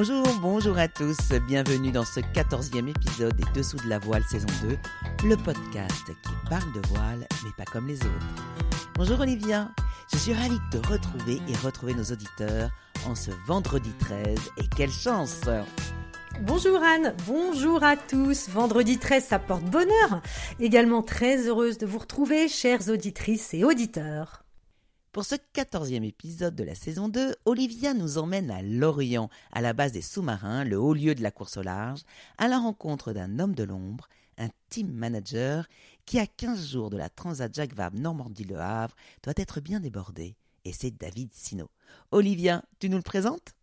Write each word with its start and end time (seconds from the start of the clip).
Bonjour, 0.00 0.28
bonjour 0.40 0.78
à 0.78 0.86
tous, 0.86 1.16
bienvenue 1.48 1.90
dans 1.90 2.04
ce 2.04 2.20
quatorzième 2.20 2.86
épisode 2.86 3.34
des 3.34 3.42
Dessous 3.52 3.78
de 3.78 3.88
la 3.88 3.98
voile 3.98 4.22
saison 4.30 4.46
2, 4.62 4.78
le 5.26 5.36
podcast 5.36 6.06
qui 6.06 6.48
parle 6.48 6.72
de 6.72 6.86
voile 6.86 7.26
mais 7.42 7.50
pas 7.56 7.64
comme 7.64 7.88
les 7.88 7.96
autres. 7.96 8.26
Bonjour 8.94 9.18
Olivia, 9.18 9.72
je 10.12 10.18
suis 10.18 10.32
ravie 10.34 10.60
de 10.70 10.78
te 10.78 10.86
retrouver 10.86 11.42
et 11.48 11.66
retrouver 11.66 11.94
nos 11.94 12.04
auditeurs 12.04 12.70
en 13.08 13.16
ce 13.16 13.32
vendredi 13.48 13.90
13 13.98 14.38
et 14.58 14.68
quelle 14.76 14.92
chance 14.92 15.40
Bonjour 16.42 16.80
Anne, 16.80 17.12
bonjour 17.26 17.82
à 17.82 17.96
tous. 17.96 18.48
Vendredi 18.50 18.98
13, 18.98 19.24
ça 19.24 19.40
porte 19.40 19.64
bonheur. 19.64 20.22
Également 20.60 21.02
très 21.02 21.48
heureuse 21.48 21.76
de 21.76 21.86
vous 21.86 21.98
retrouver, 21.98 22.46
chères 22.46 22.88
auditrices 22.88 23.52
et 23.52 23.64
auditeurs. 23.64 24.44
Pour 25.12 25.24
ce 25.24 25.36
quatorzième 25.54 26.04
épisode 26.04 26.54
de 26.54 26.64
la 26.64 26.74
saison 26.74 27.08
2, 27.08 27.34
Olivia 27.46 27.94
nous 27.94 28.18
emmène 28.18 28.50
à 28.50 28.60
Lorient, 28.60 29.30
à 29.52 29.62
la 29.62 29.72
base 29.72 29.92
des 29.92 30.02
sous-marins, 30.02 30.64
le 30.64 30.78
haut 30.78 30.92
lieu 30.92 31.14
de 31.14 31.22
la 31.22 31.30
course 31.30 31.56
au 31.56 31.62
large, 31.62 32.02
à 32.36 32.46
la 32.46 32.58
rencontre 32.58 33.14
d'un 33.14 33.38
homme 33.38 33.54
de 33.54 33.64
l'ombre, 33.64 34.06
un 34.36 34.50
team 34.68 34.92
manager, 34.92 35.66
qui 36.04 36.18
à 36.18 36.26
15 36.26 36.72
jours 36.72 36.90
de 36.90 36.98
la 36.98 37.08
Transat 37.08 37.52
Jacques 37.52 37.74
Vabre 37.74 37.98
Normandie-Le 37.98 38.60
Havre 38.60 38.94
doit 39.22 39.32
être 39.36 39.60
bien 39.60 39.80
débordé. 39.80 40.36
Et 40.66 40.74
c'est 40.74 40.90
David 40.90 41.32
Sino. 41.32 41.70
Olivia, 42.10 42.62
tu 42.78 42.90
nous 42.90 42.98
le 42.98 43.02
présentes? 43.02 43.54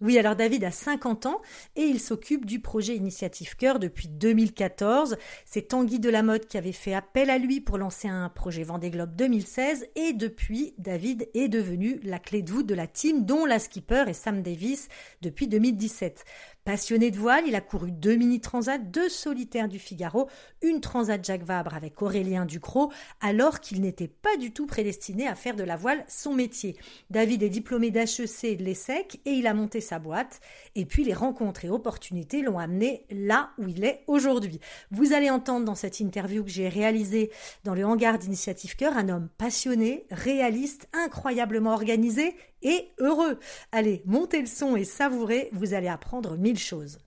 Oui, 0.00 0.18
alors 0.18 0.34
David 0.34 0.64
a 0.64 0.72
50 0.72 1.26
ans 1.26 1.40
et 1.76 1.82
il 1.82 2.00
s'occupe 2.00 2.46
du 2.46 2.58
projet 2.58 2.96
Initiative 2.96 3.54
Cœur 3.54 3.78
depuis 3.78 4.08
2014. 4.08 5.16
C'est 5.44 5.68
Tanguy 5.68 6.00
Delamotte 6.00 6.46
qui 6.46 6.58
avait 6.58 6.72
fait 6.72 6.94
appel 6.94 7.30
à 7.30 7.38
lui 7.38 7.60
pour 7.60 7.78
lancer 7.78 8.08
un 8.08 8.28
projet 8.28 8.64
Vendée 8.64 8.90
Globe 8.90 9.14
2016 9.14 9.86
et 9.94 10.12
depuis, 10.12 10.74
David 10.78 11.28
est 11.34 11.46
devenu 11.46 12.00
la 12.02 12.18
clé 12.18 12.42
de 12.42 12.50
voûte 12.50 12.66
de 12.66 12.74
la 12.74 12.88
team 12.88 13.24
dont 13.24 13.46
la 13.46 13.60
skipper 13.60 14.08
est 14.08 14.14
Sam 14.14 14.42
Davis 14.42 14.88
depuis 15.22 15.46
2017. 15.46 16.24
Passionné 16.64 17.10
de 17.10 17.18
voile, 17.18 17.44
il 17.46 17.54
a 17.56 17.60
couru 17.60 17.92
deux 17.92 18.16
mini-transats, 18.16 18.78
deux 18.78 19.10
solitaires 19.10 19.68
du 19.68 19.78
Figaro, 19.78 20.30
une 20.62 20.80
transat 20.80 21.22
Jacques 21.22 21.44
Vabre 21.44 21.74
avec 21.74 22.00
Aurélien 22.00 22.46
Ducrot, 22.46 22.90
alors 23.20 23.60
qu'il 23.60 23.82
n'était 23.82 24.08
pas 24.08 24.34
du 24.38 24.50
tout 24.50 24.66
prédestiné 24.66 25.28
à 25.28 25.34
faire 25.34 25.56
de 25.56 25.62
la 25.62 25.76
voile 25.76 26.06
son 26.08 26.32
métier. 26.32 26.78
David 27.10 27.42
est 27.42 27.50
diplômé 27.50 27.90
d'HEC 27.90 28.44
et 28.44 28.56
de 28.56 28.64
l'ESSEC 28.64 29.20
et 29.26 29.32
il 29.32 29.46
a 29.46 29.52
monté 29.52 29.82
sa 29.82 29.98
boîte. 29.98 30.40
Et 30.74 30.86
puis 30.86 31.04
les 31.04 31.12
rencontres 31.12 31.66
et 31.66 31.70
opportunités 31.70 32.40
l'ont 32.40 32.58
amené 32.58 33.04
là 33.10 33.50
où 33.58 33.68
il 33.68 33.84
est 33.84 34.02
aujourd'hui. 34.06 34.58
Vous 34.90 35.12
allez 35.12 35.28
entendre 35.28 35.66
dans 35.66 35.74
cette 35.74 36.00
interview 36.00 36.44
que 36.44 36.50
j'ai 36.50 36.70
réalisée 36.70 37.30
dans 37.64 37.74
le 37.74 37.84
hangar 37.84 38.18
d'Initiative 38.18 38.74
Cœur 38.74 38.96
un 38.96 39.10
homme 39.10 39.28
passionné, 39.36 40.06
réaliste, 40.10 40.88
incroyablement 40.94 41.74
organisé 41.74 42.34
et 42.64 42.90
heureux. 42.98 43.38
Allez, 43.70 44.02
montez 44.06 44.40
le 44.40 44.46
son 44.46 44.74
et 44.74 44.84
savourez, 44.84 45.50
vous 45.52 45.74
allez 45.74 45.88
apprendre 45.88 46.36
mille 46.36 46.58
choses. 46.58 46.98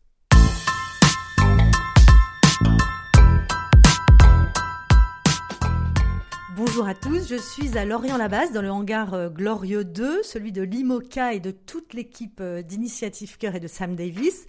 Bonjour 6.56 6.88
à 6.88 6.96
tous, 6.96 7.28
je 7.30 7.36
suis 7.36 7.78
à 7.78 7.86
Lorient-la-Basse 7.86 8.52
dans 8.52 8.64
le 8.64 8.72
hangar 8.72 9.14
euh, 9.14 9.30
Glorieux 9.30 9.84
2, 9.84 10.24
celui 10.24 10.52
de 10.52 10.64
l'IMOCA 10.64 11.34
et 11.34 11.40
de 11.40 11.52
toute 11.52 11.94
l'équipe 11.94 12.40
euh, 12.42 12.64
d'Initiative 12.64 13.38
Cœur 13.38 13.54
et 13.54 13.60
de 13.60 13.68
Sam 13.68 13.96
Davis 13.96 14.48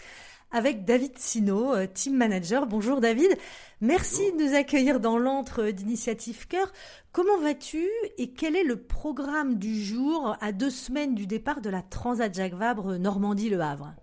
avec 0.51 0.85
David 0.85 1.19
Sino, 1.19 1.75
euh, 1.75 1.87
team 1.93 2.17
manager. 2.17 2.67
Bonjour 2.67 3.01
David, 3.01 3.37
merci 3.81 4.33
de 4.33 4.45
nous 4.45 4.55
accueillir 4.55 5.01
dans 5.01 5.19
l'antre 5.19 5.71
d'Initiative 5.71 6.47
Cœur. 6.47 6.73
Comment 7.13 7.39
vas-tu 7.39 7.87
et 8.17 8.31
quel 8.31 8.57
est 8.57 8.65
le 8.65 8.77
programme 8.77 9.57
du 9.57 9.83
jour 9.83 10.37
à 10.41 10.53
deux 10.53 10.71
semaines 10.71 11.15
du 11.15 11.27
départ 11.27 11.61
de 11.61 11.71
la 11.71 11.83
Transat 11.83 12.33
Jacques 12.35 12.55
Vabre 12.55 12.97
Normandie-Le 12.97 13.61
Havre? 13.61 13.95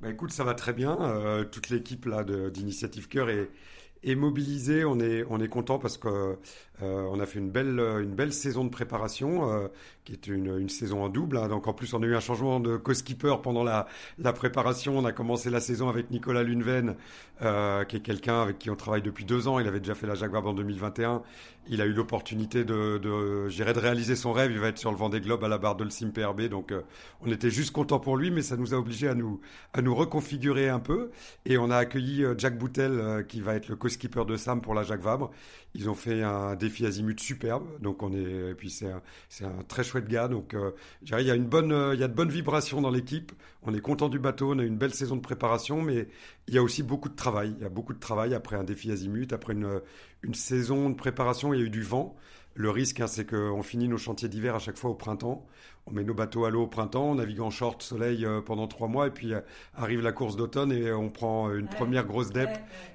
Bah 0.00 0.10
écoute, 0.10 0.32
ça 0.32 0.44
va 0.44 0.54
très 0.54 0.72
bien. 0.72 0.98
Euh, 1.00 1.44
toute 1.44 1.68
l'équipe 1.70 2.06
là 2.06 2.24
d'Initiative 2.24 3.08
Cœur 3.08 3.28
est, 3.28 3.50
est 4.02 4.14
mobilisée. 4.14 4.84
On 4.84 4.98
est, 4.98 5.24
on 5.28 5.40
est 5.40 5.48
content 5.48 5.78
parce 5.78 5.98
que 5.98 6.38
euh, 6.82 7.06
on 7.10 7.20
a 7.20 7.26
fait 7.26 7.38
une 7.38 7.50
belle, 7.50 7.78
une 7.78 8.14
belle 8.14 8.32
saison 8.32 8.64
de 8.64 8.70
préparation, 8.70 9.50
euh, 9.50 9.68
qui 10.04 10.12
est 10.12 10.26
une, 10.26 10.58
une, 10.58 10.68
saison 10.68 11.04
en 11.04 11.08
double. 11.08 11.36
Hein. 11.36 11.48
Donc 11.48 11.66
en 11.66 11.72
plus, 11.72 11.92
on 11.94 12.02
a 12.02 12.06
eu 12.06 12.14
un 12.14 12.20
changement 12.20 12.58
de 12.60 12.76
co-skipper 12.76 13.36
pendant 13.42 13.62
la, 13.62 13.86
la, 14.18 14.32
préparation. 14.32 14.96
On 14.98 15.04
a 15.04 15.12
commencé 15.12 15.50
la 15.50 15.60
saison 15.60 15.88
avec 15.88 16.10
Nicolas 16.10 16.42
Luneven, 16.42 16.96
euh, 17.42 17.84
qui 17.84 17.96
est 17.96 18.00
quelqu'un 18.00 18.42
avec 18.42 18.58
qui 18.58 18.70
on 18.70 18.76
travaille 18.76 19.02
depuis 19.02 19.24
deux 19.24 19.46
ans. 19.46 19.58
Il 19.58 19.66
avait 19.66 19.80
déjà 19.80 19.94
fait 19.94 20.06
la 20.06 20.14
Jaguar 20.14 20.46
en 20.46 20.54
2021. 20.54 21.22
Il 21.68 21.80
a 21.82 21.86
eu 21.86 21.92
l'opportunité 21.92 22.64
de, 22.64 22.98
de, 22.98 23.78
réaliser 23.78 24.16
son 24.16 24.32
rêve. 24.32 24.50
Il 24.50 24.58
va 24.58 24.68
être 24.68 24.78
sur 24.78 24.90
le 24.90 24.96
Vendée 24.96 25.20
Globe 25.20 25.44
à 25.44 25.48
la 25.48 25.58
barre 25.58 25.76
de 25.76 25.84
le 25.84 26.10
PRB. 26.10 26.48
Donc 26.48 26.72
euh, 26.72 26.80
on 27.20 27.30
était 27.30 27.50
juste 27.50 27.72
content 27.72 28.00
pour 28.00 28.16
lui, 28.16 28.30
mais 28.30 28.42
ça 28.42 28.56
nous 28.56 28.74
a 28.74 28.78
obligé 28.78 29.06
à 29.06 29.14
nous, 29.14 29.40
à 29.74 29.82
nous 29.82 29.94
reconfigurer 29.94 30.68
un 30.68 30.80
peu. 30.80 31.10
Et 31.44 31.58
on 31.58 31.70
a 31.70 31.76
accueilli 31.76 32.24
euh, 32.24 32.34
Jack 32.38 32.58
Boutel, 32.58 33.24
qui 33.28 33.40
va 33.40 33.54
être 33.54 33.68
le 33.68 33.76
co-skipper 33.76 34.24
de 34.24 34.36
Sam 34.36 34.60
pour 34.60 34.74
la 34.74 34.82
Jacques 34.82 35.02
Vabre. 35.02 35.30
Ils 35.74 35.88
ont 35.88 35.94
fait 35.94 36.22
un 36.22 36.56
azimut 36.86 37.18
superbe, 37.20 37.66
donc 37.80 38.02
on 38.02 38.12
est, 38.12 38.54
puis 38.54 38.70
c'est 38.70 38.90
un, 38.90 39.02
un 39.42 39.62
très 39.68 39.84
chouette 39.84 40.08
gars, 40.08 40.28
donc 40.28 40.54
euh, 40.54 40.70
il 41.02 41.26
y 41.26 41.30
a 41.30 41.34
une 41.34 41.46
bonne, 41.46 41.72
euh, 41.72 41.94
il 41.94 42.00
y 42.00 42.04
a 42.04 42.08
de 42.08 42.14
bonnes 42.14 42.30
vibrations 42.30 42.80
dans 42.80 42.90
l'équipe. 42.90 43.32
On 43.62 43.74
est 43.74 43.80
content 43.80 44.08
du 44.08 44.18
bateau, 44.18 44.54
on 44.54 44.58
a 44.58 44.64
une 44.64 44.78
belle 44.78 44.94
saison 44.94 45.16
de 45.16 45.20
préparation, 45.20 45.82
mais 45.82 46.08
il 46.48 46.54
y 46.54 46.58
a 46.58 46.62
aussi 46.62 46.82
beaucoup 46.82 47.08
de 47.08 47.16
travail. 47.16 47.54
Il 47.58 47.62
y 47.62 47.66
a 47.66 47.68
beaucoup 47.68 47.92
de 47.92 47.98
travail 47.98 48.32
après 48.34 48.56
un 48.56 48.64
défi 48.64 48.90
azimut, 48.90 49.32
après 49.32 49.52
une, 49.52 49.80
une 50.22 50.34
saison 50.34 50.88
de 50.88 50.94
préparation, 50.94 51.52
il 51.52 51.60
y 51.60 51.62
a 51.62 51.66
eu 51.66 51.70
du 51.70 51.82
vent. 51.82 52.16
Le 52.54 52.68
risque, 52.70 53.00
hein, 53.00 53.06
c'est 53.06 53.24
qu'on 53.24 53.62
finit 53.62 53.86
nos 53.86 53.96
chantiers 53.96 54.28
d'hiver 54.28 54.54
à 54.54 54.58
chaque 54.58 54.76
fois 54.76 54.90
au 54.90 54.94
printemps. 54.94 55.46
On 55.86 55.92
met 55.92 56.04
nos 56.04 56.14
bateaux 56.14 56.44
à 56.44 56.50
l'eau 56.50 56.62
au 56.62 56.66
printemps, 56.66 57.12
on 57.12 57.14
navigue 57.14 57.40
en 57.40 57.50
short 57.50 57.82
soleil 57.82 58.26
euh, 58.26 58.40
pendant 58.40 58.66
trois 58.66 58.88
mois, 58.88 59.06
et 59.06 59.10
puis 59.10 59.32
euh, 59.32 59.40
arrive 59.74 60.02
la 60.02 60.12
course 60.12 60.36
d'automne 60.36 60.72
et 60.72 60.92
on 60.92 61.10
prend 61.10 61.52
une 61.54 61.68
première 61.68 62.06
grosse 62.06 62.30
dep. 62.30 62.50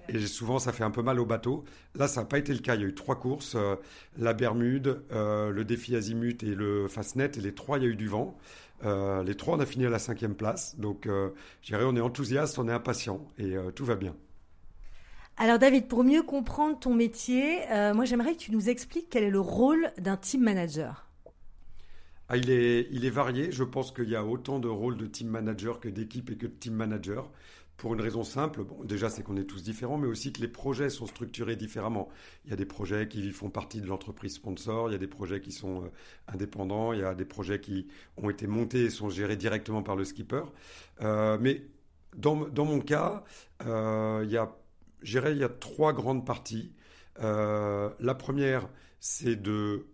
Et 0.10 0.20
souvent, 0.28 0.60
ça 0.60 0.72
fait 0.72 0.84
un 0.84 0.92
peu 0.92 1.02
mal 1.02 1.20
au 1.20 1.26
bateau. 1.26 1.64
Là, 1.96 2.08
ça 2.08 2.22
n'a 2.22 2.28
pas 2.28 2.38
été 2.38 2.54
le 2.54 2.60
cas. 2.60 2.76
Il 2.76 2.82
y 2.82 2.84
a 2.84 2.88
eu 2.88 2.94
trois 2.94 3.16
courses 3.16 3.56
euh, 3.56 3.76
la 4.18 4.34
Bermude, 4.34 5.02
le 5.12 5.64
défi 5.64 5.96
Azimut 5.96 6.44
et 6.44 6.54
le 6.54 6.88
Fastnet. 6.88 7.32
Et 7.38 7.42
les 7.42 7.54
trois, 7.54 7.78
il 7.78 7.84
y 7.84 7.88
a 7.88 7.90
eu 7.90 7.96
du 7.96 8.08
vent. 8.08 8.38
les 8.84 9.36
trois, 9.36 9.56
on 9.56 9.60
a 9.60 9.66
fini 9.66 9.86
à 9.86 9.90
la 9.90 10.00
cinquième 10.00 10.36
place. 10.36 10.78
Donc, 10.78 11.06
je 11.06 11.32
dirais, 11.66 11.86
on 11.86 11.96
est 11.96 12.02
enthousiaste, 12.02 12.60
on 12.60 12.68
est 12.68 12.74
impatient 12.74 13.26
et 13.38 13.56
tout 13.74 13.86
va 13.86 13.96
bien. 13.96 14.16
Alors 15.38 15.60
David, 15.60 15.90
pour 15.90 16.06
mieux 16.06 16.24
comprendre 16.24 16.80
ton 16.80 16.94
métier, 16.94 17.70
euh, 17.70 17.94
moi 17.94 18.06
j'aimerais 18.06 18.34
que 18.36 18.40
tu 18.40 18.52
nous 18.54 18.70
expliques 18.70 19.08
quel 19.10 19.26
est 19.26 19.30
le 19.30 19.42
rôle 19.42 19.92
d'un 19.98 20.16
team 20.16 20.42
manager. 20.42 21.10
Ah, 22.30 22.38
il, 22.38 22.50
est, 22.50 22.88
il 22.92 23.04
est 23.06 23.10
varié. 23.10 23.52
Je 23.52 23.66
pense 23.66 23.92
qu'il 23.92 24.10
y 24.10 24.16
a 24.16 24.24
autant 24.24 24.60
de 24.60 24.70
rôles 24.70 24.98
de 24.98 25.06
team 25.06 25.28
manager 25.28 25.82
que 25.82 25.90
d'équipe 25.90 26.32
et 26.32 26.38
que 26.38 26.48
de 26.48 26.54
team 26.54 26.74
manager. 26.74 27.30
Pour 27.76 27.94
une 27.94 28.00
raison 28.00 28.24
simple, 28.24 28.64
bon, 28.64 28.86
déjà 28.86 29.10
c'est 29.10 29.24
qu'on 29.24 29.36
est 29.36 29.44
tous 29.44 29.62
différents, 29.62 29.98
mais 29.98 30.08
aussi 30.08 30.32
que 30.32 30.40
les 30.40 30.48
projets 30.48 30.90
sont 30.90 31.06
structurés 31.06 31.58
différemment. 31.58 32.08
Il 32.46 32.52
y 32.52 32.54
a 32.54 32.56
des 32.56 32.66
projets 32.66 33.10
qui 33.10 33.30
font 33.32 33.50
partie 33.50 33.82
de 33.82 33.88
l'entreprise 33.88 34.36
sponsor, 34.36 34.90
il 34.90 34.94
y 34.94 34.96
a 34.96 35.00
des 35.00 35.08
projets 35.08 35.42
qui 35.42 35.52
sont 35.52 35.84
euh, 35.84 35.88
indépendants, 36.30 36.94
il 36.94 37.02
y 37.02 37.04
a 37.04 37.14
des 37.14 37.26
projets 37.26 37.60
qui 37.60 37.88
ont 38.16 38.30
été 38.30 38.48
montés 38.48 38.86
et 38.86 38.90
sont 38.90 39.10
gérés 39.10 39.36
directement 39.36 39.84
par 39.84 39.98
le 39.98 40.06
skipper. 40.06 40.44
Euh, 41.02 41.38
mais 41.42 41.64
dans, 42.16 42.48
dans, 42.48 42.64
mon 42.64 42.80
cas, 42.80 43.26
il 43.60 44.30
y 44.30 44.38
a 44.38 44.56
dirais 45.12 45.34
il 45.34 45.40
y 45.40 45.44
a 45.44 45.50
trois 45.50 45.94
grandes 45.94 46.26
parties. 46.26 46.72
Euh, 47.22 47.90
la 48.00 48.16
première, 48.16 48.70
c'est 49.00 49.36
de 49.36 49.86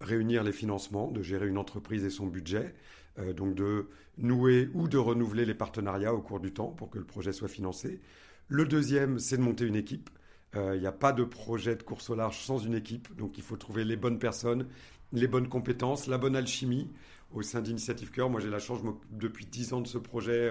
réunir 0.00 0.44
les 0.44 0.52
financements, 0.52 1.10
de 1.10 1.22
gérer 1.22 1.48
une 1.48 1.58
entreprise 1.58 2.04
et 2.04 2.10
son 2.10 2.26
budget, 2.26 2.74
euh, 3.18 3.32
donc 3.32 3.54
de 3.54 3.88
nouer 4.16 4.68
ou 4.74 4.88
de 4.88 4.98
renouveler 4.98 5.44
les 5.44 5.54
partenariats 5.54 6.14
au 6.14 6.20
cours 6.20 6.40
du 6.40 6.52
temps 6.52 6.68
pour 6.68 6.90
que 6.90 6.98
le 6.98 7.04
projet 7.04 7.32
soit 7.32 7.48
financé. 7.48 8.00
Le 8.46 8.64
deuxième, 8.64 9.18
c'est 9.18 9.36
de 9.36 9.42
monter 9.42 9.66
une 9.66 9.76
équipe. 9.76 10.10
Euh, 10.54 10.76
il 10.76 10.80
n'y 10.80 10.86
a 10.86 10.92
pas 10.92 11.12
de 11.12 11.24
projet 11.24 11.76
de 11.76 11.82
course 11.82 12.10
au 12.10 12.14
large 12.14 12.38
sans 12.38 12.58
une 12.58 12.74
équipe, 12.74 13.14
donc 13.16 13.36
il 13.36 13.44
faut 13.44 13.56
trouver 13.56 13.84
les 13.84 13.96
bonnes 13.96 14.18
personnes, 14.18 14.66
les 15.12 15.26
bonnes 15.26 15.48
compétences, 15.48 16.06
la 16.06 16.16
bonne 16.16 16.36
alchimie 16.36 16.88
au 17.32 17.42
sein 17.42 17.60
d'Initiative 17.60 18.10
Cœur. 18.10 18.30
Moi, 18.30 18.40
j'ai 18.40 18.48
la 18.48 18.58
chance, 18.58 18.80
depuis 19.10 19.44
dix 19.44 19.74
ans 19.74 19.82
de 19.82 19.86
ce 19.86 19.98
projet, 19.98 20.50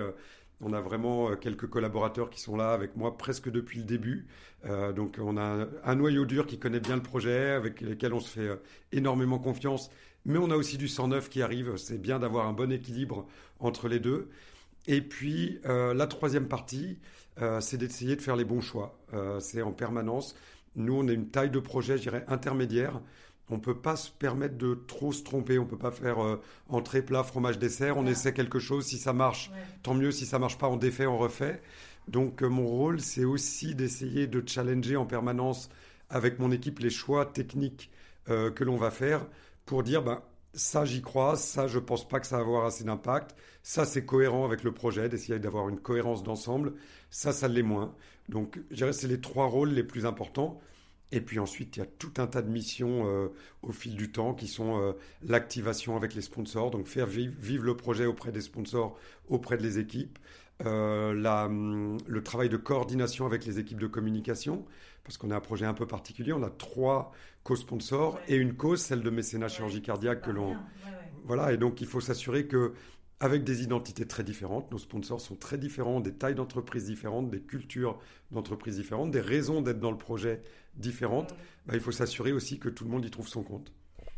on 0.62 0.74
a 0.74 0.82
vraiment 0.82 1.30
euh, 1.30 1.36
quelques 1.36 1.68
collaborateurs 1.68 2.30
qui 2.30 2.42
sont 2.42 2.56
là 2.58 2.72
avec 2.72 2.96
moi 2.96 3.18
presque 3.18 3.50
depuis 3.50 3.80
le 3.80 3.86
début. 3.86 4.28
Euh, 4.66 4.92
donc 4.92 5.18
on 5.22 5.38
a 5.38 5.68
un, 5.84 5.96
noyau 5.96 6.26
dur 6.26 6.48
qui 6.48 6.58
connaît 6.58 6.80
bien 6.80 6.96
le 6.96 7.04
projet, 7.04 7.52
avec 7.52 7.82
lequel 7.82 8.14
on 8.14 8.20
se 8.20 8.30
fait 8.30 8.48
euh, 8.48 8.56
énormément 8.92 9.40
confiance. 9.40 9.92
Mais 10.26 10.40
on 10.40 10.50
a 10.50 10.56
aussi 10.56 10.78
du 10.78 10.88
109 10.88 11.30
qui 11.30 11.42
arrive. 11.42 11.78
C'est 11.78 12.02
bien 12.02 12.20
d'avoir 12.20 12.48
un 12.48 12.54
bon 12.54 12.72
équilibre 12.72 13.28
entre 13.60 13.88
les 13.88 14.00
deux. 14.00 14.30
Et 14.88 15.02
puis 15.02 15.60
la 15.64 16.08
troisième 16.08 16.48
partie, 16.50 17.00
c'est 17.62 17.78
d'essayer 17.78 18.18
de 18.18 18.22
faire 18.22 18.36
les 18.36 18.44
bons 18.44 18.60
choix. 18.60 19.00
c'est 19.40 19.62
en 19.62 19.72
permanence. 19.72 20.36
Nous, 20.76 20.94
on 20.94 21.08
a 21.08 21.14
une 21.14 21.30
taille 21.30 21.50
de 21.50 21.60
projet, 21.60 21.98
je 21.98 22.04
dirais, 22.04 22.26
intermédiaire. 22.28 23.02
On 23.50 23.56
ne 23.56 23.62
peut 23.62 23.78
pas 23.78 23.96
se 23.96 24.12
permettre 24.12 24.58
de 24.58 24.76
trop 24.76 25.12
se 25.12 25.24
tromper. 25.24 25.58
On 25.58 25.64
ne 25.64 25.70
peut 25.70 25.78
pas 25.78 25.92
faire 25.92 26.24
euh, 26.24 26.42
entrée, 26.68 27.02
plat, 27.02 27.24
fromage, 27.24 27.58
dessert. 27.58 27.98
On 27.98 28.06
essaie 28.06 28.34
quelque 28.34 28.60
chose. 28.60 28.86
Si 28.86 28.98
ça 28.98 29.14
marche, 29.14 29.52
tant 29.84 29.94
mieux. 29.94 30.12
Si 30.12 30.26
ça 30.26 30.38
marche 30.40 30.58
pas, 30.58 30.68
on 30.68 30.78
défait, 30.78 31.06
on 31.06 31.18
refait. 31.18 31.62
Donc 32.08 32.42
euh, 32.42 32.50
mon 32.50 32.68
rôle, 32.68 33.00
c'est 33.00 33.26
aussi 33.26 33.76
d'essayer 33.76 34.28
de 34.28 34.44
challenger 34.46 34.96
en 34.96 35.06
permanence 35.06 35.70
avec 36.10 36.40
mon 36.40 36.52
équipe 36.52 36.80
les 36.80 36.90
choix 36.90 37.26
techniques 37.26 37.90
euh, 38.30 38.52
que 38.52 38.64
l'on 38.64 38.78
va 38.78 38.92
faire 38.92 39.26
pour 39.66 39.84
dire, 39.84 40.04
ben, 40.04 40.22
ça, 40.54 40.86
j'y 40.86 41.02
crois. 41.02 41.36
Ça, 41.36 41.68
je 41.68 41.80
pense 41.80 42.08
pas 42.08 42.20
que 42.20 42.28
ça 42.28 42.38
va 42.38 42.44
avoir 42.44 42.66
assez 42.66 42.84
d'impact. 42.84 43.36
Ça, 43.64 43.86
c'est 43.86 44.06
cohérent 44.06 44.46
avec 44.46 44.64
le 44.64 44.74
projet, 44.74 45.10
d'essayer 45.10 45.40
d'avoir 45.40 45.70
une 45.70 45.80
cohérence 45.80 46.24
d'ensemble. 46.24 46.74
Ça, 47.10 47.32
ça 47.32 47.48
l'est 47.48 47.64
moins. 47.64 47.94
Donc, 48.30 48.60
je 48.72 48.78
dirais 48.78 48.92
que 48.92 48.96
c'est 48.96 49.08
les 49.08 49.22
trois 49.22 49.48
rôles 49.48 49.70
les 49.70 49.84
plus 49.84 50.06
importants. 50.06 50.60
Et 51.12 51.22
puis 51.22 51.40
ensuite, 51.40 51.78
il 51.78 51.80
y 51.80 51.84
a 51.84 51.86
tout 51.86 52.14
un 52.18 52.28
tas 52.28 52.42
de 52.42 52.50
missions 52.50 53.08
euh, 53.08 53.30
au 53.62 53.72
fil 53.72 53.96
du 53.96 54.12
temps 54.12 54.34
qui 54.34 54.48
sont 54.48 54.80
euh, 54.80 54.92
l'activation 55.24 55.96
avec 55.96 56.14
les 56.14 56.22
sponsors, 56.22 56.70
donc 56.70 56.88
faire 56.88 57.08
vivre, 57.08 57.64
le 57.64 57.78
projet 57.78 58.06
auprès 58.06 58.32
des 58.32 58.42
sponsors, 58.42 58.98
auprès 59.30 59.58
des 59.58 59.80
équipes, 59.80 60.20
euh, 60.66 61.14
hum, 61.46 61.98
le 62.06 62.24
travail 62.24 62.50
de 62.50 62.58
coordination 62.58 63.26
avec 63.26 63.46
les 63.46 63.58
équipes 63.58 63.80
de 63.80 63.88
communication, 63.88 64.66
parce 65.06 65.18
qu'on 65.18 65.32
a 65.32 65.38
un 65.38 65.42
projet 65.42 65.66
un 65.66 65.74
peu 65.74 65.88
particulier, 65.88 66.34
on 66.34 66.44
a 66.44 66.50
trois 66.50 67.14
co-sponsors 67.44 68.20
et 68.28 68.36
une 68.36 68.56
cause, 68.56 68.82
celle 68.82 69.02
de 69.02 69.10
mécénat 69.10 69.48
chirurgie 69.48 69.82
cardiaque 69.82 70.22
que 70.22 70.32
l'on... 70.32 70.58
Voilà, 71.24 71.52
et 71.52 71.58
donc 71.58 71.82
il 71.82 71.88
faut 71.88 72.00
s'assurer 72.00 72.48
que 72.48 72.74
avec 73.20 73.44
des 73.44 73.64
identités 73.64 74.06
très 74.06 74.24
différentes. 74.24 74.72
Nos 74.72 74.78
sponsors 74.78 75.22
sont 75.22 75.36
très 75.36 75.58
différents, 75.58 76.00
des 76.00 76.14
tailles 76.14 76.36
d'entreprises 76.36 76.86
différentes, 76.86 77.30
des 77.30 77.42
cultures 77.42 78.00
d'entreprises 78.32 78.76
différentes, 78.76 79.12
des 79.12 79.22
raisons 79.22 79.62
d'être 79.62 79.80
dans 79.80 79.92
le 79.92 79.98
projet 79.98 80.42
différentes. 80.78 81.36
Bah, 81.66 81.74
il 81.76 81.80
faut 81.80 81.92
s'assurer 81.92 82.32
aussi 82.32 82.60
que 82.60 82.70
tout 82.70 82.86
le 82.86 82.90
monde 82.90 83.06
y 83.06 83.12
trouve 83.12 83.28
son 83.28 83.44
compte. 83.44 83.72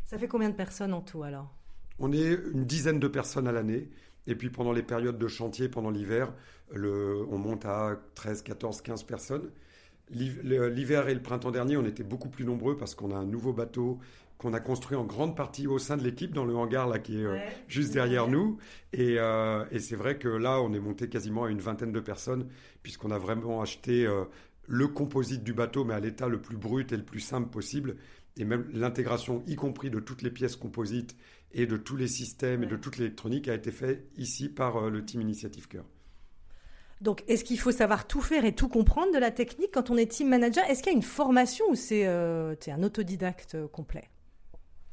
Ça 0.04 0.18
fait 0.18 0.28
combien 0.28 0.50
de 0.50 0.54
personnes 0.54 0.92
en 0.92 1.00
tout 1.00 1.22
alors? 1.22 1.52
On 1.98 2.12
est 2.12 2.38
une 2.52 2.64
dizaine 2.64 2.98
de 2.98 3.08
personnes 3.08 3.46
à 3.46 3.52
l'année. 3.52 3.90
Et 4.26 4.34
puis 4.34 4.50
pendant 4.50 4.72
les 4.72 4.82
périodes 4.82 5.18
de 5.18 5.28
chantier, 5.28 5.68
pendant 5.68 5.90
l'hiver, 5.90 6.32
on 6.74 7.38
monte 7.38 7.64
à 7.64 7.96
13, 8.14 8.42
14, 8.42 8.82
15 8.82 9.02
personnes. 9.04 9.50
L'hiver 10.10 11.08
et 11.08 11.14
le 11.14 11.22
printemps 11.22 11.50
dernier, 11.50 11.76
on 11.76 11.84
était 11.84 12.02
beaucoup 12.02 12.28
plus 12.28 12.44
nombreux 12.44 12.76
parce 12.76 12.94
qu'on 12.94 13.12
a 13.12 13.16
un 13.16 13.24
nouveau 13.24 13.52
bateau 13.52 13.98
qu'on 14.40 14.54
a 14.54 14.60
construit 14.60 14.96
en 14.96 15.04
grande 15.04 15.36
partie 15.36 15.66
au 15.66 15.78
sein 15.78 15.98
de 15.98 16.02
l'équipe 16.02 16.32
dans 16.32 16.46
le 16.46 16.56
hangar 16.56 16.88
là 16.88 16.98
qui 16.98 17.20
est 17.20 17.24
euh, 17.24 17.36
juste 17.68 17.92
derrière 17.92 18.26
nous. 18.26 18.56
Euh, 18.98 19.64
et, 19.70 19.78
c'est 19.78 19.96
vrai 19.96 20.16
que 20.16 20.28
là, 20.28 20.62
on 20.62 20.72
est 20.72 20.80
monté 20.80 21.08
quasiment 21.08 21.44
à 21.44 21.50
une 21.50 21.60
vingtaine 21.60 21.92
de 21.92 22.00
personnes 22.00 22.48
puisqu'on 22.82 23.10
a 23.10 23.18
vraiment 23.18 23.60
acheté 23.60 24.06
euh, 24.06 24.24
le 24.70 24.86
composite 24.86 25.42
du 25.42 25.52
bateau, 25.52 25.84
mais 25.84 25.94
à 25.94 26.00
l'état 26.00 26.28
le 26.28 26.40
plus 26.40 26.56
brut 26.56 26.92
et 26.92 26.96
le 26.96 27.04
plus 27.04 27.18
simple 27.18 27.50
possible. 27.50 27.96
Et 28.36 28.44
même 28.44 28.70
l'intégration, 28.72 29.42
y 29.48 29.56
compris 29.56 29.90
de 29.90 29.98
toutes 29.98 30.22
les 30.22 30.30
pièces 30.30 30.54
composites 30.54 31.16
et 31.50 31.66
de 31.66 31.76
tous 31.76 31.96
les 31.96 32.06
systèmes 32.06 32.62
et 32.62 32.66
de 32.66 32.76
toute 32.76 32.96
l'électronique, 32.96 33.48
a 33.48 33.54
été 33.54 33.72
fait 33.72 34.06
ici 34.16 34.48
par 34.48 34.88
le 34.88 35.04
team 35.04 35.20
Initiative 35.20 35.66
Cœur. 35.66 35.84
Donc, 37.00 37.24
est-ce 37.26 37.42
qu'il 37.42 37.58
faut 37.58 37.72
savoir 37.72 38.06
tout 38.06 38.20
faire 38.20 38.44
et 38.44 38.54
tout 38.54 38.68
comprendre 38.68 39.12
de 39.12 39.18
la 39.18 39.32
technique 39.32 39.72
quand 39.72 39.90
on 39.90 39.96
est 39.96 40.06
team 40.06 40.28
manager? 40.28 40.62
Est-ce 40.70 40.84
qu'il 40.84 40.92
y 40.92 40.94
a 40.94 40.96
une 40.96 41.02
formation 41.02 41.64
ou 41.70 41.74
c'est 41.74 42.06
un 42.06 42.82
autodidacte 42.84 43.56
complet? 43.72 44.08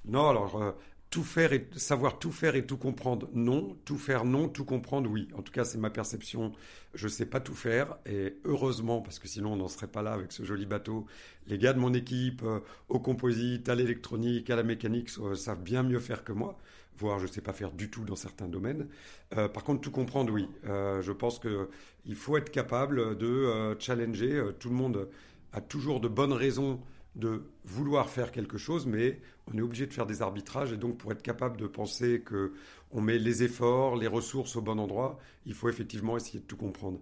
Non, 0.05 0.29
alors 0.29 0.59
euh, 0.59 0.71
tout 1.09 1.23
faire 1.23 1.53
et 1.53 1.67
savoir 1.75 2.19
tout 2.19 2.31
faire 2.31 2.55
et 2.55 2.65
tout 2.65 2.77
comprendre, 2.77 3.29
non. 3.33 3.77
Tout 3.85 3.97
faire, 3.97 4.25
non. 4.25 4.49
Tout 4.49 4.65
comprendre, 4.65 5.09
oui. 5.09 5.27
En 5.35 5.41
tout 5.41 5.53
cas, 5.53 5.63
c'est 5.63 5.77
ma 5.77 5.89
perception. 5.89 6.51
Je 6.93 7.05
ne 7.05 7.09
sais 7.11 7.25
pas 7.25 7.39
tout 7.39 7.53
faire 7.53 7.97
et 8.05 8.35
heureusement, 8.43 9.01
parce 9.01 9.19
que 9.19 9.27
sinon 9.27 9.53
on 9.53 9.55
n'en 9.55 9.67
serait 9.67 9.87
pas 9.87 10.01
là 10.01 10.13
avec 10.13 10.31
ce 10.31 10.43
joli 10.43 10.65
bateau. 10.65 11.05
Les 11.47 11.57
gars 11.57 11.73
de 11.73 11.79
mon 11.79 11.93
équipe, 11.93 12.41
euh, 12.43 12.59
au 12.89 12.99
composite, 12.99 13.69
à 13.69 13.75
l'électronique, 13.75 14.49
à 14.49 14.55
la 14.55 14.63
mécanique, 14.63 15.09
euh, 15.19 15.35
savent 15.35 15.61
bien 15.61 15.83
mieux 15.83 15.99
faire 15.99 16.23
que 16.23 16.33
moi. 16.33 16.57
Voire, 16.97 17.19
je 17.19 17.27
ne 17.27 17.31
sais 17.31 17.41
pas 17.41 17.53
faire 17.53 17.71
du 17.71 17.89
tout 17.89 18.03
dans 18.03 18.15
certains 18.15 18.47
domaines. 18.47 18.87
par 19.29 19.63
contre, 19.63 19.81
tout 19.81 19.91
comprendre, 19.91 20.33
oui. 20.33 20.47
je 20.63 21.11
pense 21.11 21.37
qu'il 21.37 22.15
faut 22.15 22.37
être 22.37 22.49
capable 22.49 23.15
de 23.19 23.75
challenger. 23.77 24.43
tout 24.57 24.69
le 24.69 24.75
monde 24.75 25.07
a 25.53 25.61
toujours 25.61 25.99
de 25.99 26.07
bonnes 26.07 26.33
raisons 26.33 26.79
de 27.17 27.43
vouloir 27.65 28.09
faire 28.09 28.31
quelque 28.31 28.57
chose, 28.57 28.85
mais 28.87 29.19
on 29.51 29.57
est 29.57 29.61
obligé 29.61 29.87
de 29.87 29.93
faire 29.93 30.05
des 30.05 30.21
arbitrages 30.21 30.71
et 30.71 30.77
donc 30.77 30.97
pour 30.97 31.11
être 31.11 31.21
capable 31.23 31.57
de 31.57 31.67
penser 31.67 32.21
que 32.21 32.53
on 32.91 33.01
met 33.01 33.17
les 33.19 33.43
efforts, 33.43 33.97
les 33.97 34.07
ressources 34.07 34.55
au 34.55 34.61
bon 34.61 34.79
endroit, 34.79 35.19
il 35.45 35.53
faut 35.53 35.69
effectivement 35.69 36.15
essayer 36.17 36.39
de 36.39 36.45
tout 36.45 36.57
comprendre. 36.57 36.99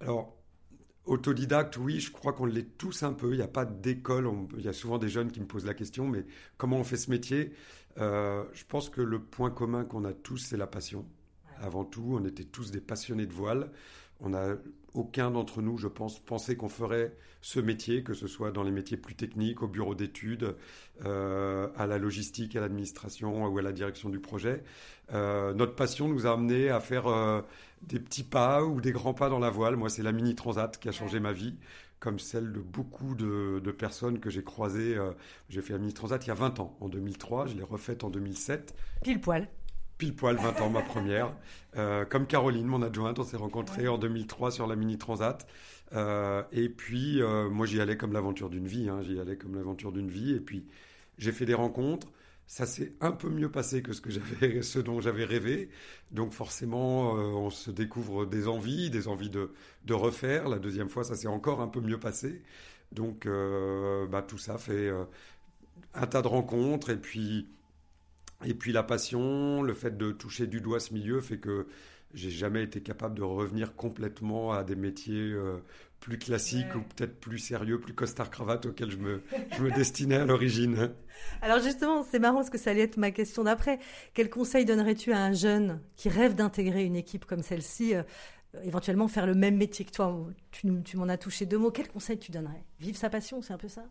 Alors 0.00 0.36
autodidacte, 1.04 1.76
oui, 1.78 2.00
je 2.00 2.12
crois 2.12 2.32
qu'on 2.32 2.46
l'est 2.46 2.76
tous 2.78 3.02
un 3.02 3.12
peu. 3.12 3.32
Il 3.32 3.36
n'y 3.36 3.42
a 3.42 3.48
pas 3.48 3.64
d'école. 3.64 4.30
Il 4.56 4.64
y 4.64 4.68
a 4.68 4.72
souvent 4.72 4.98
des 4.98 5.08
jeunes 5.08 5.32
qui 5.32 5.40
me 5.40 5.46
posent 5.46 5.64
la 5.66 5.74
question, 5.74 6.06
mais 6.08 6.24
comment 6.56 6.78
on 6.78 6.84
fait 6.84 6.96
ce 6.96 7.10
métier? 7.10 7.52
Euh, 7.98 8.44
Je 8.52 8.64
pense 8.66 8.88
que 8.90 9.00
le 9.00 9.20
point 9.22 9.50
commun 9.50 9.84
qu'on 9.84 10.04
a 10.04 10.12
tous, 10.12 10.38
c'est 10.38 10.56
la 10.56 10.66
passion. 10.66 11.06
Avant 11.62 11.84
tout, 11.84 12.18
on 12.20 12.24
était 12.26 12.44
tous 12.44 12.72
des 12.72 12.80
passionnés 12.80 13.26
de 13.26 13.32
voile. 13.32 13.70
On 14.20 14.30
n'a 14.30 14.56
aucun 14.94 15.30
d'entre 15.30 15.62
nous, 15.62 15.78
je 15.78 15.88
pense, 15.88 16.18
pensait 16.18 16.56
qu'on 16.56 16.68
ferait 16.68 17.14
ce 17.40 17.60
métier, 17.60 18.02
que 18.02 18.14
ce 18.14 18.26
soit 18.26 18.50
dans 18.52 18.62
les 18.62 18.70
métiers 18.70 18.96
plus 18.96 19.14
techniques, 19.14 19.62
au 19.62 19.68
bureau 19.68 19.94
d'études, 19.94 20.54
euh, 21.04 21.68
à 21.76 21.86
la 21.86 21.98
logistique, 21.98 22.54
à 22.56 22.60
l'administration 22.60 23.46
ou 23.46 23.58
à 23.58 23.62
la 23.62 23.72
direction 23.72 24.10
du 24.10 24.20
projet. 24.20 24.62
Euh, 25.12 25.54
notre 25.54 25.74
passion 25.74 26.08
nous 26.08 26.26
a 26.26 26.32
amené 26.32 26.68
à 26.68 26.80
faire 26.80 27.06
euh, 27.06 27.42
des 27.82 27.98
petits 27.98 28.22
pas 28.24 28.64
ou 28.64 28.80
des 28.80 28.92
grands 28.92 29.14
pas 29.14 29.28
dans 29.28 29.40
la 29.40 29.50
voile. 29.50 29.76
Moi, 29.76 29.88
c'est 29.88 30.02
la 30.02 30.12
mini 30.12 30.34
transat 30.34 30.78
qui 30.78 30.88
a 30.88 30.92
changé 30.92 31.18
ma 31.18 31.32
vie, 31.32 31.56
comme 31.98 32.18
celle 32.18 32.52
de 32.52 32.60
beaucoup 32.60 33.14
de, 33.14 33.60
de 33.62 33.72
personnes 33.72 34.20
que 34.20 34.30
j'ai 34.30 34.44
croisées. 34.44 34.96
j'ai 35.48 35.62
fait 35.62 35.72
la 35.72 35.78
mini 35.78 35.94
transat 35.94 36.24
il 36.24 36.28
y 36.28 36.32
a 36.32 36.34
20 36.34 36.60
ans, 36.60 36.76
en 36.80 36.88
2003. 36.88 37.46
Je 37.46 37.54
l'ai 37.54 37.62
refaite 37.62 38.04
en 38.04 38.10
2007. 38.10 38.74
Pile 39.02 39.20
poil 39.20 39.48
pile 40.02 40.16
poil 40.16 40.34
20 40.34 40.60
ans, 40.62 40.68
ma 40.68 40.82
première. 40.82 41.32
Euh, 41.76 42.04
comme 42.04 42.26
Caroline, 42.26 42.66
mon 42.66 42.82
adjointe, 42.82 43.20
on 43.20 43.22
s'est 43.22 43.36
rencontrés 43.36 43.86
en 43.86 43.98
2003 43.98 44.50
sur 44.50 44.66
la 44.66 44.74
Mini 44.74 44.98
Transat. 44.98 45.46
Euh, 45.92 46.42
et 46.50 46.68
puis, 46.68 47.22
euh, 47.22 47.48
moi, 47.48 47.66
j'y 47.66 47.80
allais 47.80 47.96
comme 47.96 48.12
l'aventure 48.12 48.50
d'une 48.50 48.66
vie. 48.66 48.88
Hein. 48.88 49.00
j'y 49.02 49.20
allais 49.20 49.36
comme 49.36 49.54
l'aventure 49.54 49.92
d'une 49.92 50.08
vie. 50.08 50.32
Et 50.32 50.40
puis, 50.40 50.66
j'ai 51.18 51.30
fait 51.30 51.46
des 51.46 51.54
rencontres. 51.54 52.08
Ça 52.48 52.66
s'est 52.66 52.94
un 53.00 53.12
peu 53.12 53.28
mieux 53.28 53.48
passé 53.48 53.80
que 53.80 53.92
ce, 53.92 54.00
que 54.00 54.62
ce 54.62 54.78
dont 54.80 55.00
j'avais 55.00 55.24
rêvé. 55.24 55.70
Donc, 56.10 56.32
forcément, 56.32 57.12
on 57.12 57.50
se 57.50 57.70
découvre 57.70 58.26
des 58.26 58.48
envies, 58.48 58.90
des 58.90 59.06
envies 59.06 59.30
de, 59.30 59.52
de, 59.84 59.94
refaire. 59.94 60.48
La 60.48 60.58
deuxième 60.58 60.88
fois, 60.88 61.04
ça 61.04 61.14
s'est 61.14 61.28
encore 61.28 61.60
un 61.60 61.68
peu 61.68 61.80
mieux 61.80 62.00
passé. 62.00 62.42
Donc, 62.90 63.28
bah, 64.10 64.22
tout 64.22 64.38
ça 64.38 64.58
fait 64.58 64.90
un 65.94 66.06
tas 66.08 66.22
de 66.22 66.28
rencontres. 66.28 66.90
Et 66.90 66.96
puis, 66.96 67.46
et 68.44 68.54
puis 68.54 68.72
la 68.72 68.82
passion, 68.82 69.62
le 69.62 69.74
fait 69.74 69.96
de 69.96 70.12
toucher 70.12 70.46
du 70.46 70.60
doigt 70.60 70.80
ce 70.80 70.94
milieu 70.94 71.20
fait 71.20 71.38
que 71.38 71.66
j'ai 72.14 72.30
jamais 72.30 72.62
été 72.62 72.80
capable 72.80 73.14
de 73.14 73.22
revenir 73.22 73.74
complètement 73.74 74.52
à 74.52 74.64
des 74.64 74.76
métiers 74.76 75.32
euh, 75.32 75.58
plus 76.00 76.18
classiques 76.18 76.74
ou 76.74 76.80
peut-être 76.80 77.18
plus 77.20 77.38
sérieux, 77.38 77.80
plus 77.80 77.94
costard 77.94 78.30
cravate 78.30 78.66
auxquels 78.66 78.90
je 78.90 78.98
me, 78.98 79.22
je 79.56 79.62
me 79.62 79.70
destinais 79.70 80.16
à 80.16 80.24
l'origine. 80.24 80.90
Alors 81.42 81.60
justement, 81.60 82.02
c'est 82.02 82.18
marrant 82.18 82.36
parce 82.36 82.50
que 82.50 82.58
ça 82.58 82.70
allait 82.70 82.82
être 82.82 82.96
ma 82.96 83.10
question 83.12 83.44
d'après. 83.44 83.78
Quel 84.12 84.28
conseil 84.28 84.64
donnerais-tu 84.64 85.12
à 85.12 85.22
un 85.22 85.32
jeune 85.32 85.80
qui 85.96 86.08
rêve 86.08 86.34
d'intégrer 86.34 86.84
une 86.84 86.96
équipe 86.96 87.24
comme 87.24 87.42
celle-ci, 87.42 87.94
euh, 87.94 88.02
éventuellement 88.64 89.08
faire 89.08 89.26
le 89.26 89.34
même 89.34 89.56
métier 89.56 89.84
que 89.84 89.92
toi? 89.92 90.26
Tu, 90.50 90.68
tu 90.82 90.96
m'en 90.96 91.08
as 91.08 91.16
touché 91.16 91.46
deux 91.46 91.58
mots. 91.58 91.70
Quel 91.70 91.88
conseil 91.88 92.18
tu 92.18 92.30
donnerais? 92.30 92.64
Vive 92.80 92.96
sa 92.96 93.08
passion, 93.08 93.40
c'est 93.40 93.52
un 93.54 93.58
peu 93.58 93.68
ça? 93.68 93.84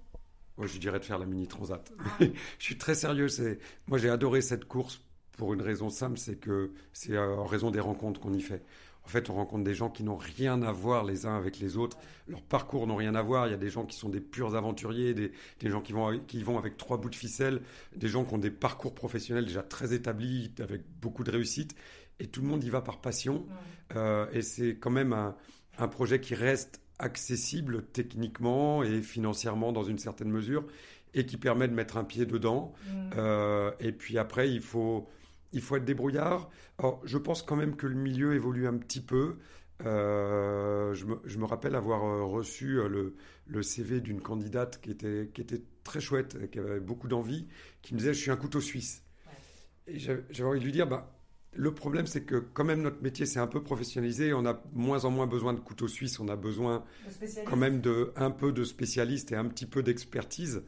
Moi, 0.58 0.67
je 0.67 0.77
dirais 0.77 1.00
de 1.00 1.05
faire 1.05 1.17
la 1.17 1.25
mini 1.25 1.48
transat. 1.48 1.91
je 2.20 2.29
suis 2.60 2.77
très 2.77 2.96
sérieux. 2.96 3.27
C'est 3.27 3.60
moi, 3.88 3.98
j'ai 3.98 4.10
adoré 4.10 4.41
cette 4.41 4.65
course 4.65 5.01
pour 5.38 5.53
une 5.53 5.62
raison 5.62 5.89
simple, 5.89 6.17
c'est 6.17 6.36
que 6.36 6.72
c'est 6.93 7.17
en 7.17 7.46
raison 7.46 7.72
des 7.72 7.79
rencontres 7.79 8.20
qu'on 8.20 8.34
y 8.34 8.41
fait. 8.41 8.63
En 9.03 9.08
fait, 9.08 9.29
on 9.29 9.34
rencontre 9.34 9.63
des 9.63 9.74
gens 9.74 9.89
qui 9.89 10.03
n'ont 10.03 10.17
rien 10.17 10.62
à 10.62 10.72
voir 10.72 11.03
les 11.03 11.25
uns 11.25 11.36
avec 11.36 11.60
les 11.60 11.77
autres. 11.77 11.98
Leurs 12.27 12.43
parcours 12.43 12.86
n'ont 12.86 12.96
rien 12.96 13.15
à 13.15 13.22
voir. 13.24 13.48
Il 13.48 13.51
y 13.51 13.53
a 13.53 13.58
des 13.58 13.70
gens 13.70 13.86
qui 13.86 13.98
sont 13.98 14.10
des 14.10 14.22
purs 14.22 14.55
aventuriers, 14.55 15.13
des, 15.13 15.31
des 15.60 15.70
gens 15.70 15.81
qui 15.81 15.93
vont, 15.93 16.20
qui 16.27 16.43
vont 16.43 16.60
avec 16.60 16.77
trois 16.77 16.98
bouts 16.98 17.10
de 17.10 17.15
ficelle, 17.15 17.62
des 17.96 18.08
gens 18.08 18.24
qui 18.24 18.34
ont 18.36 18.38
des 18.38 18.51
parcours 18.51 18.93
professionnels 18.93 19.46
déjà 19.46 19.63
très 19.63 19.93
établis, 19.93 20.53
avec 20.60 20.84
beaucoup 21.01 21.24
de 21.24 21.31
réussite. 21.31 21.75
Et 22.20 22.27
tout 22.27 22.41
le 22.41 22.48
monde 22.48 22.63
y 22.63 22.70
va 22.70 22.81
par 22.81 23.01
passion. 23.01 23.48
Euh, 23.96 24.27
et 24.31 24.43
c'est 24.43 24.77
quand 24.77 24.91
même 24.91 25.13
un, 25.13 25.36
un 25.79 25.88
projet 25.88 26.22
qui 26.22 26.36
reste 26.36 26.81
accessible 27.01 27.84
techniquement 27.93 28.84
et 28.84 29.01
financièrement 29.01 29.72
dans 29.72 29.84
une 29.84 29.98
certaine 29.98 30.29
mesure 30.29 30.65
et 31.13 31.25
qui 31.25 31.38
permet 31.38 31.67
de 31.67 31.74
mettre 31.74 31.98
un 31.98 32.03
pied 32.03 32.25
dedans. 32.25 32.74
Mm. 32.86 33.10
Euh, 33.17 33.72
et 33.79 33.91
puis 33.91 34.17
après, 34.17 34.50
il 34.50 34.62
faut, 34.62 35.08
il 35.51 35.62
faut 35.62 35.75
être 35.75 35.86
débrouillard. 35.86 36.50
Alors, 36.77 37.01
je 37.03 37.17
pense 37.17 37.41
quand 37.41 37.55
même 37.55 37.75
que 37.75 37.88
le 37.88 37.96
milieu 37.96 38.34
évolue 38.34 38.67
un 38.67 38.77
petit 38.77 39.01
peu. 39.01 39.38
Euh, 39.86 40.93
je, 40.93 41.05
me, 41.05 41.20
je, 41.25 41.39
me, 41.39 41.46
rappelle 41.46 41.75
avoir 41.75 42.03
euh, 42.05 42.24
reçu 42.24 42.75
le, 42.75 43.15
le 43.48 43.63
CV 43.63 44.00
d'une 44.00 44.22
candidate 44.22 44.79
qui 44.79 44.91
était, 44.91 45.31
qui 45.34 45.41
était 45.41 45.62
très 45.84 46.00
chouette, 46.00 46.51
qui 46.51 46.60
avait 46.60 46.79
beaucoup 46.79 47.08
d'envie, 47.08 47.48
qui 47.81 47.96
me 47.96 48.00
disait 48.00 48.13
Je 48.13 48.20
suis 48.20 48.31
un 48.31 48.38
couteau 48.38 48.62
suisse. 48.62 49.03
Et 49.88 49.98
j'avais 49.98 50.43
envie 50.43 50.60
de 50.60 50.65
lui 50.65 50.72
dire 50.72 50.88
bah, 50.88 51.12
le 51.53 51.74
problème, 51.74 52.05
c'est 52.05 52.24
que 52.24 52.36
quand 52.36 52.63
même 52.63 52.81
notre 52.81 53.01
métier 53.01 53.25
s'est 53.25 53.39
un 53.39 53.48
peu 53.48 53.62
professionnalisé. 53.62 54.34
On 54.34 54.46
a 54.46 54.62
moins 54.74 55.03
en 55.03 55.12
moins 55.12 55.27
besoin 55.27 55.53
de 55.53 55.60
couteaux 55.60 55.89
suisses. 55.89 56.20
On 56.20 56.29
a 56.29 56.38
besoin 56.38 56.86
quand 57.46 57.58
même 57.58 57.81
de 57.81 58.13
un 58.15 58.31
peu 58.31 58.53
de 58.53 58.63
spécialistes 58.63 59.31
et 59.31 59.36
un 59.36 59.46
petit 59.46 59.65
peu 59.65 59.84
d'expertise. 59.84 60.63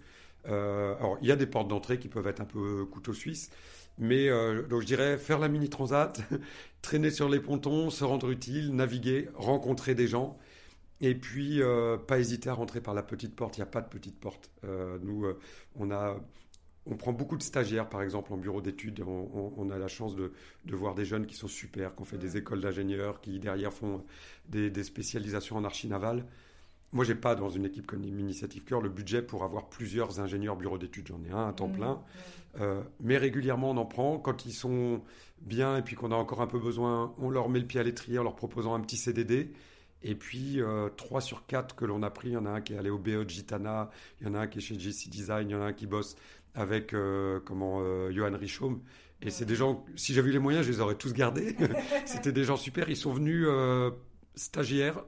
Euh, 0.48 0.96
alors, 0.98 1.18
il 1.22 1.28
y 1.28 1.32
a 1.32 1.36
des 1.36 1.48
portes 1.48 1.70
d'entrée 1.70 2.00
qui 2.00 2.10
peuvent 2.10 2.28
être 2.28 2.42
un 2.42 2.46
peu 2.46 2.86
couteau 2.86 3.14
suisse, 3.14 3.50
mais 3.98 4.28
euh, 4.28 4.64
donc 4.64 4.82
je 4.82 4.88
dirais 4.88 5.18
faire 5.18 5.40
la 5.40 5.48
mini 5.48 5.70
transat, 5.70 6.22
traîner 6.82 7.12
sur 7.12 7.30
les 7.30 7.40
pontons, 7.40 7.90
se 7.90 8.04
rendre 8.04 8.30
utile, 8.30 8.76
naviguer, 8.76 9.30
rencontrer 9.36 9.96
des 9.96 10.08
gens. 10.08 10.38
Et 11.00 11.16
puis, 11.16 11.62
euh, 11.62 11.98
pas 11.98 12.20
hésiter 12.20 12.50
à 12.50 12.54
rentrer 12.54 12.82
par 12.82 12.94
la 12.94 13.04
petite 13.04 13.36
porte. 13.36 13.58
Il 13.58 13.62
n'y 13.62 13.64
a 13.64 13.68
pas 13.68 13.82
de 13.82 13.90
petite 13.90 14.20
porte. 14.20 14.52
nous, 15.02 15.26
on 15.76 15.92
a 15.92 16.18
on 16.86 16.96
prend 16.96 17.14
beaucoup 17.14 17.38
de 17.38 17.44
stagiaires, 17.44 17.88
par 17.88 18.02
exemple, 18.02 18.34
en 18.34 18.38
bureau 18.38 18.62
d'études. 18.62 19.02
On, 19.06 19.70
a 19.70 19.78
la 19.78 19.88
chance 19.88 20.16
de, 20.16 20.32
voir 20.68 20.96
des 20.96 21.06
jeunes 21.06 21.26
qui 21.26 21.36
sont 21.36 21.48
super, 21.48 21.96
qui 21.96 22.02
ont 22.02 22.06
fait 22.06 22.18
des 22.18 22.36
écoles 22.38 22.62
d'ingénieurs, 22.62 23.22
qui 23.22 23.40
derrière 23.40 23.72
font 23.72 24.04
des, 24.50 24.84
spécialisations 24.84 25.56
en 25.56 25.64
archi 25.64 25.88
navale. 25.88 26.26
Moi, 26.92 27.06
j'ai 27.06 27.16
pas 27.16 27.36
dans 27.36 27.50
une 27.50 27.66
équipe 27.66 27.88
comme 27.88 28.04
Initiative 28.04 28.66
Cœur 28.66 28.82
le 28.82 28.90
budget 28.90 29.24
pour 29.24 29.44
avoir 29.44 29.70
plusieurs 29.70 30.20
ingénieurs 30.20 30.56
bureau 30.56 30.78
d'études. 30.78 31.08
J'en 31.08 31.24
ai 31.24 31.32
un 31.32 31.48
à 31.48 31.54
temps 31.54 31.68
mmh, 31.68 31.74
plein. 31.74 32.02
Euh, 32.60 32.84
mais 33.00 33.18
régulièrement, 33.18 33.72
on 33.72 33.78
en 33.78 33.86
prend. 33.86 34.20
Quand 34.20 34.46
ils 34.46 34.54
sont 34.54 35.02
bien 35.42 35.78
et 35.78 35.82
puis 35.82 35.96
qu'on 35.96 36.12
a 36.12 36.16
encore 36.16 36.42
un 36.42 36.48
peu 36.48 36.60
besoin, 36.60 37.16
on 37.18 37.32
leur 37.32 37.50
met 37.50 37.60
le 37.60 37.66
pied 37.66 37.80
à 37.80 37.84
l'étrier 37.84 38.20
en 38.20 38.24
leur 38.24 38.36
proposant 38.36 38.76
un 38.76 38.82
petit 38.82 38.98
CDD. 38.98 39.54
Et 40.04 40.16
puis, 40.16 40.62
euh, 40.62 40.90
3 40.90 41.22
sur 41.22 41.46
4 41.46 41.76
que 41.76 41.86
l'on 41.86 42.04
a 42.04 42.10
pris, 42.10 42.30
il 42.30 42.34
y 42.34 42.38
en 42.38 42.46
a 42.46 42.50
un 42.50 42.62
qui 42.62 42.74
est 42.74 42.78
allé 42.78 42.90
au 42.90 42.98
BE 42.98 43.24
de 43.24 43.30
Gitana, 43.30 43.90
il 44.20 44.28
y 44.28 44.30
en 44.30 44.34
a 44.34 44.40
un 44.42 44.48
qui 44.48 44.60
est 44.60 44.62
chez 44.62 44.78
JC 44.78 45.10
Design, 45.10 45.50
il 45.50 45.54
y 45.54 45.56
en 45.56 45.62
a 45.62 45.66
un 45.66 45.74
qui 45.74 45.88
bosse 45.88 46.18
avec 46.56 46.94
euh, 46.94 47.40
comment 47.46 47.80
euh, 47.82 48.12
Johan 48.12 48.36
Richaume. 48.38 48.82
Et 49.22 49.30
c'est 49.30 49.46
des 49.46 49.56
gens, 49.56 49.86
si 49.96 50.14
j'avais 50.14 50.30
eu 50.30 50.34
les 50.34 50.40
moyens, 50.40 50.66
je 50.66 50.72
les 50.72 50.80
aurais 50.80 50.96
tous 50.96 51.14
gardés. 51.14 51.56
C'était 52.06 52.32
des 52.32 52.44
gens 52.44 52.58
super. 52.58 52.90
Ils 52.90 52.98
sont 52.98 53.14
venus 53.14 53.46
euh, 53.48 53.92
stagiaires 54.36 55.04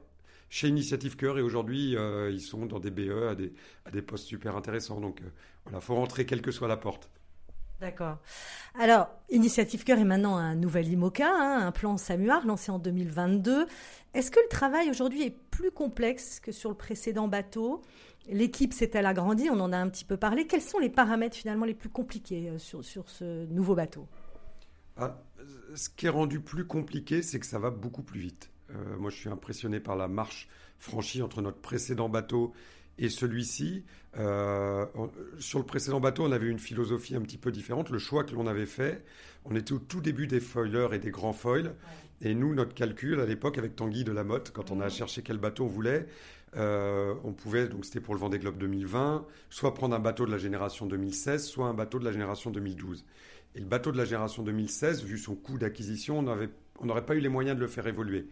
chez 0.48 0.68
Initiative 0.68 1.16
Cœur 1.16 1.38
et 1.38 1.42
aujourd'hui, 1.42 1.96
ils 2.30 2.40
sont 2.40 2.66
dans 2.66 2.78
des 2.78 2.92
BE 2.92 3.28
à 3.28 3.34
des, 3.34 3.52
à 3.84 3.90
des 3.90 4.00
postes 4.00 4.26
super 4.26 4.56
intéressants. 4.56 5.00
Donc 5.00 5.20
voilà, 5.64 5.80
faut 5.80 5.96
rentrer 5.96 6.24
quelle 6.24 6.40
que 6.40 6.52
soit 6.52 6.68
la 6.68 6.76
porte. 6.76 7.10
D'accord. 7.80 8.16
Alors, 8.78 9.08
Initiative 9.28 9.84
Cœur 9.84 9.98
est 9.98 10.04
maintenant 10.04 10.36
un 10.36 10.54
nouvel 10.54 10.88
IMOCA, 10.88 11.28
hein, 11.28 11.66
un 11.66 11.72
plan 11.72 11.98
Samuar 11.98 12.46
lancé 12.46 12.70
en 12.70 12.78
2022. 12.78 13.66
Est-ce 14.14 14.30
que 14.30 14.40
le 14.40 14.48
travail 14.48 14.88
aujourd'hui 14.88 15.24
est 15.24 15.36
plus 15.50 15.70
complexe 15.70 16.40
que 16.40 16.52
sur 16.52 16.70
le 16.70 16.76
précédent 16.76 17.28
bateau? 17.28 17.82
L'équipe 18.28 18.72
s'est-elle 18.72 19.06
agrandie 19.06 19.48
On 19.50 19.60
en 19.60 19.72
a 19.72 19.78
un 19.78 19.88
petit 19.88 20.04
peu 20.04 20.16
parlé. 20.16 20.46
Quels 20.46 20.62
sont 20.62 20.78
les 20.78 20.88
paramètres 20.88 21.36
finalement 21.36 21.64
les 21.64 21.74
plus 21.74 21.88
compliqués 21.88 22.50
euh, 22.50 22.58
sur, 22.58 22.84
sur 22.84 23.08
ce 23.08 23.46
nouveau 23.46 23.74
bateau? 23.74 24.06
Ah, 24.96 25.22
Ce 25.74 25.88
qui 25.88 26.06
est 26.06 26.10
rendu 26.10 26.40
plus 26.40 26.66
compliqué, 26.66 27.22
c'est 27.22 27.38
que 27.38 27.46
ça 27.46 27.58
va 27.58 27.70
beaucoup 27.70 28.02
plus 28.02 28.20
vite. 28.20 28.50
Euh, 28.70 28.96
moi, 28.98 29.10
je 29.10 29.16
suis 29.16 29.28
impressionné 29.28 29.80
par 29.80 29.96
la 29.96 30.08
marche 30.08 30.48
franchie 30.78 31.22
entre 31.22 31.40
notre 31.40 31.58
précédent 31.58 32.08
bateau 32.08 32.52
et 32.98 33.08
celui-ci. 33.08 33.84
Euh, 34.18 34.86
sur 35.38 35.58
le 35.58 35.64
précédent 35.64 36.00
bateau, 36.00 36.24
on 36.24 36.32
avait 36.32 36.48
une 36.48 36.58
philosophie 36.58 37.14
un 37.14 37.20
petit 37.20 37.38
peu 37.38 37.52
différente. 37.52 37.90
Le 37.90 37.98
choix 37.98 38.24
que 38.24 38.34
l'on 38.34 38.46
avait 38.46 38.66
fait, 38.66 39.04
on 39.44 39.54
était 39.54 39.72
au 39.72 39.78
tout 39.78 40.00
début 40.00 40.26
des 40.26 40.40
foilers 40.40 40.88
et 40.92 40.98
des 40.98 41.10
grands 41.10 41.32
foils. 41.32 41.74
Et 42.22 42.34
nous, 42.34 42.54
notre 42.54 42.74
calcul 42.74 43.20
à 43.20 43.26
l'époque 43.26 43.58
avec 43.58 43.76
Tanguy 43.76 44.04
de 44.04 44.12
la 44.12 44.24
Motte, 44.24 44.50
quand 44.50 44.70
on 44.70 44.80
a 44.80 44.88
cherché 44.88 45.22
quel 45.22 45.36
bateau 45.36 45.64
on 45.64 45.68
voulait, 45.68 46.06
euh, 46.54 47.14
on 47.24 47.32
pouvait, 47.32 47.68
donc 47.68 47.84
c'était 47.84 48.00
pour 48.00 48.14
le 48.14 48.20
Vendée 48.20 48.38
Globe 48.38 48.58
2020, 48.58 49.26
soit 49.50 49.74
prendre 49.74 49.94
un 49.94 49.98
bateau 49.98 50.26
de 50.26 50.30
la 50.30 50.38
génération 50.38 50.86
2016, 50.86 51.44
soit 51.44 51.66
un 51.66 51.74
bateau 51.74 51.98
de 51.98 52.04
la 52.04 52.12
génération 52.12 52.50
2012. 52.50 53.04
Et 53.54 53.60
le 53.60 53.66
bateau 53.66 53.92
de 53.92 53.96
la 53.96 54.04
génération 54.04 54.42
2016, 54.42 55.02
vu 55.04 55.18
son 55.18 55.34
coût 55.34 55.58
d'acquisition, 55.58 56.18
on 56.18 56.86
n'aurait 56.86 57.06
pas 57.06 57.14
eu 57.14 57.20
les 57.20 57.28
moyens 57.28 57.56
de 57.56 57.62
le 57.62 57.68
faire 57.68 57.86
évoluer. 57.86 58.28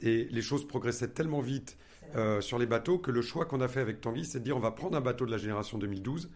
Et 0.00 0.26
les 0.30 0.42
choses 0.42 0.66
progressaient 0.66 1.08
tellement 1.08 1.40
vite 1.40 1.78
euh, 2.16 2.40
sur 2.40 2.58
les 2.58 2.66
bateaux 2.66 2.98
que 2.98 3.10
le 3.10 3.22
choix 3.22 3.46
qu'on 3.46 3.60
a 3.60 3.68
fait 3.68 3.80
avec 3.80 4.00
Tanguy, 4.00 4.24
c'est 4.24 4.40
de 4.40 4.44
dire 4.44 4.56
on 4.56 4.60
va 4.60 4.72
prendre 4.72 4.96
un 4.96 5.00
bateau 5.00 5.26
de 5.26 5.30
la 5.30 5.38
génération 5.38 5.78
2012. 5.78 6.30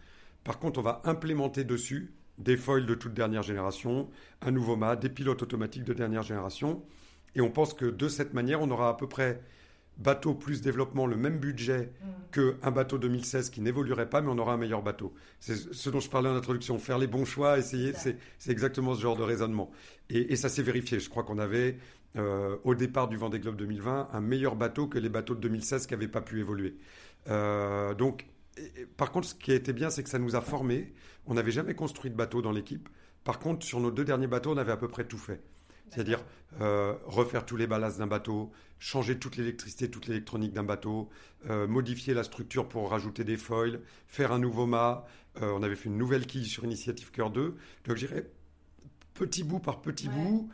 Par 0.44 0.58
contre, 0.58 0.78
on 0.78 0.82
va 0.82 1.02
implémenter 1.04 1.64
dessus 1.64 2.12
des 2.38 2.56
foils 2.56 2.86
de 2.86 2.94
toute 2.94 3.14
dernière 3.14 3.42
génération, 3.42 4.08
un 4.42 4.50
nouveau 4.50 4.76
mât, 4.76 4.96
des 4.96 5.08
pilotes 5.08 5.42
automatiques 5.42 5.84
de 5.84 5.92
dernière 5.92 6.22
génération. 6.22 6.82
Et 7.34 7.40
on 7.40 7.50
pense 7.50 7.74
que 7.74 7.84
de 7.84 8.08
cette 8.08 8.32
manière, 8.32 8.62
on 8.62 8.70
aura 8.70 8.88
à 8.88 8.94
peu 8.94 9.08
près 9.08 9.40
bateau 9.98 10.34
plus 10.34 10.62
développement 10.62 11.06
le 11.06 11.16
même 11.16 11.38
budget 11.38 11.92
que 12.30 12.52
mm. 12.52 12.58
qu'un 12.60 12.70
bateau 12.70 12.98
2016 12.98 13.50
qui 13.50 13.60
n'évoluerait 13.60 14.08
pas, 14.08 14.20
mais 14.20 14.30
on 14.30 14.38
aura 14.38 14.54
un 14.54 14.56
meilleur 14.56 14.82
bateau. 14.82 15.12
C'est 15.40 15.56
ce 15.56 15.90
dont 15.90 16.00
je 16.00 16.08
parlais 16.08 16.28
en 16.28 16.36
introduction. 16.36 16.78
Faire 16.78 16.98
les 16.98 17.06
bons 17.06 17.24
choix, 17.24 17.58
essayer, 17.58 17.92
c'est 17.94 18.16
exactement 18.50 18.94
ce 18.94 19.02
genre 19.02 19.16
de 19.16 19.22
raisonnement. 19.22 19.70
Et, 20.10 20.36
ça 20.36 20.48
s'est 20.48 20.62
vérifié. 20.62 21.00
Je 21.00 21.10
crois 21.10 21.24
qu'on 21.24 21.38
avait, 21.38 21.78
euh, 22.16 22.56
au 22.64 22.74
départ 22.74 23.08
du 23.08 23.16
Vendée 23.16 23.40
Globe 23.40 23.56
2020, 23.56 24.08
un 24.12 24.20
meilleur 24.20 24.56
bateau 24.56 24.86
que 24.86 24.98
les 24.98 25.08
bateaux 25.08 25.34
de 25.34 25.40
2016 25.40 25.86
qui 25.86 25.94
n'avaient 25.94 26.08
pas 26.08 26.22
pu 26.22 26.40
évoluer. 26.40 26.76
Euh, 27.28 27.94
donc, 27.94 28.26
par 28.96 29.10
contre, 29.10 29.28
ce 29.28 29.34
qui 29.34 29.52
a 29.52 29.54
été 29.54 29.72
bien, 29.72 29.90
c'est 29.90 30.02
que 30.02 30.10
ça 30.10 30.18
nous 30.18 30.36
a 30.36 30.40
formés. 30.40 30.92
On 31.26 31.34
n'avait 31.34 31.50
jamais 31.50 31.74
construit 31.74 32.10
de 32.10 32.16
bateau 32.16 32.42
dans 32.42 32.52
l'équipe. 32.52 32.88
Par 33.24 33.38
contre, 33.38 33.66
sur 33.66 33.80
nos 33.80 33.90
deux 33.90 34.04
derniers 34.04 34.26
bateaux, 34.26 34.52
on 34.52 34.56
avait 34.56 34.72
à 34.72 34.76
peu 34.76 34.88
près 34.88 35.04
tout 35.04 35.18
fait. 35.18 35.40
C'est-à-dire 35.90 36.20
euh, 36.60 36.94
refaire 37.04 37.44
tous 37.44 37.56
les 37.56 37.66
ballasts 37.66 37.98
d'un 37.98 38.06
bateau, 38.06 38.50
changer 38.78 39.18
toute 39.18 39.36
l'électricité, 39.36 39.90
toute 39.90 40.06
l'électronique 40.06 40.52
d'un 40.52 40.64
bateau, 40.64 41.08
euh, 41.48 41.66
modifier 41.66 42.14
la 42.14 42.24
structure 42.24 42.68
pour 42.68 42.90
rajouter 42.90 43.22
des 43.22 43.36
foils, 43.36 43.80
faire 44.06 44.32
un 44.32 44.38
nouveau 44.38 44.66
mât. 44.66 45.04
Euh, 45.42 45.52
on 45.52 45.62
avait 45.62 45.76
fait 45.76 45.88
une 45.88 45.98
nouvelle 45.98 46.26
quille 46.26 46.46
sur 46.46 46.64
Initiative 46.64 47.10
Cœur 47.10 47.30
2. 47.30 47.54
Donc 47.84 47.96
je 47.96 48.06
dirais, 48.06 48.30
petit 49.14 49.44
bout 49.44 49.60
par 49.60 49.82
petit 49.82 50.08
bout, 50.08 50.48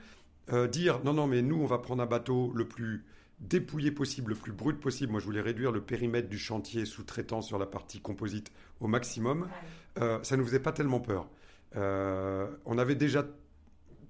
dire 0.71 1.03
non, 1.05 1.15
non, 1.15 1.27
mais 1.27 1.41
nous, 1.43 1.57
on 1.57 1.67
va 1.67 1.79
prendre 1.79 2.03
un 2.03 2.07
bateau 2.07 2.53
le 2.55 2.69
plus 2.69 3.05
dépouillé 3.41 3.91
possible, 3.91 4.31
le 4.31 4.37
plus 4.37 4.53
brut 4.53 4.79
possible. 4.79 5.13
Moi, 5.13 5.21
je 5.21 5.25
voulais 5.25 5.41
réduire 5.41 5.73
le 5.73 5.81
périmètre 5.81 6.29
du 6.29 6.39
chantier 6.39 6.85
sous-traitant 6.85 7.41
sur 7.41 7.59
la 7.59 7.67
partie 7.67 8.01
composite 8.01 8.53
au 8.81 8.87
maximum. 8.87 9.49
ça 9.97 10.21
ne 10.33 10.37
nous 10.37 10.47
faisait 10.47 10.61
pas 10.61 10.73
tellement 10.73 11.01
peur. 11.01 11.29
on 11.75 12.79
avait 12.79 12.95
déjà 12.95 13.25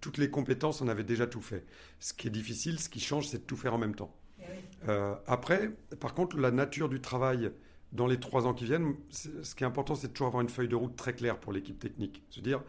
toutes 0.05 0.19
les 0.19 0.29
compétences, 0.29 0.83
on 0.83 0.89
avait 0.89 1.03
déjà 1.03 1.27
tout 1.27 1.41
fait. 1.41 1.65
Ce 1.99 2.13
qui 2.13 2.27
est 2.27 2.31
difficile, 2.31 2.79
ce 2.79 2.91
qui 2.91 3.01
change, 3.01 3.27
c'est 3.27 3.39
de 3.39 3.43
tout 3.45 3.57
faire 3.57 3.73
en 3.73 3.79
même 3.79 3.95
temps. 3.95 4.15
Eh 4.39 4.45
euh, 4.91 5.15
après, 5.27 5.71
par 5.99 6.13
contre, 6.13 6.37
la 6.37 6.51
nature 6.51 6.91
du 6.91 7.01
travail 7.01 7.51
dans 7.93 8.07
les 8.07 8.21
trois 8.21 8.47
ans 8.47 8.53
qui 8.53 8.67
viennent, 8.67 8.97
ce 9.09 9.55
qui 9.55 9.65
est 9.65 9.67
important, 9.67 9.95
c'est 9.95 10.09
de 10.09 10.13
toujours 10.13 10.27
avoir 10.27 10.43
une 10.43 10.51
feuille 10.51 10.69
de 10.69 10.77
route 10.77 10.95
très 10.95 11.15
claire 11.15 11.39
pour 11.41 11.55
l'équipe 11.55 11.79
technique. 11.79 12.23
Se 12.29 12.41
dire, 12.41 12.61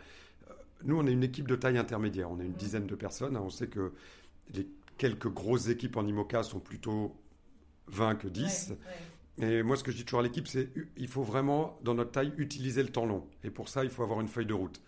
euh, 0.50 0.54
nous, 0.86 0.98
on 0.98 1.06
est 1.06 1.12
une 1.12 1.24
équipe 1.24 1.46
de 1.46 1.58
taille 1.58 1.78
intermédiaire, 1.78 2.32
on 2.32 2.40
est 2.40 2.46
une 2.46 2.52
mmh. 2.52 2.58
dizaine 2.58 2.88
de 2.88 2.96
personnes. 2.96 3.36
Hein. 3.36 3.44
on 3.44 3.50
sait 3.50 3.68
que 3.68 3.92
les 4.54 4.66
quelques 4.98 5.28
grosses 5.28 5.68
équipes 5.68 5.98
en 5.98 6.08
IMOCA 6.08 6.42
sont 6.44 6.62
plutôt 6.62 7.18
20 7.88 8.16
que 8.16 8.30
10. 8.30 8.76
Et 9.42 9.62
moi, 9.62 9.76
ce 9.76 9.84
que 9.84 9.92
je 9.92 9.98
dis 9.98 10.06
toujours 10.06 10.22
à 10.22 10.24
l'équipe, 10.24 10.48
c'est 10.48 10.70
il 10.96 11.10
faut 11.10 11.24
vraiment, 11.24 11.78
dans 11.84 11.96
notre 11.96 12.12
taille, 12.12 12.32
utiliser 12.38 12.82
le 12.82 12.90
temps 12.90 13.06
long. 13.06 13.28
Et 13.44 13.50
pour 13.50 13.68
ça, 13.68 13.84
il 13.84 13.90
faut 13.90 14.04
avoir 14.04 14.22
une 14.22 14.30
feuille 14.30 14.46
de 14.46 14.54
route. 14.54 14.82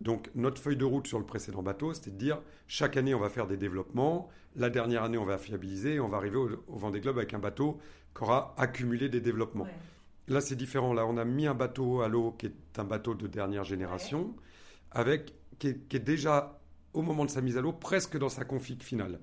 Donc 0.00 0.30
notre 0.34 0.60
feuille 0.60 0.76
de 0.76 0.84
route 0.84 1.06
sur 1.06 1.18
le 1.18 1.24
précédent 1.24 1.62
bateau, 1.62 1.94
c'était 1.94 2.10
de 2.10 2.16
dire 2.16 2.40
chaque 2.66 2.96
année 2.96 3.14
on 3.14 3.20
va 3.20 3.28
faire 3.28 3.46
des 3.46 3.56
développements, 3.56 4.28
la 4.56 4.70
dernière 4.70 5.04
année 5.04 5.18
on 5.18 5.24
va 5.24 5.38
fiabiliser 5.38 5.94
et 5.94 6.00
on 6.00 6.08
va 6.08 6.16
arriver 6.16 6.36
au, 6.36 6.50
au 6.68 6.76
Vendée 6.76 7.00
Globe 7.00 7.18
avec 7.18 7.34
un 7.34 7.38
bateau 7.38 7.78
qui 8.14 8.22
aura 8.22 8.54
accumulé 8.58 9.08
des 9.08 9.20
développements. 9.20 9.68
Là 10.28 10.40
c'est 10.40 10.56
différent, 10.56 10.92
là 10.92 11.06
on 11.06 11.16
a 11.16 11.24
mis 11.24 11.46
un 11.46 11.54
bateau 11.54 12.00
à 12.00 12.08
l'eau 12.08 12.34
qui 12.38 12.46
est 12.46 12.78
un 12.78 12.84
bateau 12.84 13.14
de 13.14 13.26
dernière 13.26 13.64
génération, 13.64 14.34
avec, 14.90 15.34
qui 15.58 15.68
est, 15.68 15.98
déjà 15.98 16.60
au 16.92 17.02
moment 17.02 17.24
de 17.24 17.30
sa 17.30 17.40
mise 17.40 17.56
à 17.56 17.60
l'eau 17.60 17.72
presque 17.72 18.18
dans 18.18 18.28
sa 18.28 18.44
config 18.44 18.82
finale. 18.82 19.20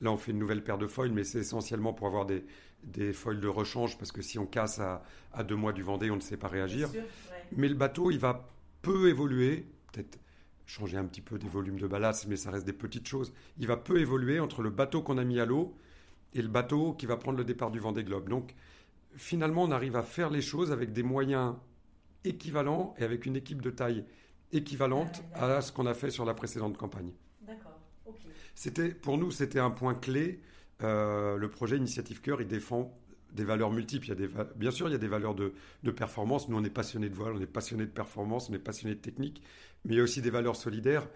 Là 0.00 0.12
on 0.12 0.16
fait 0.16 0.32
une 0.32 0.38
nouvelle 0.38 0.62
paire 0.62 0.78
de 0.78 0.86
foils, 0.86 1.12
mais 1.12 1.24
c'est 1.24 1.40
essentiellement 1.40 1.92
pour 1.92 2.06
avoir 2.06 2.26
des, 2.26 2.44
des 2.84 3.12
foils 3.12 3.40
de 3.40 3.48
rechange, 3.48 3.98
parce 3.98 4.12
que 4.12 4.22
si 4.22 4.38
on 4.38 4.46
casse 4.46 4.80
à, 4.80 5.02
deux 5.44 5.56
mois 5.56 5.72
du 5.72 5.82
Vendée, 5.82 6.10
on 6.10 6.16
ne 6.16 6.20
sait 6.20 6.36
pas 6.36 6.48
réagir. 6.48 6.88
Mais 7.56 7.68
le 7.68 7.74
bateau, 7.74 8.10
il 8.10 8.18
va 8.18 8.48
peu 8.82 9.08
évoluer 9.08 9.66
peut-être 9.92 10.18
changer 10.66 10.96
un 10.96 11.04
petit 11.04 11.20
peu 11.20 11.38
des 11.38 11.48
volumes 11.48 11.78
de 11.78 11.86
ballast, 11.86 12.26
mais 12.28 12.36
ça 12.36 12.50
reste 12.50 12.66
des 12.66 12.72
petites 12.72 13.08
choses. 13.08 13.32
Il 13.58 13.66
va 13.66 13.76
peu 13.76 14.00
évoluer 14.00 14.40
entre 14.40 14.62
le 14.62 14.70
bateau 14.70 15.02
qu'on 15.02 15.18
a 15.18 15.24
mis 15.24 15.40
à 15.40 15.46
l'eau 15.46 15.74
et 16.32 16.42
le 16.42 16.48
bateau 16.48 16.92
qui 16.94 17.06
va 17.06 17.16
prendre 17.16 17.38
le 17.38 17.44
départ 17.44 17.70
du 17.70 17.80
Vendée 17.80 18.04
Globe. 18.04 18.28
Donc, 18.28 18.54
finalement, 19.16 19.64
on 19.64 19.70
arrive 19.70 19.96
à 19.96 20.02
faire 20.02 20.30
les 20.30 20.42
choses 20.42 20.70
avec 20.70 20.92
des 20.92 21.02
moyens 21.02 21.56
équivalents 22.24 22.94
et 22.98 23.04
avec 23.04 23.26
une 23.26 23.36
équipe 23.36 23.62
de 23.62 23.70
taille 23.70 24.04
équivalente 24.52 25.22
ah, 25.34 25.56
à 25.56 25.60
ce 25.60 25.72
qu'on 25.72 25.86
a 25.86 25.94
fait 25.94 26.10
sur 26.10 26.24
la 26.24 26.34
précédente 26.34 26.76
campagne. 26.76 27.12
D'accord. 27.46 27.78
C'était, 28.54 28.90
pour 28.90 29.16
nous, 29.18 29.30
c'était 29.30 29.58
un 29.58 29.70
point 29.70 29.94
clé. 29.94 30.40
Euh, 30.82 31.36
le 31.36 31.50
projet 31.50 31.76
Initiative 31.76 32.20
Cœur, 32.20 32.40
il 32.40 32.48
défend 32.48 32.96
des 33.32 33.44
valeurs 33.44 33.70
multiples. 33.70 34.06
Il 34.06 34.08
y 34.08 34.12
a 34.12 34.14
des, 34.14 34.28
bien 34.56 34.70
sûr, 34.70 34.88
il 34.88 34.92
y 34.92 34.94
a 34.94 34.98
des 34.98 35.08
valeurs 35.08 35.34
de, 35.34 35.54
de 35.82 35.90
performance. 35.90 36.48
Nous, 36.48 36.56
on 36.56 36.64
est 36.64 36.70
passionnés 36.70 37.08
de 37.08 37.14
voile, 37.14 37.34
on 37.34 37.40
est 37.40 37.46
passionnés 37.46 37.86
de 37.86 37.90
performance, 37.90 38.50
on 38.50 38.54
est 38.54 38.58
passionnés 38.58 38.94
de 38.94 39.00
technique, 39.00 39.42
mais 39.84 39.94
il 39.94 39.96
y 39.98 40.00
a 40.00 40.02
aussi 40.02 40.22
des 40.22 40.30
valeurs 40.30 40.56
solidaires. 40.56 41.06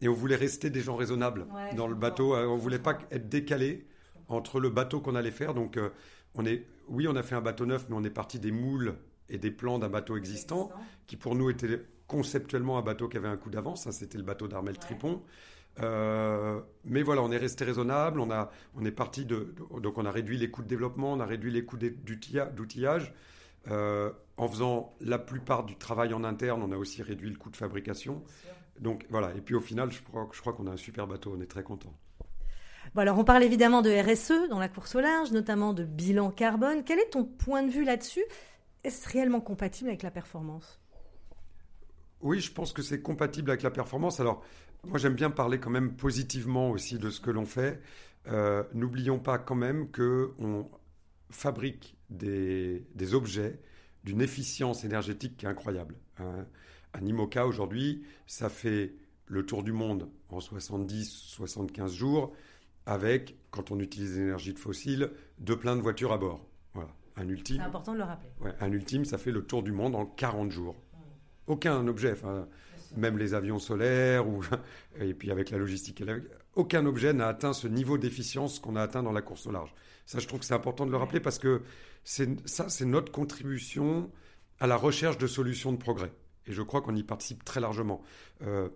Et 0.00 0.08
on 0.08 0.12
voulait 0.12 0.36
rester 0.36 0.68
des 0.68 0.80
gens 0.80 0.96
raisonnables 0.96 1.46
dans 1.74 1.86
le 1.86 1.94
bateau. 1.94 2.34
Euh, 2.34 2.46
on 2.46 2.56
voulait 2.56 2.78
pas 2.78 2.98
être 3.10 3.28
décalé 3.28 3.86
entre 4.28 4.60
le 4.60 4.68
bateau 4.68 5.00
qu'on 5.00 5.14
allait 5.14 5.30
faire. 5.30 5.54
Donc, 5.54 5.76
euh, 5.76 5.88
on 6.34 6.44
est, 6.44 6.66
oui, 6.88 7.08
on 7.08 7.16
a 7.16 7.22
fait 7.22 7.34
un 7.34 7.40
bateau 7.40 7.64
neuf, 7.64 7.86
mais 7.88 7.96
on 7.96 8.04
est 8.04 8.10
parti 8.10 8.38
des 8.38 8.52
moules 8.52 8.94
et 9.28 9.38
des 9.38 9.50
plans 9.50 9.78
d'un 9.78 9.88
bateau 9.88 10.16
existant, 10.16 10.70
qui 11.06 11.16
pour 11.16 11.34
nous 11.34 11.50
était 11.50 11.82
conceptuellement 12.06 12.78
un 12.78 12.82
bateau 12.82 13.08
qui 13.08 13.16
avait 13.16 13.28
un 13.28 13.36
coup 13.36 13.50
d'avance. 13.50 13.90
C'était 13.90 14.18
le 14.18 14.24
bateau 14.24 14.48
d'Armel 14.48 14.78
Tripon. 14.78 15.22
Euh, 15.82 16.60
mais 16.84 17.02
voilà, 17.02 17.22
on 17.22 17.30
est 17.30 17.36
resté 17.36 17.64
raisonnable. 17.64 18.20
On, 18.20 18.30
a, 18.30 18.50
on 18.74 18.84
est 18.84 18.92
parti 18.92 19.24
de, 19.24 19.54
Donc, 19.80 19.98
on 19.98 20.04
a 20.04 20.10
réduit 20.10 20.36
les 20.36 20.50
coûts 20.50 20.62
de 20.62 20.68
développement, 20.68 21.12
on 21.12 21.20
a 21.20 21.26
réduit 21.26 21.50
les 21.50 21.64
coûts 21.64 21.78
d'outillage. 21.78 23.14
Euh, 23.70 24.12
en 24.36 24.48
faisant 24.48 24.94
la 25.00 25.18
plupart 25.18 25.64
du 25.64 25.76
travail 25.76 26.12
en 26.12 26.22
interne, 26.22 26.62
on 26.62 26.70
a 26.72 26.76
aussi 26.76 27.02
réduit 27.02 27.30
le 27.30 27.36
coût 27.36 27.50
de 27.50 27.56
fabrication. 27.56 28.22
Donc 28.78 29.06
voilà, 29.08 29.34
et 29.34 29.40
puis 29.40 29.54
au 29.54 29.60
final, 29.60 29.90
je 29.90 30.02
crois, 30.02 30.28
je 30.32 30.40
crois 30.40 30.52
qu'on 30.52 30.66
a 30.66 30.72
un 30.72 30.76
super 30.76 31.06
bateau, 31.06 31.34
on 31.36 31.40
est 31.40 31.46
très 31.46 31.62
content. 31.62 31.94
Bon 32.94 33.00
alors 33.00 33.18
on 33.18 33.24
parle 33.24 33.42
évidemment 33.42 33.82
de 33.82 33.90
RSE 33.90 34.48
dans 34.48 34.58
la 34.58 34.68
course 34.68 34.94
au 34.94 35.00
large, 35.00 35.32
notamment 35.32 35.72
de 35.72 35.84
bilan 35.84 36.30
carbone. 36.30 36.84
Quel 36.84 36.98
est 36.98 37.10
ton 37.10 37.24
point 37.24 37.62
de 37.62 37.70
vue 37.70 37.84
là-dessus? 37.84 38.24
Est-ce 38.84 39.08
réellement 39.08 39.40
compatible 39.40 39.88
avec 39.88 40.02
la 40.02 40.10
performance? 40.10 40.80
Oui, 42.20 42.40
je 42.40 42.52
pense 42.52 42.72
que 42.72 42.82
c'est 42.82 43.02
compatible 43.02 43.50
avec 43.50 43.62
la 43.62 43.70
performance. 43.70 44.20
Alors, 44.20 44.42
moi, 44.84 44.98
j'aime 44.98 45.14
bien 45.14 45.30
parler 45.30 45.58
quand 45.58 45.70
même 45.70 45.96
positivement 45.96 46.70
aussi 46.70 46.98
de 46.98 47.10
ce 47.10 47.20
que 47.20 47.30
l'on 47.30 47.44
fait. 47.44 47.80
Euh, 48.28 48.62
n'oublions 48.72 49.18
pas 49.18 49.38
quand 49.38 49.54
même 49.54 49.90
qu'on 49.90 50.70
fabrique 51.30 51.95
des, 52.10 53.14
objets 53.14 53.60
d'une 54.04 54.20
efficience 54.20 54.84
énergétique 54.84 55.36
qui 55.36 55.46
est 55.46 55.48
incroyable. 55.48 55.96
Un, 56.18 56.46
un 56.94 57.06
IMOCA 57.06 57.46
aujourd'hui, 57.46 58.04
ça 58.26 58.48
fait 58.48 58.94
le 59.26 59.44
tour 59.44 59.62
du 59.62 59.72
monde 59.72 60.08
en 60.28 60.38
70-75 60.38 61.88
jours 61.88 62.32
avec, 62.86 63.36
quand 63.50 63.70
on 63.70 63.80
utilise 63.80 64.16
l'énergie 64.16 64.54
de 64.54 64.58
fossiles, 64.58 65.10
deux 65.38 65.58
plein 65.58 65.76
de 65.76 65.80
voitures 65.80 66.12
à 66.12 66.18
bord. 66.18 66.40
Voilà. 66.74 66.90
Un 67.16 67.28
ultime. 67.28 67.56
C'est 67.58 67.62
important 67.62 67.92
de 67.92 67.98
le 67.98 68.04
rappeler. 68.04 68.30
un 68.60 68.72
ultime, 68.72 69.04
ça 69.04 69.18
fait 69.18 69.32
le 69.32 69.44
tour 69.44 69.62
du 69.62 69.72
monde 69.72 69.96
en 69.96 70.06
40 70.06 70.50
jours. 70.50 70.76
Aucun 71.46 71.86
objet, 71.86 72.14
même 72.96 73.18
les 73.18 73.34
avions 73.34 73.58
solaires, 73.58 74.28
ou, 74.28 74.44
et 75.00 75.14
puis 75.14 75.30
avec 75.30 75.50
la 75.50 75.58
logistique, 75.58 76.02
aucun 76.54 76.86
objet 76.86 77.12
n'a 77.12 77.28
atteint 77.28 77.52
ce 77.52 77.68
niveau 77.68 77.98
d'efficience 77.98 78.58
qu'on 78.58 78.76
a 78.76 78.82
atteint 78.82 79.02
dans 79.02 79.12
la 79.12 79.22
course 79.22 79.46
au 79.46 79.52
large. 79.52 79.74
Ça, 80.06 80.18
je 80.18 80.26
trouve 80.26 80.40
que 80.40 80.46
c'est 80.46 80.54
important 80.54 80.86
de 80.86 80.90
le 80.90 80.96
rappeler 80.96 81.20
parce 81.20 81.38
que 81.38 81.62
ça, 82.04 82.68
c'est 82.68 82.84
notre 82.84 83.12
contribution 83.12 84.10
à 84.60 84.66
la 84.66 84.76
recherche 84.76 85.18
de 85.18 85.26
solutions 85.26 85.72
de 85.72 85.78
progrès. 85.78 86.12
Et 86.46 86.52
je 86.52 86.62
crois 86.62 86.80
qu'on 86.80 86.94
y 86.94 87.02
participe 87.02 87.44
très 87.44 87.60
largement. 87.60 88.00
Euh, 88.42 88.68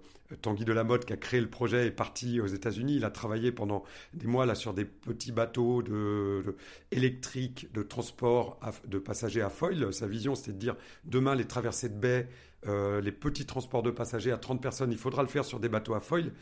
Tanguy 0.43 0.65
Delamotte, 0.65 1.05
qui 1.05 1.13
a 1.13 1.17
créé 1.17 1.41
le 1.41 1.49
projet, 1.49 1.87
est 1.87 1.93
parti 1.93 2.41
aux 2.41 2.47
États-Unis. 2.47 2.97
Il 2.97 3.05
a 3.05 3.11
travaillé 3.11 3.53
pendant 3.53 3.85
des 4.13 4.27
mois 4.27 4.47
là 4.47 4.55
sur 4.55 4.75
des 4.75 4.85
petits 4.85 5.33
bateaux 5.33 5.83
de, 5.83 6.57
électriques 6.91 7.73
de 7.73 7.83
transport 7.83 8.59
de 8.87 8.99
passagers 8.99 9.43
à 9.43 9.51
foil. 9.51 9.93
Sa 9.93 10.07
vision, 10.09 10.35
c'était 10.35 10.53
de 10.53 10.59
dire 10.59 10.77
demain, 11.05 11.35
les 11.35 11.47
traversées 11.47 11.89
de 11.89 11.95
baie, 11.95 12.29
euh, 12.67 13.01
les 13.01 13.13
petits 13.13 13.47
transports 13.47 13.83
de 13.83 13.91
passagers 13.91 14.33
à 14.33 14.37
30 14.37 14.61
personnes, 14.61 14.93
il 14.93 14.99
faudra 14.99 15.23
le 15.23 15.29
faire 15.29 15.45
sur 15.45 15.61
des 15.61 15.69
bateaux 15.69 15.95
à 15.95 16.01
foil 16.01 16.33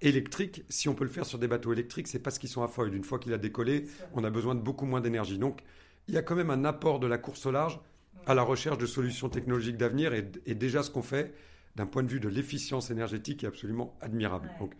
électriques. 0.00 0.64
Si 0.68 0.88
on 0.88 0.94
peut 0.94 1.04
le 1.04 1.10
faire 1.10 1.26
sur 1.26 1.38
des 1.38 1.48
bateaux 1.48 1.72
électriques, 1.72 2.08
c'est 2.08 2.18
parce 2.18 2.38
qu'ils 2.38 2.48
sont 2.48 2.62
à 2.62 2.68
foil. 2.68 2.94
Une 2.94 3.04
fois 3.04 3.18
qu'il 3.18 3.32
a 3.32 3.38
décollé, 3.38 3.86
on 4.14 4.24
a 4.24 4.30
besoin 4.30 4.54
de 4.54 4.60
beaucoup 4.60 4.86
moins 4.86 5.00
d'énergie. 5.00 5.38
Donc, 5.38 5.62
il 6.08 6.14
y 6.14 6.18
a 6.18 6.22
quand 6.22 6.34
même 6.34 6.50
un 6.50 6.64
apport 6.64 7.00
de 7.00 7.06
la 7.06 7.18
course 7.18 7.46
au 7.46 7.50
large 7.50 7.80
à 8.26 8.34
la 8.34 8.42
recherche 8.42 8.78
de 8.78 8.86
solutions 8.86 9.28
technologiques 9.28 9.76
d'avenir 9.76 10.12
et, 10.12 10.54
déjà 10.54 10.82
ce 10.82 10.90
qu'on 10.90 11.02
fait 11.02 11.34
d'un 11.76 11.86
point 11.86 12.02
de 12.02 12.08
vue 12.08 12.20
de 12.20 12.28
l'efficience 12.28 12.90
énergétique 12.90 13.44
est 13.44 13.46
absolument 13.46 13.96
admirable. 14.00 14.50
Donc, 14.58 14.74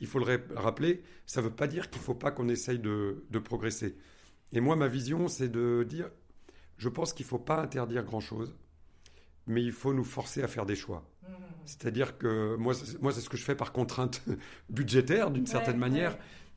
il 0.00 0.06
faut 0.06 0.18
le 0.18 0.40
rappeler, 0.54 1.02
ça 1.26 1.40
ne 1.40 1.46
veut 1.46 1.54
pas 1.54 1.66
dire 1.66 1.90
qu'il 1.90 2.00
ne 2.00 2.04
faut 2.04 2.14
pas 2.14 2.30
qu'on 2.30 2.48
essaye 2.48 2.78
de, 2.78 3.24
progresser. 3.44 3.96
Et 4.52 4.60
moi, 4.60 4.76
ma 4.76 4.88
vision, 4.88 5.28
c'est 5.28 5.48
de 5.48 5.84
dire, 5.88 6.10
je 6.78 6.88
pense 6.88 7.12
qu'il 7.12 7.26
ne 7.26 7.30
faut 7.30 7.38
pas 7.38 7.60
interdire 7.60 8.04
grand-chose, 8.04 8.54
mais 9.46 9.62
il 9.62 9.72
faut 9.72 9.92
nous 9.92 10.04
forcer 10.04 10.42
à 10.42 10.48
faire 10.48 10.66
des 10.66 10.76
choix. 10.76 11.04
Mmh. 11.28 11.32
C'est-à-dire 11.66 12.18
que 12.18 12.56
moi, 12.56 12.74
moi 13.00 13.12
c'est 13.12 13.20
ce 13.20 13.28
que 13.28 13.36
je 13.36 13.44
fais 13.44 13.54
par 13.54 13.72
contrainte 13.72 14.22
budgétaire, 14.70 15.30
d'une 15.30 15.46
certaine 15.46 15.78
manière. 15.78 16.16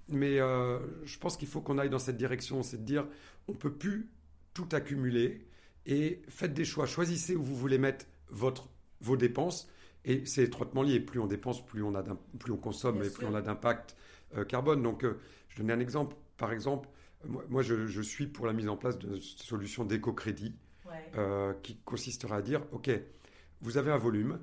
Mais 0.09 0.39
euh, 0.39 0.79
je 1.05 1.17
pense 1.19 1.37
qu'il 1.37 1.47
faut 1.47 1.61
qu'on 1.61 1.77
aille 1.77 1.89
dans 1.89 1.99
cette 1.99 2.17
direction, 2.17 2.63
c'est 2.63 2.77
de 2.77 2.83
dire, 2.83 3.07
on 3.47 3.53
ne 3.53 3.57
peut 3.57 3.73
plus 3.73 4.09
tout 4.53 4.67
accumuler 4.71 5.47
et 5.85 6.21
faites 6.27 6.53
des 6.53 6.65
choix. 6.65 6.85
Choisissez 6.85 7.35
où 7.35 7.43
vous 7.43 7.55
voulez 7.55 7.77
mettre 7.77 8.05
votre, 8.29 8.69
vos 9.01 9.17
dépenses. 9.17 9.69
Et 10.05 10.25
c'est 10.25 10.43
étroitement 10.43 10.81
lié. 10.81 10.99
Plus 10.99 11.19
on 11.19 11.27
dépense, 11.27 11.63
plus 11.65 11.83
on, 11.83 11.93
a 11.93 12.03
plus 12.39 12.51
on 12.51 12.57
consomme 12.57 13.03
et 13.03 13.09
plus 13.09 13.25
on 13.25 13.35
a 13.35 13.41
d'impact 13.41 13.95
euh, 14.35 14.45
carbone. 14.45 14.81
Donc, 14.81 15.03
euh, 15.03 15.19
je 15.49 15.57
donne 15.57 15.71
un 15.71 15.79
exemple. 15.79 16.15
Par 16.37 16.51
exemple, 16.51 16.89
moi, 17.49 17.61
je, 17.61 18.01
suis 18.01 18.27
pour 18.27 18.47
la 18.47 18.53
mise 18.53 18.69
en 18.69 18.77
place 18.77 18.97
d'une 18.97 19.19
solution 19.21 19.83
d'éco-crédit 19.83 20.55
qui 21.63 21.77
consistera 21.83 22.37
à 22.37 22.41
dire, 22.41 22.61
OK, 22.71 22.89
vous 23.61 23.77
avez 23.77 23.91
un 23.91 23.97
volume. 23.97 24.39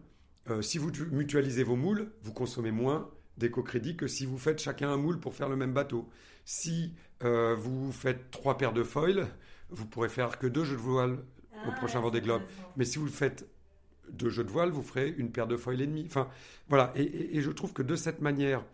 Si 0.61 0.79
vous 0.79 0.91
mutualisez 1.11 1.63
vos 1.63 1.77
moules, 1.77 2.11
vous 2.23 2.33
consommez 2.33 2.71
moins 2.71 3.11
d'éco-crédit 3.37 3.97
que 3.97 4.07
si 4.07 4.27
vous 4.27 4.39
faites 4.39 4.61
chacun 4.61 4.91
un 4.91 4.97
moule 4.97 5.19
pour 5.19 5.35
faire 5.35 5.49
le 5.49 5.57
même 5.57 5.73
bateau. 5.73 6.09
Si 6.45 6.95
vous 7.21 7.93
faites 7.93 8.31
trois 8.31 8.57
paires 8.57 8.73
de 8.73 8.83
foils, 8.83 9.27
vous 9.71 9.87
pourrez 9.87 10.09
faire 10.09 10.39
que 10.39 10.47
deux 10.47 10.65
jeux 10.65 10.77
de 10.77 10.81
voile 10.81 11.19
au 11.65 11.71
ah, 11.71 11.73
prochain 11.73 12.01
Vendée 12.01 12.21
Globe. 12.21 12.43
Mais 12.77 12.85
si 12.85 12.99
vous 12.99 13.09
faites 13.09 13.49
deux 14.11 14.31
jeux 14.31 14.45
de 14.45 14.51
voile, 14.51 14.71
vous 14.71 14.83
ferez 14.83 15.15
une 15.17 15.31
paire 15.31 15.47
de 15.47 15.57
foils 15.57 15.81
et 15.81 15.87
demi. 15.87 16.05
Enfin, 16.07 16.29
voilà. 16.69 16.93
Et, 16.97 17.41
je 17.41 17.51
trouve 17.51 17.73
que 17.73 17.83
de 17.83 17.97
cette 17.97 18.21
manière, 18.21 18.65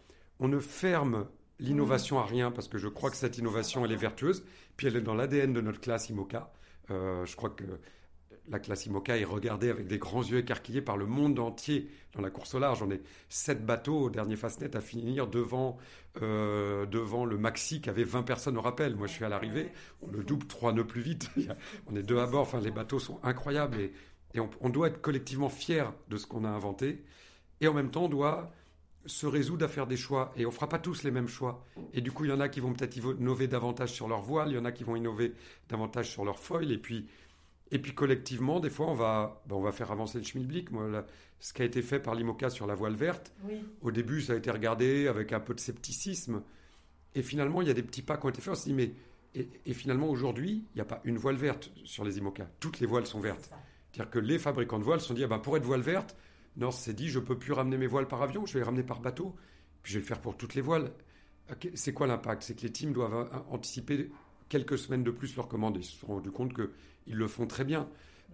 on 0.41 0.49
ne 0.49 0.59
ferme 0.59 1.27
l'innovation 1.59 2.19
à 2.19 2.27
rien 2.27 2.51
parce 2.51 2.69
que 2.69 2.79
je 2.79 2.89
crois 2.89 3.11
que 3.11 3.17
cette 3.17 3.39
innovation, 3.39 3.85
elle 3.85 3.93
est 3.93 3.97
vertueuse. 3.97 4.45
Puis 4.77 4.87
elle 4.87 4.97
est 4.97 5.03
dans 5.03 5.15
l'ADN 5.15 5.53
de 5.53 5.61
notre 5.61 5.81
classe 5.81 6.09
IMOCA. 6.09 6.53
Euh, 6.91 7.25
je 7.25 7.37
crois 7.37 7.51
que 7.51 7.65
la 8.49 8.59
classe 8.59 8.87
IMOCA 8.87 9.19
est 9.19 9.25
regardée 9.25 9.71
avec 9.71 9.87
des 9.87 9.99
grands 9.99 10.23
yeux 10.23 10.39
écarquillés 10.39 10.83
par 10.83 10.97
le 10.97 11.07
monde 11.07 11.39
entier 11.39 11.89
dans 12.15 12.21
la 12.21 12.31
course 12.31 12.55
au 12.55 12.59
large. 12.59 12.83
On 12.83 12.91
est 12.91 13.03
sept 13.29 13.65
bateaux 13.65 14.01
au 14.01 14.11
dernier 14.11 14.37
Fastnet 14.37 14.77
à 14.77 14.81
finir 14.81 15.29
devant, 15.29 15.79
euh, 16.21 16.85
devant 16.87 17.25
le 17.25 17.39
Maxi 17.39 17.81
qui 17.81 17.89
avait 17.89 18.05
20 18.05 18.23
personnes 18.23 18.59
au 18.59 18.61
rappel. 18.61 18.97
Moi, 18.97 19.07
je 19.07 19.13
suis 19.13 19.25
à 19.25 19.29
l'arrivée, 19.29 19.71
on 20.03 20.11
le 20.11 20.25
double 20.25 20.47
trois 20.47 20.73
nœuds 20.73 20.87
plus 20.87 21.03
vite. 21.03 21.31
on 21.87 21.95
est 21.95 22.03
deux 22.03 22.19
à 22.19 22.27
bord. 22.27 22.43
Enfin, 22.43 22.61
les 22.61 22.73
bateaux 22.73 22.99
sont 22.99 23.21
incroyables 23.23 23.79
et, 23.79 23.93
on, 24.61 24.71
doit 24.71 24.89
être 24.89 25.01
collectivement 25.01 25.51
fiers 25.51 25.91
de 26.09 26.17
ce 26.17 26.27
qu'on 26.27 26.45
a 26.45 26.49
inventé. 26.49 27.05
Et 27.61 27.69
en 27.69 27.75
même 27.75 27.91
temps, 27.91 28.05
on 28.05 28.09
doit 28.09 28.51
se 29.05 29.27
résoudre 29.27 29.65
à 29.65 29.69
faire 29.69 29.87
des 29.87 29.97
choix. 29.97 30.33
Et 30.37 30.47
on 30.47 30.51
fera 30.51 30.69
pas 30.69 30.79
tous 30.79 31.03
les 31.03 31.11
mêmes 31.11 31.29
choix. 31.29 31.65
Et 31.93 32.01
du 32.01 32.13
coup, 32.13 32.25
il 32.25 32.31
y 32.31 32.33
en 32.33 32.41
a 32.41 32.49
qui 32.49 32.61
vont 32.61 32.73
peut-être 32.73 32.97
innover 32.97 33.47
davantage 33.47 33.93
sur 33.93 34.09
leur 34.09 34.23
voile, 34.23 34.49
il 34.51 34.55
y 34.55 34.59
en 34.59 34.65
a 34.65 34.73
qui 34.73 34.85
vont 34.85 34.97
innover 34.97 35.35
davantage 35.69 36.11
sur 36.11 36.25
leur 36.25 36.39
foil. 36.39 36.73
Et 36.73 36.79
puis, 36.79 37.09
et 37.73 37.79
puis 37.79 37.95
collectivement, 37.95 38.61
des 38.61 38.69
fois, 38.69 38.87
on 38.87 38.95
va, 38.95 39.43
ben, 39.47 39.57
on 39.57 39.63
va 39.63 39.73
faire 39.73 39.91
avancer 39.91 40.19
le 40.19 40.25
schmilblick. 40.25 40.71
Moi, 40.71 41.05
ce 41.41 41.55
qui 41.55 41.63
a 41.63 41.65
été 41.65 41.81
fait 41.81 41.99
par 41.99 42.15
l'IMOCA 42.15 42.51
sur 42.51 42.67
la 42.67 42.75
voile 42.75 42.95
verte, 42.95 43.33
au 43.81 43.91
début, 43.91 44.21
ça 44.21 44.35
a 44.35 44.37
été 44.37 44.51
regardé 44.51 45.09
avec 45.09 45.33
un 45.33 45.41
peu 45.41 45.55
de 45.55 45.61
scepticisme. 45.61 46.43
Et 47.15 47.23
finalement, 47.23 47.63
il 47.63 47.69
y 47.69 47.71
a 47.71 47.75
des 47.75 47.83
petits 47.83 48.03
pas 48.03 48.19
qui 48.19 48.27
ont 48.27 48.29
été 48.29 48.43
faits. 48.43 48.53
On 48.53 48.55
s'est 48.55 48.71
dit, 48.71 48.77
mais. 48.77 48.93
Et, 49.35 49.73
finalement, 49.73 50.11
aujourd'hui, 50.11 50.67
il 50.75 50.77
n'y 50.77 50.83
a 50.83 50.85
pas 50.85 51.01
une 51.05 51.17
voile 51.17 51.37
verte 51.37 51.73
sur 51.85 52.05
les 52.05 52.19
IMOCA. 52.19 52.47
Toutes 52.61 52.81
les 52.81 52.87
voiles 52.87 53.07
sont 53.07 53.21
vertes. 53.21 53.51
C'est-à-dire 53.91 54.11
que 54.11 54.19
les 54.19 54.39
fabricants 54.39 54.79
de 54.79 54.85
voiles 54.85 55.01
se 55.01 55.07
sont 55.07 55.15
dit, 55.15 55.25
ah 55.25 55.29
ben, 55.29 55.39
pour 55.39 55.57
être 55.57 55.65
voile 55.65 55.81
verte, 55.81 56.15
Nord 56.59 56.75
s'est 56.75 56.93
dit, 56.93 57.09
je 57.09 57.19
ne 57.19 57.25
peux 57.25 57.39
plus 57.39 57.55
ramener 57.55 57.79
mes 57.79 57.87
voiles 57.87 58.09
par 58.09 58.21
avion, 58.21 58.45
je 58.45 58.53
vais 58.53 58.59
les 58.59 58.67
ramener 58.67 58.83
par 58.83 59.01
bateau. 59.01 59.35
Puis 59.83 59.95
je 59.95 59.99
vais 59.99 60.03
le 60.03 60.07
faire 60.07 60.21
pour 60.21 60.37
toutes 60.37 60.55
les 60.55 60.61
voiles. 60.61 60.93
C'est 61.75 61.95
quoi 61.95 62.07
l'impact? 62.07 62.43
C'est 62.43 62.55
que 62.55 62.61
les 62.61 62.73
teams 62.73 62.93
doivent 62.93 63.31
anticiper 63.49 64.11
quelques 64.53 64.77
semaines 64.77 65.03
de 65.03 65.11
plus 65.11 65.35
leur 65.35 65.49
commande. 65.49 65.79
Ils 65.79 65.85
se 65.85 65.97
sont 65.99 66.09
rendus 66.09 66.31
compte 66.31 66.53
qu'ils 66.53 67.17
le 67.17 67.27
font 67.27 67.47
très 67.47 67.65
bien. 67.65 67.89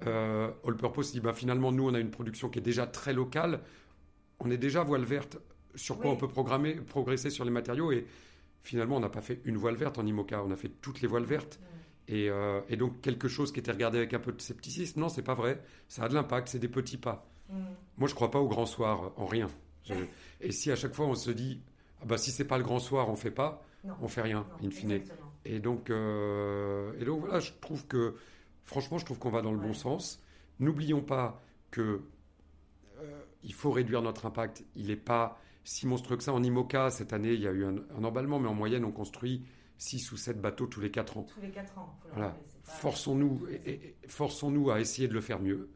Euh, 0.06 0.50
All 0.66 0.76
Purpose 0.76 1.12
dit 1.12 1.20
bah, 1.20 1.32
finalement, 1.32 1.70
nous, 1.70 1.88
on 1.88 1.94
a 1.94 2.00
une 2.00 2.10
production 2.10 2.48
qui 2.48 2.58
est 2.58 2.62
déjà 2.62 2.88
très 2.88 3.12
locale. 3.12 3.60
On 4.40 4.50
est 4.50 4.58
déjà 4.58 4.82
voile 4.82 5.04
verte. 5.04 5.38
Sur 5.76 5.98
quoi 5.98 6.10
on 6.10 6.16
peut 6.16 6.26
programmer, 6.26 6.74
progresser 6.74 7.30
sur 7.30 7.44
les 7.44 7.52
matériaux 7.52 7.92
Et 7.92 8.04
finalement, 8.62 8.96
on 8.96 9.00
n'a 9.00 9.08
pas 9.08 9.20
fait 9.20 9.40
une 9.44 9.56
voile 9.56 9.76
verte 9.76 9.96
en 9.98 10.06
IMOCA, 10.06 10.42
on 10.42 10.50
a 10.50 10.56
fait 10.56 10.70
toutes 10.80 11.00
les 11.02 11.06
voiles 11.06 11.24
vertes. 11.24 11.60
Euh, 12.10 12.62
et, 12.68 12.76
donc, 12.76 13.00
quelque 13.00 13.28
chose 13.28 13.52
qui 13.52 13.60
était 13.60 13.70
regardé 13.70 13.98
avec 13.98 14.12
un 14.12 14.18
peu 14.18 14.32
de 14.32 14.40
scepticisme, 14.40 14.98
non, 14.98 15.08
c'est 15.08 15.22
pas 15.22 15.34
vrai. 15.34 15.62
Ça 15.86 16.02
a 16.02 16.08
de 16.08 16.14
l'impact, 16.14 16.48
c'est 16.48 16.58
des 16.58 16.68
petits 16.68 16.96
pas. 16.96 17.30
Mm. 17.48 17.60
Moi, 17.98 18.08
je 18.08 18.14
crois 18.16 18.32
pas 18.32 18.40
au 18.40 18.48
grand 18.48 18.66
soir, 18.66 19.12
en 19.16 19.26
rien. 19.26 19.48
et 20.40 20.50
si 20.50 20.72
à 20.72 20.76
chaque 20.76 20.94
fois 20.94 21.06
on 21.06 21.14
se 21.14 21.30
dit, 21.30 21.60
ah 22.02 22.06
bah, 22.06 22.18
si 22.18 22.32
c'est 22.32 22.44
pas 22.44 22.58
le 22.58 22.64
grand 22.64 22.80
soir, 22.80 23.08
on 23.08 23.14
fait 23.14 23.30
pas, 23.30 23.62
on 24.00 24.08
fait 24.08 24.22
rien, 24.22 24.46
in 24.64 24.70
fine. 24.70 25.00
Et 25.48 25.60
donc, 25.60 25.88
euh, 25.88 26.92
et 27.00 27.06
donc 27.06 27.20
voilà, 27.20 27.40
je 27.40 27.52
trouve 27.62 27.86
que, 27.86 28.14
franchement, 28.64 28.98
je 28.98 29.06
trouve 29.06 29.18
qu'on 29.18 29.30
va 29.30 29.40
dans 29.40 29.50
le 29.50 29.58
bon 29.58 29.72
sens. 29.72 30.22
N'oublions 30.60 31.00
pas 31.00 31.42
que 31.70 32.02
euh, 33.00 33.20
il 33.42 33.54
faut 33.54 33.70
réduire 33.70 34.02
notre 34.02 34.26
impact. 34.26 34.62
Il 34.76 34.88
n'est 34.88 34.96
pas 34.96 35.40
si 35.64 35.86
monstrueux 35.86 36.18
que 36.18 36.22
ça. 36.22 36.34
En 36.34 36.42
IMOCA, 36.42 36.90
cette 36.90 37.14
année, 37.14 37.32
il 37.32 37.40
y 37.40 37.48
a 37.48 37.52
eu 37.52 37.64
un, 37.64 38.04
emballement, 38.04 38.38
mais 38.38 38.48
en 38.48 38.54
moyenne, 38.54 38.84
on 38.84 38.92
construit 38.92 39.46
6 39.78 40.12
ou 40.12 40.18
7 40.18 40.38
bateaux 40.38 40.66
tous 40.66 40.82
les 40.82 40.90
4 40.90 41.16
ans. 41.16 41.22
Tous 41.22 41.40
les 41.40 41.50
4 41.50 41.78
ans. 41.78 41.98
Voilà. 42.12 42.36
Forçons-nous 42.64 43.46
forçons 44.06 44.68
à 44.68 44.80
essayer 44.80 45.08
de 45.08 45.14
le 45.14 45.22
faire 45.22 45.40
mieux, 45.40 45.70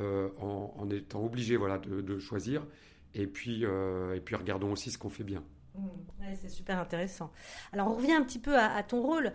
euh, 0.00 0.30
en, 0.40 0.88
étant 0.88 1.22
obligés 1.22 1.58
voilà, 1.58 1.76
de, 1.76 2.18
choisir. 2.18 2.66
Et 3.12 3.26
puis, 3.26 3.64
et 3.64 4.20
puis 4.24 4.36
regardons 4.36 4.72
aussi 4.72 4.90
ce 4.90 4.96
qu'on 4.96 5.10
fait 5.10 5.24
bien. 5.24 5.44
Mmh. 5.78 6.34
c'est 6.40 6.48
super 6.48 6.78
intéressant. 6.78 7.30
Alors 7.72 7.88
on 7.88 7.94
revient 7.94 8.12
un 8.12 8.22
petit 8.22 8.38
peu 8.38 8.58
à, 8.58 8.82
ton 8.82 9.00
rôle. 9.00 9.32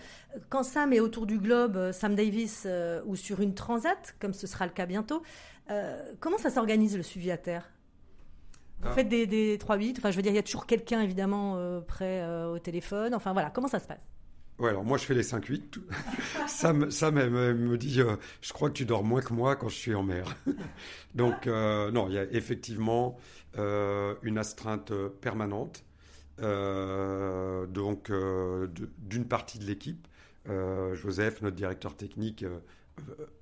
Quand 0.50 0.64
Sam 0.64 0.94
est 0.94 1.00
autour 1.00 1.26
du 1.26 1.38
globe, 1.38 1.78
euh, 1.78 1.92
Sam 1.92 2.16
Davis, 2.16 2.64
euh, 2.66 3.02
ou 3.06 3.16
sur 3.16 3.40
une 3.40 3.54
transat, 3.54 4.16
comme 4.20 4.34
ce 4.34 4.48
sera 4.48 4.66
le 4.66 4.72
cas 4.72 4.86
bientôt, 4.86 5.24
euh, 5.72 6.02
comment 6.20 6.38
ça 6.38 6.50
s'organise 6.50 6.98
le 6.98 7.04
suivi 7.04 7.32
à 7.32 7.38
terre? 7.38 7.70
Vous 8.82 8.90
ah. 8.90 8.94
faites 8.94 9.08
des, 9.08 9.26
des 9.26 9.58
3-8, 9.58 9.96
enfin 9.98 10.12
je 10.12 10.18
veux 10.18 10.22
dire, 10.22 10.34
il 10.34 10.36
y 10.36 10.40
a 10.40 10.44
toujours 10.44 10.66
quelqu'un 10.66 11.02
évidemment 11.02 11.82
prêt 11.88 12.28
au 12.46 12.60
téléphone, 12.60 13.14
enfin 13.14 13.32
voilà, 13.32 13.50
comment 13.50 13.70
ça 13.70 13.80
se 13.80 13.88
passe? 13.88 14.02
Ouais, 14.60 14.70
alors 14.70 14.84
moi 14.84 14.98
je 14.98 15.06
fais 15.06 15.14
les 15.14 15.24
5-8. 15.24 15.80
Sam, 16.48 16.92
Sam 16.92 17.16
me 17.16 17.78
dit 17.78 18.02
Je 18.42 18.54
crois 18.54 18.70
que 18.70 18.76
tu 18.76 18.86
dors 18.86 19.04
moins 19.04 19.22
que 19.22 19.34
moi 19.34 19.56
quand 19.56 19.70
je 19.70 19.76
suis 19.76 19.96
en 19.96 20.04
mer. 20.04 20.36
Donc, 21.16 21.48
non, 21.48 22.08
il 22.10 22.16
y 22.16 22.18
a 22.18 22.24
effectivement 22.24 23.18
une 23.56 24.38
astreinte 24.38 24.92
permanente. 25.22 25.86
Euh, 26.42 27.68
donc 27.68 28.10
euh, 28.10 28.68
d'une 28.98 29.26
partie 29.26 29.60
de 29.60 29.66
l'équipe. 29.66 30.08
Euh, 30.50 30.96
Joseph, 30.96 31.42
notre 31.42 31.56
directeur 31.56 31.96
technique, 31.96 32.46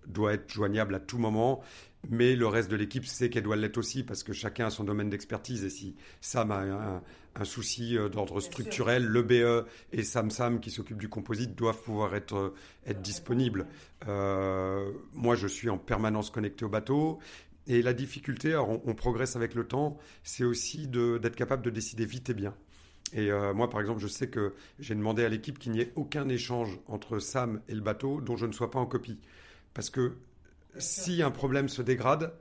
doit 0.07 0.33
être 0.33 0.49
joignable 0.53 0.95
à 0.95 0.99
tout 1.01 1.17
moment, 1.17 1.61
mais 2.09 2.37
le 2.37 2.47
reste 2.47 2.71
de 2.71 2.77
l'équipe 2.77 3.05
sait 3.05 3.29
qu'elle 3.29 3.43
doit 3.43 3.57
l'être 3.57 3.77
aussi 3.77 4.03
parce 4.03 4.23
que 4.23 4.31
chacun 4.31 4.67
a 4.67 4.69
son 4.69 4.85
domaine 4.85 5.09
d'expertise. 5.09 5.65
Et 5.65 5.69
si 5.69 5.95
Sam 6.21 6.51
a 6.51 7.01
un, 7.35 7.43
souci 7.43 7.97
d'ordre 8.11 8.39
structurel, 8.39 9.05
le 9.05 9.23
BE 9.23 9.65
et 9.91 10.03
Sam 10.03 10.31
Sam 10.31 10.61
qui 10.61 10.71
s'occupe 10.71 10.97
du 10.97 11.09
composite 11.09 11.55
doivent 11.55 11.81
pouvoir 11.81 12.15
être, 12.15 12.53
être 12.85 13.01
disponibles. 13.01 13.67
Euh, 14.07 14.91
moi, 15.13 15.35
je 15.35 15.47
suis 15.47 15.69
en 15.69 15.77
permanence 15.77 16.29
connecté 16.29 16.63
au 16.63 16.69
bateau. 16.69 17.19
Et 17.67 17.81
la 17.81 17.93
difficulté, 17.93 18.55
on, 18.55 18.81
on, 18.85 18.95
progresse 18.95 19.35
avec 19.35 19.53
le 19.53 19.67
temps, 19.67 19.97
c'est 20.23 20.43
aussi 20.43 20.87
d'être 20.87 21.35
capable 21.35 21.61
de 21.63 21.69
décider 21.69 22.05
vite 22.05 22.29
et 22.29 22.33
bien. 22.33 22.55
Et 23.13 23.29
moi, 23.53 23.69
par 23.69 23.81
exemple, 23.81 23.99
je 23.99 24.07
sais 24.07 24.29
que 24.29 24.53
j'ai 24.79 24.95
demandé 24.95 25.25
à 25.25 25.29
l'équipe 25.29 25.59
qu'il 25.59 25.73
n'y 25.73 25.81
ait 25.81 25.91
aucun 25.95 26.29
échange 26.29 26.79
entre 26.87 27.19
Sam 27.19 27.61
et 27.67 27.75
le 27.75 27.81
bateau 27.81 28.21
dont 28.21 28.37
je 28.37 28.45
ne 28.45 28.53
sois 28.53 28.71
pas 28.71 28.79
en 28.79 28.85
copie. 28.85 29.19
Parce 29.73 29.89
que 29.89 30.13
si 30.77 31.21
un 31.21 31.31
problème 31.31 31.69
se 31.69 31.81
dégrade, 31.81 32.33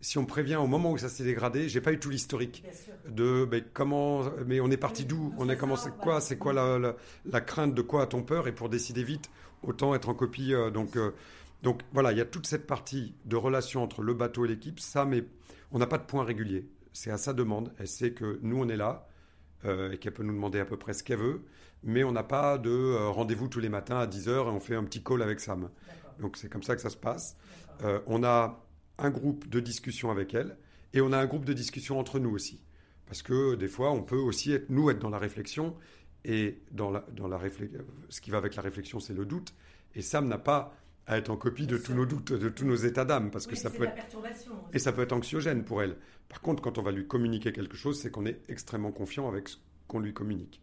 si 0.00 0.18
on 0.18 0.26
prévient 0.26 0.56
au 0.56 0.66
moment 0.66 0.92
où 0.92 0.98
ça 0.98 1.08
s'est 1.08 1.24
dégradé, 1.24 1.68
j'ai 1.68 1.80
pas 1.80 1.92
eu 1.92 1.98
tout 1.98 2.10
l'historique 2.10 2.62
de 3.08 3.48
mais 3.50 3.64
comment, 3.72 4.24
mais 4.46 4.60
on 4.60 4.70
est 4.70 4.76
parti 4.76 5.06
d'où, 5.06 5.32
on 5.38 5.48
a 5.48 5.56
commencé 5.56 5.88
quoi, 5.98 6.20
c'est 6.20 6.36
quoi 6.36 6.52
la, 6.52 7.40
crainte 7.40 7.74
de 7.74 7.80
quoi 7.80 8.02
a-t-on 8.02 8.22
peur? 8.22 8.46
Et 8.46 8.52
pour 8.52 8.68
décider 8.68 9.02
vite, 9.02 9.30
autant 9.62 9.94
être 9.94 10.10
en 10.10 10.14
copie. 10.14 10.52
Euh, 10.52 10.70
donc, 10.70 10.96
euh, 10.96 11.12
donc 11.62 11.80
voilà, 11.92 12.12
il 12.12 12.18
y 12.18 12.20
a 12.20 12.26
toute 12.26 12.46
cette 12.46 12.66
partie 12.66 13.14
de 13.24 13.36
relation 13.36 13.82
entre 13.82 14.02
le 14.02 14.12
bateau 14.12 14.44
et 14.44 14.48
l'équipe. 14.48 14.78
Ça, 14.78 15.06
mais 15.06 15.24
on 15.72 15.78
n'a 15.78 15.86
pas 15.86 15.98
de 15.98 16.04
point 16.04 16.22
régulier. 16.22 16.68
C'est 16.92 17.10
à 17.10 17.16
sa 17.16 17.32
demande. 17.32 17.72
Elle 17.78 17.88
sait 17.88 18.12
que 18.12 18.38
nous 18.42 18.58
on 18.58 18.68
est 18.68 18.76
là 18.76 19.08
euh, 19.64 19.92
et 19.92 19.98
qu'elle 19.98 20.12
peut 20.12 20.22
nous 20.22 20.34
demander 20.34 20.60
à 20.60 20.64
peu 20.64 20.76
près 20.76 20.92
ce 20.92 21.02
qu'elle 21.02 21.18
veut, 21.18 21.42
mais 21.82 22.04
on 22.04 22.12
n'a 22.12 22.22
pas 22.22 22.58
de 22.58 22.96
rendez-vous 23.08 23.48
tous 23.48 23.60
les 23.60 23.68
matins 23.68 23.98
à 23.98 24.06
10 24.06 24.28
h 24.28 24.30
et 24.30 24.38
on 24.38 24.60
fait 24.60 24.74
un 24.74 24.84
petit 24.84 25.02
call 25.02 25.22
avec 25.22 25.40
Sam. 25.40 25.68
Donc 26.18 26.36
c'est 26.36 26.48
comme 26.48 26.62
ça 26.62 26.74
que 26.74 26.82
ça 26.82 26.90
se 26.90 26.96
passe. 26.96 27.36
Euh, 27.82 28.00
on 28.06 28.22
a 28.24 28.64
un 28.98 29.10
groupe 29.10 29.48
de 29.48 29.60
discussion 29.60 30.10
avec 30.10 30.34
elle 30.34 30.56
et 30.92 31.00
on 31.00 31.12
a 31.12 31.18
un 31.18 31.26
groupe 31.26 31.44
de 31.44 31.52
discussion 31.52 31.98
entre 31.98 32.18
nous 32.18 32.30
aussi. 32.30 32.60
Parce 33.06 33.22
que 33.22 33.54
des 33.54 33.68
fois, 33.68 33.92
on 33.92 34.02
peut 34.02 34.16
aussi 34.16 34.52
être, 34.52 34.70
nous, 34.70 34.90
être 34.90 34.98
dans 34.98 35.10
la 35.10 35.18
réflexion. 35.18 35.76
Et 36.24 36.62
dans 36.70 36.90
la, 36.90 37.04
dans 37.12 37.28
la 37.28 37.38
ce 38.08 38.20
qui 38.22 38.30
va 38.30 38.38
avec 38.38 38.56
la 38.56 38.62
réflexion, 38.62 38.98
c'est 38.98 39.12
le 39.12 39.26
doute. 39.26 39.54
Et 39.94 40.00
Sam 40.00 40.26
n'a 40.26 40.38
pas 40.38 40.74
à 41.06 41.18
être 41.18 41.30
en 41.30 41.36
copie 41.36 41.66
de 41.66 41.76
tous 41.76 41.94
nos 41.94 42.06
doutes, 42.06 42.32
de 42.32 42.48
tous 42.48 42.64
nos 42.64 42.76
états 42.76 43.04
d'âme, 43.04 43.30
parce 43.30 43.46
que 43.46 43.56
ça 43.56 43.70
peut 43.70 43.84
être 43.84 43.94
et 44.72 44.78
ça 44.78 44.92
peut 44.92 45.02
être 45.02 45.12
anxiogène 45.12 45.64
pour 45.64 45.82
elle. 45.82 45.96
Par 46.28 46.40
contre, 46.40 46.62
quand 46.62 46.78
on 46.78 46.82
va 46.82 46.92
lui 46.92 47.06
communiquer 47.06 47.52
quelque 47.52 47.76
chose, 47.76 48.00
c'est 48.00 48.10
qu'on 48.10 48.26
est 48.26 48.40
extrêmement 48.48 48.92
confiant 48.92 49.28
avec 49.28 49.48
ce 49.48 49.56
qu'on 49.86 50.00
lui 50.00 50.14
communique. 50.14 50.62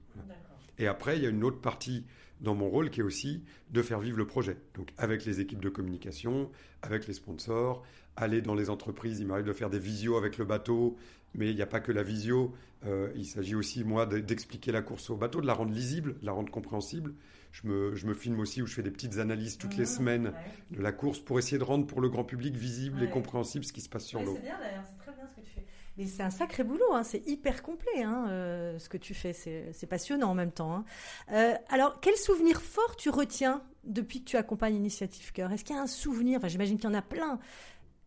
Et 0.79 0.87
après, 0.87 1.17
il 1.17 1.23
y 1.23 1.27
a 1.27 1.29
une 1.29 1.43
autre 1.43 1.61
partie 1.61 2.05
dans 2.39 2.55
mon 2.55 2.69
rôle 2.69 2.89
qui 2.89 3.01
est 3.01 3.03
aussi 3.03 3.43
de 3.69 3.81
faire 3.83 3.99
vivre 3.99 4.17
le 4.17 4.25
projet. 4.25 4.57
Donc 4.73 4.89
avec 4.97 5.25
les 5.25 5.39
équipes 5.39 5.61
de 5.61 5.69
communication, 5.69 6.49
avec 6.81 7.07
les 7.07 7.13
sponsors, 7.13 7.83
aller 8.15 8.41
dans 8.41 8.55
les 8.55 8.69
entreprises. 8.69 9.19
Il 9.19 9.27
m'arrive 9.27 9.45
de 9.45 9.53
faire 9.53 9.69
des 9.69 9.79
visios 9.79 10.17
avec 10.17 10.37
le 10.37 10.45
bateau, 10.45 10.97
mais 11.35 11.49
il 11.49 11.55
n'y 11.55 11.61
a 11.61 11.67
pas 11.67 11.79
que 11.79 11.91
la 11.91 12.03
visio. 12.03 12.53
Euh, 12.85 13.11
il 13.15 13.25
s'agit 13.25 13.55
aussi, 13.55 13.83
moi, 13.83 14.05
d'expliquer 14.05 14.71
la 14.71 14.81
course 14.81 15.09
au 15.09 15.15
bateau, 15.15 15.39
de 15.39 15.47
la 15.47 15.53
rendre 15.53 15.71
lisible, 15.71 16.19
de 16.19 16.25
la 16.25 16.31
rendre 16.31 16.51
compréhensible. 16.51 17.13
Je 17.51 17.67
me, 17.67 17.95
je 17.95 18.07
me, 18.07 18.13
filme 18.13 18.39
aussi 18.39 18.61
où 18.61 18.67
je 18.67 18.73
fais 18.73 18.81
des 18.81 18.91
petites 18.91 19.17
analyses 19.17 19.57
toutes 19.57 19.75
les 19.75 19.83
mmh, 19.83 19.87
semaines 19.87 20.33
de 20.71 20.81
la 20.81 20.91
course 20.91 21.19
pour 21.19 21.37
essayer 21.37 21.57
de 21.57 21.63
rendre 21.63 21.85
pour 21.85 21.99
le 21.99 22.09
grand 22.09 22.23
public 22.23 22.55
visible 22.55 23.03
et 23.03 23.09
compréhensible 23.09 23.65
ce 23.65 23.73
qui 23.73 23.81
se 23.81 23.89
passe 23.89 24.05
sur 24.05 24.23
l'eau. 24.23 24.35
C'est 24.35 24.41
bien 24.41 24.57
d'ailleurs, 24.57 24.83
c'est 24.85 24.97
très 24.97 25.11
bien 25.11 25.27
ce 25.27 25.35
que 25.35 25.41
tu 25.41 25.51
fais. 25.53 25.65
Mais 25.97 26.07
c'est 26.07 26.23
un 26.23 26.29
sacré 26.29 26.63
boulot, 26.63 26.93
hein. 26.93 27.03
c'est 27.03 27.27
hyper 27.27 27.61
complet 27.61 28.03
hein, 28.03 28.27
euh, 28.29 28.79
ce 28.79 28.87
que 28.87 28.97
tu 28.97 29.13
fais, 29.13 29.33
c'est 29.33 29.87
passionnant 29.87 30.29
en 30.29 30.35
même 30.35 30.51
temps. 30.51 30.73
Hein. 30.73 30.85
Euh, 31.33 31.53
alors, 31.69 31.99
quel 31.99 32.15
souvenir 32.15 32.61
fort 32.61 32.95
tu 32.95 33.09
retiens 33.09 33.61
depuis 33.83 34.23
que 34.23 34.29
tu 34.29 34.37
accompagnes 34.37 34.75
Initiative 34.75 35.31
Cœur? 35.33 35.51
Est-ce 35.51 35.65
qu'il 35.65 35.75
y 35.75 35.79
a 35.79 35.81
un 35.81 35.87
souvenir? 35.87 36.37
Enfin, 36.37 36.47
j'imagine 36.47 36.77
qu'il 36.77 36.89
y 36.89 36.93
en 36.93 36.97
a 36.97 37.01
plein. 37.01 37.39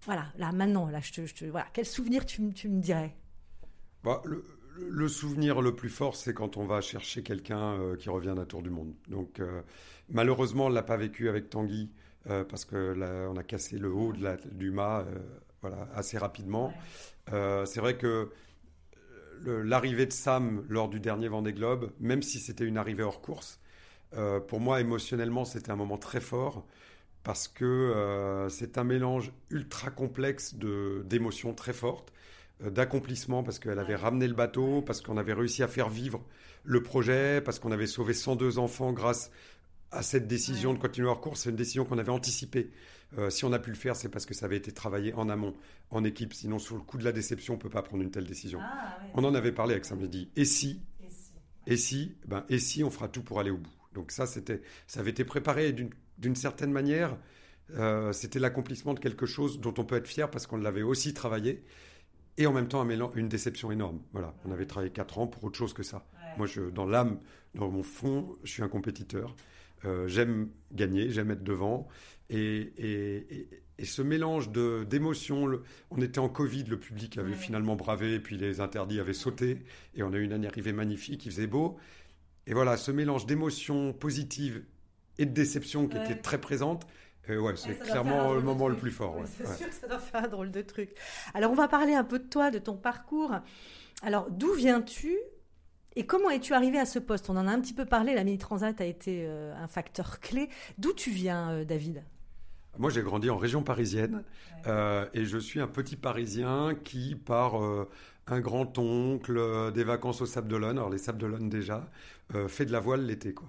Voilà, 0.02 0.26
là 0.38 0.52
maintenant, 0.52 0.88
là, 0.88 1.00
je 1.00 1.12
te, 1.12 1.26
je 1.26 1.35
te 1.35 1.44
voilà, 1.44 1.66
quel 1.72 1.85
souvenir 1.85 2.24
tu, 2.24 2.52
tu 2.54 2.68
me 2.70 2.80
dirais? 2.80 3.14
Bah, 4.02 4.22
le, 4.24 4.44
le, 4.77 5.09
souvenir 5.09 5.61
le 5.61 5.75
plus 5.75 5.89
fort, 5.89 6.17
c'est 6.17 6.35
quand 6.35 6.57
on 6.57 6.65
va 6.65 6.81
chercher 6.81 7.23
quelqu'un 7.23 7.75
euh, 7.75 7.97
qui 7.97 8.09
revient 8.09 8.35
d'un 8.37 8.45
tour 8.45 8.63
du 8.63 8.71
monde. 8.71 8.93
Donc, 9.09 9.41
malheureusement, 10.09 10.67
on 10.67 10.69
l'a 10.69 10.83
pas 10.83 10.97
vécu 10.97 11.29
avec 11.29 11.51
Tanguy 11.51 11.91
parce 12.25 12.65
que 12.65 12.97
on 13.29 13.37
a 13.37 13.43
cassé 13.43 13.79
le 13.79 13.93
haut 13.93 14.13
de 14.13 14.23
la, 14.23 14.37
du 14.37 14.71
mât 14.71 15.05
voilà, 15.65 15.89
assez 15.95 16.19
rapidement. 16.19 16.75
Euh, 17.33 17.65
c'est 17.65 17.81
vrai 17.81 17.97
que 17.97 18.29
l'arrivée 19.47 20.05
de 20.05 20.13
Sam 20.13 20.65
lors 20.69 20.89
du 20.89 21.01
dernier 21.01 21.29
Vendée 21.29 21.55
Globe, 21.55 21.91
même 22.01 22.23
si 22.23 22.39
c'était 22.39 22.65
une 22.65 22.77
arrivée 22.77 23.03
hors 23.03 23.23
course, 23.23 23.61
euh, 24.15 24.41
pour 24.41 24.61
moi 24.61 24.81
émotionnellement 24.81 25.45
c'était 25.47 25.71
un 25.71 25.77
moment 25.77 25.97
très 25.97 26.21
fort 26.21 26.67
parce 27.23 27.49
que 27.49 27.65
euh, 27.65 28.51
c'est 28.51 28.77
un 28.77 28.85
mélange 28.85 29.33
ultra 29.49 29.91
complexe 29.91 30.55
d'émotions 30.55 31.55
très 31.55 31.73
fortes, 31.73 32.13
d'accomplissement 32.61 33.43
parce 33.43 33.59
qu'elle 33.59 33.79
avait 33.79 33.97
ramené 33.97 34.29
le 34.29 34.35
bateau, 34.35 34.83
parce 34.83 35.01
qu'on 35.01 35.17
avait 35.17 35.33
réussi 35.33 35.62
à 35.62 35.69
faire 35.69 35.88
vivre 35.88 36.25
le 36.64 36.83
projet, 36.83 37.40
parce 37.40 37.59
qu'on 37.59 37.73
avait 37.73 37.87
sauvé 37.87 38.14
102 38.14 38.59
enfants 38.59 38.93
grâce 38.93 39.31
à 39.90 40.03
cette 40.03 40.27
décision 40.27 40.75
de 40.75 40.79
continuer 40.79 41.09
hors 41.09 41.21
course. 41.21 41.43
C'est 41.43 41.51
une 41.51 41.57
décision 41.57 41.85
qu'on 41.85 41.99
avait 41.99 42.11
anticipée. 42.11 42.71
Euh, 43.19 43.31
si 43.31 43.45
on 43.45 43.53
a 43.53 43.59
pu 43.59 43.71
le 43.71 43.77
faire, 43.77 43.97
c'est 43.97 44.09
parce 44.09 44.27
que 44.27 44.35
ça 44.35 44.47
avait 44.47 44.57
été 44.57 44.73
travaillé 44.73 45.14
en 45.14 45.29
amont, 45.29 45.55
en 45.90 46.05
équipe. 46.05 46.35
Sinon, 46.35 46.59
sur 46.59 46.75
le 46.75 46.83
coup 46.83 46.99
de 46.99 47.05
la 47.05 47.12
déception, 47.12 47.55
on 47.55 47.57
ne 47.57 47.62
peut 47.62 47.69
pas 47.69 47.83
prendre 47.83 48.03
une 48.03 48.11
telle 48.11 48.27
décision. 48.27 48.59
Ah, 48.62 48.99
on 49.14 49.25
en 49.25 49.35
avait 49.35 49.53
parlé 49.53 49.73
avec 49.73 49.85
Sam 49.85 50.05
dit 50.07 50.31
et 50.37 50.45
si 50.45 50.81
Et 51.67 51.77
si, 51.77 52.17
ben, 52.27 52.45
et 52.49 52.59
si 52.59 52.83
on 52.83 52.90
fera 52.90 53.09
tout 53.09 53.23
pour 53.23 53.38
aller 53.40 53.51
au 53.51 53.59
bout? 53.59 53.71
Donc 53.95 54.11
ça, 54.11 54.27
c'était, 54.27 54.62
ça 54.87 55.01
avait 55.01 55.11
été 55.11 55.25
préparé 55.25 55.73
d'une 55.73 56.37
certaine 56.37 56.73
manière. 56.73 57.17
Euh, 57.77 58.12
c'était 58.12 58.38
l'accomplissement 58.38 58.95
de 58.95 59.01
quelque 59.01 59.27
chose 59.27 59.61
dont 59.61 59.73
on 59.79 59.85
peut 59.85 59.97
être 59.97 60.09
fier 60.09 60.31
parce 60.31 60.47
qu'on 60.47 60.57
l'avait 60.57 60.83
aussi 60.83 61.14
travaillé. 61.14 61.62
Et 62.37 62.47
en 62.47 62.53
même 62.53 62.68
temps, 62.68 62.87
une 63.14 63.29
déception 63.29 63.70
énorme. 63.70 64.01
Voilà, 64.12 64.35
on 64.44 64.51
avait 64.51 64.66
travaillé 64.66 64.92
quatre 64.92 65.18
ans 65.18 65.27
pour 65.27 65.44
autre 65.44 65.57
chose 65.57 65.73
que 65.73 65.83
ça. 65.83 66.07
Moi, 66.37 66.47
je, 66.47 66.62
dans 66.62 66.87
l'âme, 66.87 67.20
dans 67.55 67.70
mon 67.70 67.83
fond, 67.83 68.37
je 68.42 68.51
suis 68.51 68.62
un 68.62 68.68
compétiteur. 68.68 69.37
Euh, 69.85 70.09
j'aime 70.09 70.49
gagner, 70.73 71.11
j'aime 71.11 71.31
être 71.31 71.44
devant. 71.44 71.87
Et, 72.31 72.73
ce 73.83 74.03
mélange 74.03 74.51
d'émotions, 74.51 75.61
on 75.90 76.01
était 76.01 76.20
en 76.20 76.29
Covid, 76.29 76.64
le 76.64 76.79
public 76.79 77.18
avait 77.18 77.35
finalement 77.35 77.77
bravé, 77.77 78.14
et 78.14 78.20
puis 78.20 78.37
les 78.37 78.61
interdits 78.61 79.01
avaient 79.01 79.12
sauté, 79.12 79.59
et 79.97 80.03
on 80.03 80.12
a 80.12 80.16
eu 80.16 80.25
une 80.25 80.47
arrivée 80.47 80.73
magnifique, 80.73 81.27
il 81.27 81.33
faisait 81.33 81.49
beau. 81.49 81.77
Et 82.47 82.55
voilà, 82.55 82.77
ce 82.77 82.92
mélange 82.92 83.27
d'émotions 83.27 83.92
positives 83.92 84.62
et 85.18 85.27
de 85.27 85.33
déception 85.33 85.88
qui 85.88 85.97
était 85.97 86.16
très 86.16 86.40
présente, 86.40 86.87
euh, 87.31 87.39
ouais, 87.39 87.55
c'est 87.57 87.79
clairement 87.79 88.35
le 88.35 88.43
moment 88.43 88.69
le 88.69 88.77
plus 88.77 88.91
fort. 88.91 89.17
C'est 89.27 89.47
sûr 89.57 89.69
que 89.69 89.75
ça 89.75 89.87
doit 89.87 89.99
faire 89.99 90.25
un 90.25 90.29
drôle 90.29 90.51
de 90.51 90.63
truc. 90.63 90.91
Alors, 91.35 91.51
on 91.51 91.55
va 91.55 91.69
parler 91.69 91.95
un 91.95 92.05
peu 92.05 92.19
de 92.19 92.29
toi, 92.29 92.51
de 92.51 92.59
ton 92.59 92.77
parcours. 92.77 93.33
Alors, 94.03 94.31
d'où 94.31 94.53
viens-tu 94.53 95.17
et 95.97 96.07
comment 96.07 96.29
es-tu 96.31 96.55
arrivé 96.55 96.79
à 96.79 96.87
ce 96.87 96.99
poste? 96.99 97.31
On 97.31 97.37
en 97.37 97.47
a 97.47 97.53
un 97.53 97.61
petit 97.61 97.73
peu 97.73 97.85
parlé, 97.85 98.15
la 98.15 98.25
Mini 98.25 98.39
Transat 98.39 98.81
a 98.81 98.85
été 98.85 99.25
euh, 99.27 99.55
un 99.57 99.69
facteur 99.69 100.19
clé. 100.21 100.49
D'où 100.77 100.93
tu 100.93 101.11
viens, 101.11 101.51
euh, 101.51 101.65
David? 101.65 102.03
Moi, 102.77 102.91
j'ai 102.91 103.03
grandi 103.03 103.31
en 103.31 103.37
région 103.37 103.63
parisienne 103.63 104.25
euh, 104.67 105.07
et 105.15 105.25
je 105.25 105.39
suis 105.39 105.61
un 105.61 105.69
petit 105.69 105.95
Parisien 105.95 106.75
qui, 106.83 107.15
par 107.15 107.63
euh, 107.63 107.89
un 108.27 108.41
grand-oncle, 108.41 109.71
des 109.73 109.85
vacances 109.85 110.21
au 110.21 110.27
Sable 110.27 110.49
d'Olonne, 110.49 110.79
alors 110.79 110.91
les 110.91 110.99
Sables 110.99 111.19
d'Olonne 111.19 111.49
déjà, 111.49 111.89
fait 112.49 112.65
de 112.65 112.73
la 112.73 112.81
voile 112.81 113.07
l'été. 113.07 113.33
quoi. 113.33 113.47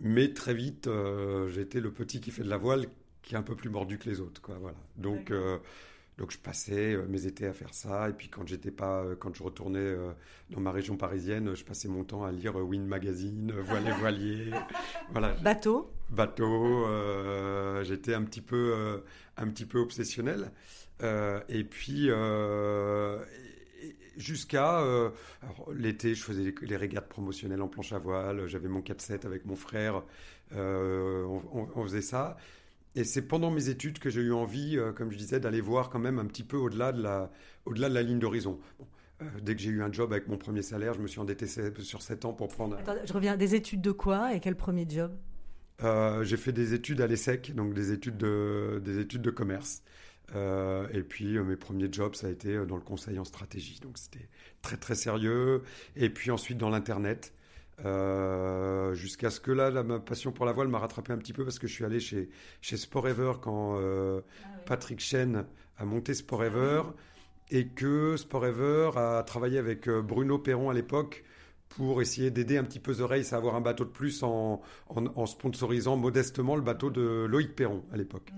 Mais 0.00 0.32
très 0.32 0.54
vite, 0.54 0.88
j'étais 1.48 1.80
le 1.80 1.90
petit 1.92 2.20
qui 2.20 2.30
fait 2.30 2.42
de 2.42 2.48
la 2.48 2.56
voile 2.56 2.86
qui 3.22 3.34
est 3.34 3.38
un 3.38 3.42
peu 3.42 3.54
plus 3.54 3.68
mordu 3.68 3.98
que 3.98 4.08
les 4.08 4.20
autres. 4.20 4.40
Quoi, 4.40 4.56
voilà. 4.58 4.78
Donc, 4.96 5.30
donc 6.20 6.32
je 6.32 6.38
passais 6.38 6.92
euh, 6.92 7.06
mes 7.08 7.26
étés 7.26 7.46
à 7.46 7.54
faire 7.54 7.72
ça. 7.72 8.10
Et 8.10 8.12
puis 8.12 8.28
quand 8.28 8.46
j'étais 8.46 8.70
pas, 8.70 9.02
euh, 9.02 9.16
quand 9.18 9.34
je 9.34 9.42
retournais 9.42 9.78
euh, 9.80 10.12
dans 10.50 10.60
ma 10.60 10.70
région 10.70 10.98
parisienne, 10.98 11.54
je 11.54 11.64
passais 11.64 11.88
mon 11.88 12.04
temps 12.04 12.24
à 12.24 12.30
lire 12.30 12.56
Wind 12.56 12.86
Magazine, 12.86 13.52
Voile 13.58 13.90
Voilier. 14.00 14.50
voilà. 15.12 15.32
Bateau. 15.42 15.90
Bateau. 16.10 16.86
j'étais 17.84 18.12
un 18.12 18.22
petit 18.22 18.42
peu, 18.42 19.02
un 19.38 19.48
petit 19.48 19.64
peu 19.64 19.78
obsessionnel. 19.78 20.50
et 21.02 21.64
puis 21.64 22.10
jusqu'à 24.16 24.82
l'été, 25.72 26.14
je 26.14 26.22
faisais 26.22 26.54
les, 26.62 26.76
régates 26.76 27.08
promotionnelles 27.08 27.62
en 27.62 27.68
planche 27.68 27.92
à 27.92 27.98
voile. 27.98 28.46
J'avais 28.46 28.68
mon 28.68 28.80
4-7 28.80 29.26
avec 29.26 29.44
mon 29.44 29.56
frère. 29.56 30.02
on, 30.54 31.82
faisait 31.84 32.02
ça. 32.02 32.36
Et 32.96 33.04
c'est 33.04 33.22
pendant 33.22 33.50
mes 33.50 33.68
études 33.68 33.98
que 33.98 34.10
j'ai 34.10 34.20
eu 34.20 34.32
envie, 34.32 34.76
euh, 34.76 34.92
comme 34.92 35.12
je 35.12 35.16
disais, 35.16 35.38
d'aller 35.38 35.60
voir 35.60 35.90
quand 35.90 36.00
même 36.00 36.18
un 36.18 36.26
petit 36.26 36.42
peu 36.42 36.56
au-delà 36.56 36.92
de 36.92 37.02
la, 37.02 37.30
au-delà 37.64 37.88
de 37.88 37.94
la 37.94 38.02
ligne 38.02 38.18
d'horizon. 38.18 38.58
Euh, 39.22 39.26
dès 39.42 39.54
que 39.54 39.62
j'ai 39.62 39.70
eu 39.70 39.82
un 39.82 39.92
job 39.92 40.12
avec 40.12 40.26
mon 40.26 40.36
premier 40.36 40.62
salaire, 40.62 40.94
je 40.94 41.00
me 41.00 41.06
suis 41.06 41.20
endetté 41.20 41.46
sur 41.46 42.02
7 42.02 42.24
ans 42.24 42.32
pour 42.32 42.48
prendre. 42.48 42.76
Attends, 42.76 42.96
je 43.04 43.12
reviens. 43.12 43.36
Des 43.36 43.54
études 43.54 43.80
de 43.80 43.92
quoi 43.92 44.34
et 44.34 44.40
quel 44.40 44.56
premier 44.56 44.86
job? 44.88 45.12
Euh, 45.84 46.24
J'ai 46.24 46.36
fait 46.36 46.52
des 46.52 46.74
études 46.74 47.00
à 47.00 47.06
l'ESSEC, 47.06 47.54
donc 47.54 47.74
des 47.74 47.92
études 47.92 48.16
de, 48.16 48.82
des 48.84 48.98
études 48.98 49.22
de 49.22 49.30
commerce. 49.30 49.82
Et 50.34 51.02
puis 51.02 51.38
mes 51.38 51.56
premiers 51.56 51.92
jobs, 51.92 52.14
ça 52.14 52.28
a 52.28 52.30
été 52.30 52.64
dans 52.66 52.76
le 52.76 52.82
conseil 52.82 53.18
en 53.18 53.24
stratégie. 53.24 53.80
Donc 53.80 53.98
c'était 53.98 54.28
très 54.62 54.76
très 54.76 54.94
sérieux. 54.94 55.62
Et 55.96 56.10
puis 56.10 56.30
ensuite 56.30 56.58
dans 56.58 56.70
l'internet. 56.70 57.32
Euh, 57.84 58.94
jusqu'à 58.94 59.30
ce 59.30 59.40
que 59.40 59.50
là, 59.50 59.70
ma 59.82 59.98
passion 59.98 60.32
pour 60.32 60.44
la 60.44 60.52
voile 60.52 60.68
m'a 60.68 60.78
rattrapé 60.78 61.12
un 61.12 61.18
petit 61.18 61.32
peu 61.32 61.44
parce 61.44 61.58
que 61.58 61.66
je 61.66 61.72
suis 61.72 61.84
allé 61.84 62.00
chez, 62.00 62.28
chez 62.60 62.76
Sport 62.76 63.08
Ever 63.08 63.32
quand 63.40 63.78
euh, 63.78 64.20
ah 64.44 64.48
Patrick 64.66 65.00
Chen 65.00 65.46
a 65.78 65.84
monté 65.84 66.14
Sport 66.14 66.44
Ever 66.44 66.82
et 67.50 67.68
que 67.68 68.16
Sport 68.16 68.46
Ever 68.46 68.90
a 68.96 69.22
travaillé 69.22 69.58
avec 69.58 69.88
euh, 69.88 70.02
Bruno 70.02 70.38
Perron 70.38 70.70
à 70.70 70.74
l'époque 70.74 71.24
pour 71.70 72.02
essayer 72.02 72.30
d'aider 72.30 72.58
un 72.58 72.64
petit 72.64 72.80
peu 72.80 72.94
The 72.94 73.02
Race 73.02 73.32
à 73.32 73.36
avoir 73.36 73.54
un 73.54 73.60
bateau 73.60 73.84
de 73.84 73.90
plus 73.90 74.22
en, 74.24 74.60
en, 74.88 75.26
sponsorisant 75.26 75.96
modestement 75.96 76.56
le 76.56 76.62
bateau 76.62 76.90
de 76.90 77.26
Loïc 77.30 77.54
Perron 77.54 77.84
à 77.92 77.96
l'époque. 77.96 78.32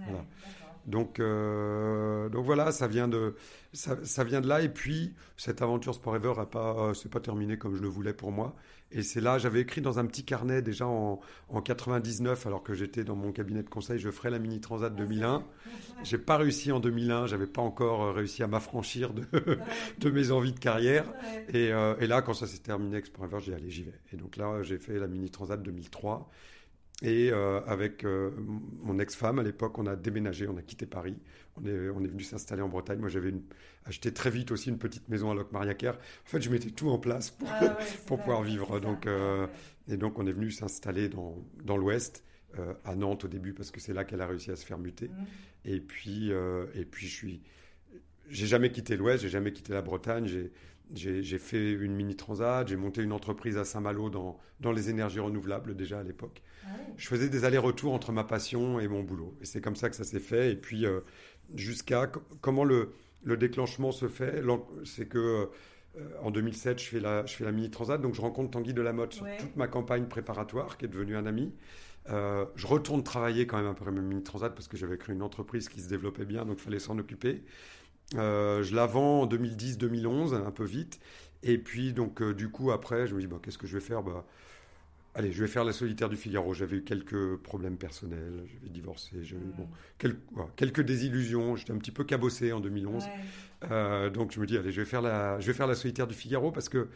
Donc, 0.86 1.18
donc 1.20 2.44
voilà, 2.44 2.72
ça 2.72 2.88
vient 2.88 3.08
de 3.08 3.34
ça, 3.72 3.96
ça, 4.04 4.24
vient 4.24 4.40
de 4.40 4.48
là. 4.48 4.62
Et 4.62 4.68
puis 4.68 5.14
cette 5.36 5.62
aventure 5.62 5.94
Sport 5.94 6.16
Ever 6.16 6.34
a 6.38 6.46
pas, 6.46 6.92
c'est 6.94 7.10
pas 7.10 7.20
terminé 7.20 7.56
comme 7.56 7.76
je 7.76 7.82
le 7.82 7.88
voulais 7.88 8.12
pour 8.12 8.32
moi. 8.32 8.54
Et 8.94 9.02
c'est 9.02 9.20
là, 9.20 9.38
j'avais 9.38 9.60
écrit 9.60 9.80
dans 9.80 9.98
un 9.98 10.04
petit 10.04 10.22
carnet 10.22 10.60
déjà 10.60 10.86
en, 10.86 11.20
en 11.48 11.62
99, 11.62 12.46
alors 12.46 12.62
que 12.62 12.74
j'étais 12.74 13.04
dans 13.04 13.16
mon 13.16 13.32
cabinet 13.32 13.62
de 13.62 13.68
conseil, 13.68 13.98
je 13.98 14.10
ferai 14.10 14.28
la 14.28 14.38
Mini 14.38 14.60
Transat 14.60 14.94
2001. 14.94 15.44
J'ai 16.04 16.18
pas 16.18 16.36
réussi 16.36 16.72
en 16.72 16.80
2001, 16.80 17.26
j'avais 17.26 17.46
pas 17.46 17.62
encore 17.62 18.02
euh, 18.02 18.12
réussi 18.12 18.42
à 18.42 18.48
m'affranchir 18.48 19.14
de, 19.14 19.24
de, 19.98 20.10
mes 20.10 20.32
envies 20.32 20.52
de 20.52 20.58
carrière. 20.58 21.04
Et, 21.48 21.72
euh, 21.72 21.94
et, 22.00 22.08
là, 22.08 22.22
quand 22.22 22.34
ça 22.34 22.48
s'est 22.48 22.58
terminé 22.58 22.94
avec 22.94 23.06
Sport 23.06 23.26
Ever, 23.26 23.38
j'ai 23.40 23.52
dit 23.52 23.56
allez, 23.56 23.70
j'y 23.70 23.82
vais. 23.84 24.00
Et 24.12 24.16
donc 24.16 24.36
là, 24.36 24.62
j'ai 24.62 24.78
fait 24.78 24.98
la 24.98 25.06
Mini 25.06 25.30
Transat 25.30 25.62
2003. 25.62 26.28
Et 27.02 27.30
euh, 27.32 27.60
avec 27.66 28.04
euh, 28.04 28.30
mon 28.82 29.00
ex-femme, 29.00 29.40
à 29.40 29.42
l'époque, 29.42 29.76
on 29.78 29.86
a 29.86 29.96
déménagé, 29.96 30.46
on 30.46 30.56
a 30.56 30.62
quitté 30.62 30.86
Paris. 30.86 31.18
On 31.56 31.66
est, 31.66 31.88
on 31.90 32.02
est 32.04 32.08
venu 32.08 32.22
s'installer 32.22 32.62
en 32.62 32.68
Bretagne. 32.68 33.00
Moi, 33.00 33.08
j'avais 33.08 33.34
acheté 33.84 34.14
très 34.14 34.30
vite 34.30 34.52
aussi 34.52 34.68
une 34.68 34.78
petite 34.78 35.08
maison 35.08 35.32
à 35.32 35.34
Locmariaquer. 35.34 35.88
En 35.88 35.94
fait, 36.24 36.40
je 36.40 36.48
mettais 36.48 36.70
tout 36.70 36.90
en 36.90 36.98
place 36.98 37.30
pour, 37.30 37.48
ah 37.50 37.76
pour 38.06 38.20
pouvoir 38.20 38.42
vivre. 38.42 38.78
Donc, 38.78 39.08
euh, 39.08 39.48
et 39.88 39.96
donc, 39.96 40.20
on 40.20 40.26
est 40.28 40.32
venu 40.32 40.52
s'installer 40.52 41.08
dans, 41.08 41.36
dans 41.64 41.76
l'Ouest, 41.76 42.24
à 42.84 42.94
Nantes 42.94 43.24
au 43.24 43.28
début, 43.28 43.54
parce 43.54 43.70
que 43.70 43.80
c'est 43.80 43.94
là 43.94 44.04
qu'elle 44.04 44.20
a 44.20 44.26
réussi 44.26 44.50
à 44.50 44.56
se 44.56 44.66
faire 44.66 44.76
muter. 44.76 45.08
Mmh. 45.08 45.24
Et 45.64 45.80
puis, 45.80 46.30
et 46.74 46.84
puis, 46.84 47.06
je 47.06 47.14
suis. 47.14 47.40
J'ai 48.28 48.46
jamais 48.46 48.70
quitté 48.70 48.94
l'Ouest, 48.94 49.22
j'ai 49.22 49.30
jamais 49.30 49.54
quitté 49.54 49.72
la 49.72 49.80
Bretagne. 49.80 50.26
J'ai 50.26 50.52
j'ai 50.94 51.38
fait 51.38 51.72
une 51.72 51.94
mini 51.94 52.16
transat, 52.16 52.68
j'ai 52.68 52.76
monté 52.76 53.02
une 53.02 53.12
entreprise 53.12 53.56
à 53.56 53.64
Saint-Malo 53.64 54.10
dans, 54.10 54.38
dans, 54.60 54.72
les 54.72 54.90
énergies 54.90 55.20
renouvelables 55.20 55.74
déjà 55.74 56.00
à 56.00 56.02
l'époque. 56.02 56.42
Ah 56.64 56.68
je 56.96 57.06
faisais 57.08 57.28
des 57.28 57.44
allers-retours 57.44 57.92
entre 57.92 58.12
ma 58.12 58.24
passion 58.24 58.80
et 58.80 58.88
mon 58.88 59.02
boulot. 59.02 59.34
Et 59.40 59.44
c'est 59.44 59.60
comme 59.60 59.76
ça 59.76 59.90
que 59.90 59.96
ça 59.96 60.04
s'est 60.04 60.20
fait. 60.20 60.52
Et 60.52 60.56
puis 60.56 60.86
euh, 60.86 61.00
jusqu'à 61.54 62.10
comment 62.40 62.64
le, 62.64 62.92
le, 63.24 63.36
déclenchement 63.36 63.92
se 63.92 64.08
fait, 64.08 64.42
c'est 64.84 65.06
que 65.06 65.48
euh, 65.98 66.08
en 66.22 66.30
2007, 66.30 66.78
je 66.78 66.88
fais, 66.88 67.00
la, 67.00 67.26
je 67.26 67.34
fais 67.34 67.44
la 67.44 67.52
mini 67.52 67.70
transat, 67.70 68.00
donc 68.00 68.14
je 68.14 68.20
rencontre 68.20 68.50
Tanguy 68.50 68.74
de 68.74 68.82
la 68.82 68.92
Motte 68.92 69.14
sur 69.14 69.26
toute 69.38 69.56
ma 69.56 69.68
campagne 69.68 70.06
préparatoire, 70.06 70.78
qui 70.78 70.84
est 70.86 70.88
devenu 70.88 71.16
un 71.16 71.26
ami. 71.26 71.52
Euh, 72.08 72.44
je 72.56 72.66
retourne 72.66 73.04
travailler 73.04 73.46
quand 73.46 73.58
même 73.58 73.70
après 73.70 73.92
ma 73.92 74.00
mini 74.00 74.22
transat 74.22 74.52
parce 74.52 74.66
que 74.68 74.76
j'avais 74.76 74.98
créé 74.98 75.14
une 75.14 75.22
entreprise 75.22 75.68
qui 75.68 75.80
se 75.80 75.88
développait 75.88 76.24
bien, 76.24 76.44
donc 76.44 76.58
il 76.58 76.62
fallait 76.62 76.78
s'en 76.78 76.98
occuper. 76.98 77.42
Je 78.14 78.74
la 78.74 78.86
vends 78.86 79.22
en 79.22 79.26
2010-2011, 79.26 80.34
un 80.34 80.50
peu 80.50 80.64
vite. 80.64 81.00
Et 81.42 81.58
puis, 81.58 81.92
donc, 81.92 82.22
du 82.22 82.50
coup, 82.50 82.70
après, 82.70 83.06
je 83.06 83.14
me 83.14 83.20
dis, 83.20 83.26
bah, 83.26 83.38
qu'est-ce 83.42 83.58
que 83.58 83.66
je 83.66 83.76
vais 83.76 83.84
faire? 83.84 84.02
Bah, 84.02 84.24
Allez, 85.14 85.30
je 85.30 85.42
vais 85.42 85.48
faire 85.48 85.64
la 85.64 85.72
solitaire 85.72 86.08
du 86.08 86.16
Figaro. 86.16 86.54
J'avais 86.54 86.78
eu 86.78 86.84
quelques 86.84 87.36
problèmes 87.36 87.76
personnels, 87.76 88.44
j'avais 88.46 88.70
divorcé, 88.70 89.22
j'avais 89.22 89.42
bon, 89.56 89.68
quelques, 89.98 90.18
quelques 90.56 90.80
désillusions. 90.80 91.54
J'étais 91.54 91.72
un 91.72 91.78
petit 91.78 91.90
peu 91.90 92.04
cabossé 92.04 92.52
en 92.52 92.60
2011. 92.60 93.04
Euh, 93.70 94.08
donc, 94.08 94.32
je 94.32 94.40
me 94.40 94.46
dis, 94.46 94.56
allez, 94.56 94.72
je 94.72 94.80
vais, 94.80 94.86
faire 94.86 95.02
la, 95.02 95.38
je 95.38 95.46
vais 95.46 95.52
faire 95.52 95.66
la 95.66 95.74
solitaire 95.74 96.06
du 96.06 96.14
Figaro 96.14 96.50
parce 96.50 96.70
que 96.70 96.88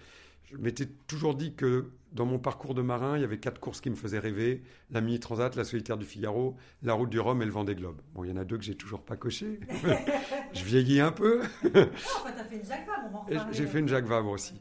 je 0.50 0.57
m'étais 0.57 0.87
toujours 1.07 1.35
dit 1.35 1.55
que 1.55 1.90
dans 2.12 2.24
mon 2.24 2.38
parcours 2.38 2.74
de 2.74 2.81
marin, 2.81 3.18
il 3.18 3.20
y 3.20 3.24
avait 3.24 3.38
quatre 3.38 3.61
courses 3.61 3.81
qui 3.81 3.90
me 3.90 3.96
faisaient 3.96 4.18
rêver 4.18 4.62
la 4.90 5.00
Mini 5.00 5.20
Transat, 5.20 5.55
la 5.57 5.64
Solitaire 5.64 5.98
du 5.98 6.07
Figaro, 6.07 6.57
la 6.83 6.94
Route 6.94 7.11
du 7.11 7.20
Rhum 7.20 7.42
et 7.42 7.44
le 7.44 7.50
Vendée 7.50 7.74
Globe. 7.74 8.00
Bon, 8.14 8.24
il 8.24 8.31
y 8.31 8.33
en 8.33 8.37
a 8.37 8.44
deux 8.44 8.57
que 8.57 8.64
j'ai 8.64 8.76
toujours 8.76 9.02
pas 9.02 9.16
coché. 9.16 9.61
je 10.55 10.64
vieillis 10.64 11.00
un 11.00 11.12
peu. 11.12 11.42
J'ai 13.52 13.66
fait 13.66 13.81
une 13.81 13.88
Jacques 13.88 14.07
Vabre 14.07 14.31
aussi. 14.31 14.55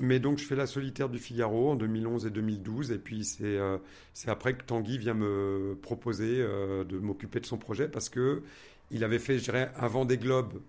Mais 0.00 0.18
donc, 0.18 0.38
je 0.38 0.44
fais 0.44 0.56
la 0.56 0.66
Solitaire 0.66 1.08
du 1.08 1.18
Figaro 1.18 1.70
en 1.70 1.76
2011 1.76 2.26
et 2.26 2.30
2012. 2.30 2.90
Et 2.90 2.98
puis, 2.98 3.24
c'est 3.24 3.44
euh, 3.44 3.78
après 4.26 4.56
que 4.56 4.64
Tanguy 4.64 4.98
vient 4.98 5.14
me 5.14 5.78
proposer 5.80 6.38
euh, 6.40 6.84
de 6.84 6.98
m'occuper 6.98 7.40
de 7.40 7.46
son 7.46 7.58
projet 7.58 7.88
parce 7.88 8.08
que 8.08 8.42
il 8.90 9.04
avait 9.04 9.18
fait, 9.18 9.38
je 9.38 9.44
dirais, 9.44 9.70
un 9.76 9.86
Vendée 9.86 10.18
Globe 10.18 10.60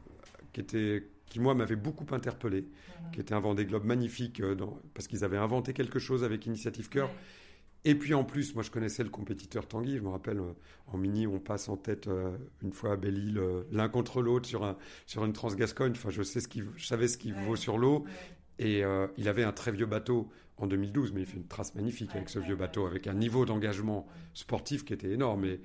qui 0.53 0.61
était 0.61 1.03
qui 1.35 1.39
moi 1.39 1.53
m'avait 1.53 1.75
beaucoup 1.75 2.05
interpellé, 2.13 2.61
mhm. 2.61 3.11
qui 3.11 3.19
était 3.19 3.33
un 3.33 3.39
Vendée 3.39 3.65
Globe 3.65 3.83
magnifique 3.83 4.39
euh, 4.39 4.55
parce 4.93 5.07
qu'ils 5.07 5.23
avaient 5.23 5.37
inventé 5.37 5.73
quelque 5.73 5.99
chose 5.99 6.23
avec 6.23 6.45
Initiative 6.45 6.89
Cœur. 6.89 7.09
Et 7.83 7.93
puis 7.93 8.15
en 8.15 8.23
plus, 8.23 8.55
moi 8.55 8.63
je 8.63 8.71
connaissais 8.71 9.03
le 9.03 9.09
compétiteur 9.09 9.67
Tanguy. 9.67 9.97
Je 9.97 10.01
me 10.01 10.09
rappelle 10.09 10.39
euh, 10.39 10.53
en 10.87 10.97
mini, 10.97 11.27
on 11.27 11.39
passe 11.39 11.69
en 11.69 11.77
tête 11.77 12.07
euh, 12.07 12.35
une 12.63 12.71
fois 12.71 12.93
à 12.93 12.95
Belle-Île, 12.95 13.39
l'un 13.71 13.89
contre 13.89 14.21
l'autre 14.21 14.47
sur, 14.47 14.63
un, 14.63 14.77
sur 15.05 15.25
une 15.25 15.33
Transgascogne. 15.33 15.91
Enfin, 15.91 16.09
je, 16.09 16.23
sais 16.23 16.39
ce 16.39 16.47
qui, 16.47 16.63
je 16.77 16.85
savais 16.85 17.07
ce 17.07 17.17
qu'il 17.17 17.33
vaut 17.33 17.55
sur 17.55 17.77
l'eau. 17.77 18.05
Et 18.59 18.83
il 19.17 19.27
avait 19.27 19.43
un 19.43 19.51
très 19.51 19.71
vieux 19.71 19.85
bateau 19.85 20.29
en 20.57 20.67
2012, 20.67 21.11
mais 21.13 21.21
il 21.21 21.25
fait 21.25 21.37
une 21.37 21.47
trace 21.47 21.75
magnifique 21.75 22.15
avec 22.15 22.29
ce 22.29 22.39
vieux 22.39 22.55
bateau, 22.55 22.85
avec 22.85 23.07
un 23.07 23.13
niveau 23.13 23.45
d'engagement 23.45 24.07
sportif 24.33 24.85
qui 24.85 24.93
était 24.93 25.11
énorme. 25.11 25.45
Et, 25.45 25.61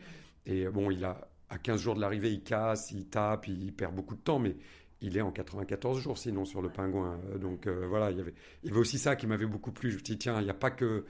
et 0.46 0.68
bon, 0.68 0.90
il 0.90 1.04
a, 1.04 1.30
à 1.50 1.58
15 1.58 1.80
jours 1.80 1.94
de 1.94 2.00
l'arrivée, 2.00 2.32
il 2.32 2.42
casse, 2.42 2.92
il 2.92 3.06
tape, 3.06 3.48
il 3.48 3.72
perd 3.72 3.94
beaucoup 3.94 4.14
de 4.14 4.20
temps, 4.20 4.38
mais 4.38 4.56
il 5.02 5.16
est 5.16 5.20
en 5.20 5.32
94 5.32 5.98
jours 5.98 6.18
sinon 6.18 6.44
sur 6.44 6.62
le 6.62 6.68
pingouin. 6.68 7.18
Donc 7.40 7.66
euh, 7.66 7.86
voilà, 7.88 8.10
il 8.10 8.18
y, 8.18 8.20
avait, 8.20 8.34
il 8.62 8.68
y 8.68 8.70
avait 8.70 8.80
aussi 8.80 8.98
ça 8.98 9.16
qui 9.16 9.26
m'avait 9.26 9.46
beaucoup 9.46 9.72
plu. 9.72 9.90
Je 9.90 9.96
me 9.96 10.02
dis, 10.02 10.18
tiens, 10.18 10.40
il 10.40 10.44
n'y 10.44 10.50
a 10.50 10.54
pas 10.54 10.70
que, 10.70 11.04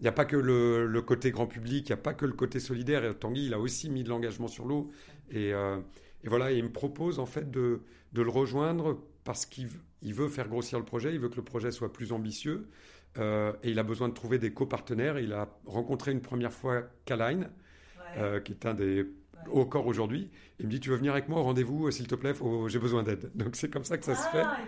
il 0.00 0.08
a 0.08 0.12
pas 0.12 0.24
que 0.24 0.36
le, 0.36 1.02
côté 1.02 1.30
grand 1.30 1.46
public, 1.46 1.88
il 1.88 1.92
n'y 1.92 1.98
a 1.98 2.02
pas 2.02 2.14
que 2.14 2.24
le 2.24 2.32
côté 2.32 2.60
solidaire. 2.60 3.04
Et 3.04 3.14
Tanguy, 3.14 3.46
il 3.46 3.54
a 3.54 3.60
aussi 3.60 3.90
mis 3.90 4.02
de 4.02 4.08
l'engagement 4.08 4.48
sur 4.48 4.64
l'eau. 4.64 4.90
Et, 5.30 5.52
euh, 5.52 5.78
et, 6.24 6.28
voilà, 6.28 6.52
il 6.52 6.64
me 6.64 6.72
propose 6.72 7.18
en 7.18 7.26
fait 7.26 7.50
de, 7.50 7.82
de 8.12 8.22
le 8.22 8.30
rejoindre 8.30 8.98
parce 9.24 9.46
qu'il 9.46 9.68
veut 10.10 10.28
faire 10.28 10.48
grossir 10.48 10.78
le 10.78 10.84
projet, 10.84 11.12
il 11.12 11.20
veut 11.20 11.28
que 11.28 11.36
le 11.36 11.44
projet 11.44 11.70
soit 11.70 11.92
plus 11.92 12.12
ambitieux. 12.12 12.68
Euh, 13.18 13.52
et 13.62 13.70
il 13.70 13.78
a 13.78 13.82
besoin 13.82 14.08
de 14.08 14.14
trouver 14.14 14.38
des 14.38 14.52
copartenaires. 14.52 15.18
Il 15.18 15.32
a 15.32 15.48
rencontré 15.66 16.12
une 16.12 16.22
première 16.22 16.52
fois 16.52 16.82
Kaline, 17.04 17.50
qui 18.44 18.52
est 18.52 18.66
un 18.66 18.74
des 18.74 19.06
au 19.50 19.64
corps 19.66 19.86
aujourd'hui. 19.86 20.30
Il 20.58 20.66
me 20.66 20.70
dit, 20.70 20.80
tu 20.80 20.90
veux 20.90 20.96
venir 20.96 21.12
avec 21.12 21.28
moi 21.28 21.40
au 21.40 21.42
rendez-vous, 21.42 21.90
s'il 21.90 22.06
te 22.06 22.14
plaît, 22.14 22.34
j'ai 22.68 22.78
besoin 22.78 23.02
d'aide. 23.02 23.30
Donc 23.34 23.56
c'est 23.56 23.70
comme 23.70 23.84
ça 23.84 23.98
que 23.98 24.04
ça 24.04 24.14
se 24.14 24.28
fait. 24.28 24.42
Ah, 24.44 24.58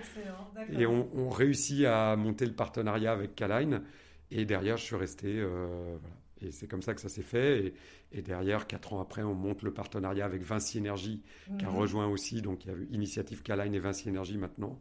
et 0.73 0.87
on, 0.87 1.29
réussit 1.29 1.85
à 1.85 2.17
monter 2.17 2.47
le 2.47 2.53
partenariat 2.53 3.13
avec 3.13 3.35
Kaline. 3.35 3.83
Et 4.31 4.45
derrière, 4.45 4.77
je 4.77 4.85
suis 4.85 4.97
resté. 4.97 5.39
Euh, 5.39 5.97
et 6.41 6.51
c'est 6.51 6.67
comme 6.67 6.83
ça 6.83 6.95
que 6.95 7.01
ça 7.01 7.09
s'est 7.09 7.23
fait. 7.23 7.75
Et, 8.13 8.23
derrière, 8.23 8.67
quatre 8.67 8.93
ans 8.93 9.01
après, 9.01 9.23
on 9.23 9.35
monte 9.35 9.63
le 9.63 9.73
partenariat 9.73 10.25
avec 10.25 10.43
Vinci 10.43 10.79
Énergie, 10.79 11.23
qui 11.59 11.65
a 11.65 11.71
mhm. 11.71 11.77
rejoint 11.77 12.07
aussi. 12.07 12.43
Donc 12.43 12.65
il 12.65 12.71
y 12.71 12.75
a 12.75 12.77
eu 12.77 12.89
Initiative 12.91 13.43
Kaline 13.43 13.75
et 13.75 13.79
Vinci 13.79 14.09
Énergie 14.09 14.39
maintenant. 14.39 14.81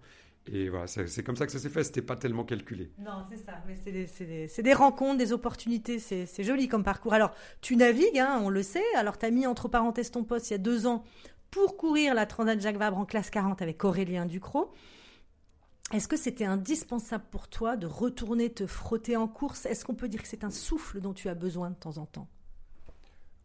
Et 0.52 0.68
voilà, 0.68 0.88
c'est 0.88 1.24
comme 1.24 1.38
ça 1.38 1.46
que 1.46 1.52
ça 1.52 1.60
s'est 1.60 1.70
fait. 1.70 1.84
C'était 1.84 2.02
pas 2.02 2.18
tellement 2.18 2.44
calculé. 2.44 2.92
Non, 3.00 3.26
c'est 3.30 3.38
ça. 3.38 3.54
Mais 3.66 3.76
c'est 3.76 4.26
des, 4.26 4.64
des, 4.64 4.74
rencontres, 4.74 5.18
des 5.18 5.32
opportunités. 5.32 6.00
C'est 6.00 6.44
joli 6.44 6.68
comme 6.68 6.84
parcours. 6.84 7.14
Alors, 7.14 7.32
tu 7.62 7.78
navigues, 7.78 8.20
hein, 8.20 8.42
on 8.44 8.50
le 8.50 8.62
sait. 8.62 8.84
Alors, 8.96 9.18
tu 9.18 9.26
as 9.26 9.32
mis 9.32 9.48
entre 9.48 9.70
parenthèses 9.70 10.12
ton 10.12 10.24
poste 10.24 10.50
il 10.50 10.54
y 10.54 10.56
a 10.56 10.60
deux 10.60 10.86
ans 10.86 11.04
pour 11.50 11.78
courir 11.78 12.14
la 12.14 12.26
Transat 12.26 12.60
Jacques 12.60 12.78
Vabre 12.78 12.98
en 12.98 13.06
classe 13.06 13.30
40 13.30 13.62
avec 13.62 13.84
Aurélien 13.86 14.26
Ducrot. 14.26 14.74
Est-ce 15.94 16.08
que 16.08 16.18
c'était 16.18 16.46
indispensable 16.46 17.26
pour 17.30 17.48
toi 17.48 17.78
de 17.78 17.86
retourner 17.86 18.52
te 18.52 18.66
frotter 18.66 19.16
en 19.16 19.28
course? 19.28 19.66
Est-ce 19.66 19.86
qu'on 19.86 19.94
peut 19.94 20.08
dire 20.10 20.22
que 20.22 20.28
c'est 20.28 20.44
un 20.44 20.50
souffle 20.50 21.00
dont 21.00 21.14
tu 21.14 21.30
as 21.30 21.36
besoin 21.36 21.70
de 21.70 21.76
temps 21.76 22.00
en 22.00 22.06
temps? 22.06 22.28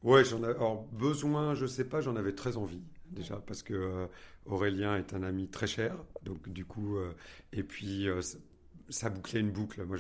Ouais, 0.03 0.25
j'en 0.25 0.43
ai 0.43 0.47
alors, 0.47 0.85
besoin, 0.93 1.55
je 1.55 1.67
sais 1.67 1.85
pas, 1.85 2.01
j'en 2.01 2.17
avais 2.17 2.35
très 2.35 2.57
envie 2.57 2.83
déjà 3.11 3.37
parce 3.37 3.63
que 3.63 3.75
euh, 3.75 4.07
Aurélien 4.47 4.97
est 4.97 5.15
un 5.15 5.23
ami 5.23 5.49
très 5.49 5.67
cher, 5.67 5.97
donc 6.23 6.49
du 6.49 6.65
coup, 6.65 6.97
euh, 6.97 7.13
et 7.53 7.63
puis 7.63 8.09
euh, 8.09 8.21
ça 8.89 9.11
bouclait 9.11 9.41
une 9.41 9.51
boucle. 9.51 9.85
Moi, 9.85 9.97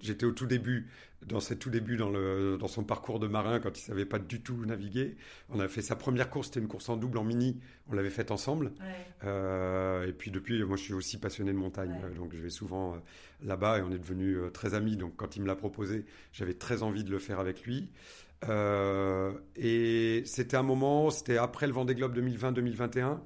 j'étais 0.00 0.26
au 0.26 0.32
tout 0.32 0.46
début, 0.46 0.88
dans 1.26 1.40
ses 1.40 1.56
tout 1.56 1.70
débuts 1.70 1.96
dans, 1.96 2.10
le, 2.10 2.56
dans 2.58 2.68
son 2.68 2.84
parcours 2.84 3.18
de 3.18 3.26
marin, 3.26 3.60
quand 3.60 3.76
il 3.76 3.82
savait 3.82 4.06
pas 4.06 4.18
du 4.18 4.40
tout 4.40 4.64
naviguer. 4.64 5.16
On 5.50 5.60
a 5.60 5.68
fait 5.68 5.82
sa 5.82 5.96
première 5.96 6.30
course, 6.30 6.48
c'était 6.48 6.60
une 6.60 6.68
course 6.68 6.88
en 6.88 6.96
double 6.96 7.18
en 7.18 7.24
mini. 7.24 7.60
On 7.88 7.94
l'avait 7.94 8.10
faite 8.10 8.30
ensemble. 8.30 8.72
et 9.22 10.12
puis 10.16 10.30
depuis, 10.30 10.62
moi, 10.64 10.76
je 10.76 10.82
suis 10.82 10.94
aussi 10.94 11.18
passionné 11.18 11.52
de 11.52 11.58
montagne, 11.58 11.96
donc 12.16 12.34
je 12.34 12.40
vais 12.40 12.50
souvent 12.50 12.96
là-bas 13.42 13.78
et 13.78 13.82
on 13.82 13.90
est 13.90 13.98
devenus 13.98 14.38
très 14.52 14.74
amis. 14.74 14.96
Donc 14.96 15.14
quand 15.16 15.36
il 15.36 15.42
me 15.42 15.46
l'a 15.46 15.56
proposé, 15.56 16.04
j'avais 16.32 16.54
très 16.54 16.82
envie 16.82 17.04
de 17.04 17.10
le 17.10 17.18
faire 17.18 17.40
avec 17.40 17.64
lui. 17.64 17.90
Euh, 18.48 19.32
et 19.56 20.22
c'était 20.24 20.56
un 20.56 20.62
moment, 20.62 21.10
c'était 21.10 21.38
après 21.38 21.66
le 21.66 21.72
Vendée 21.72 21.94
Globe 21.94 22.16
2020-2021, 22.16 23.18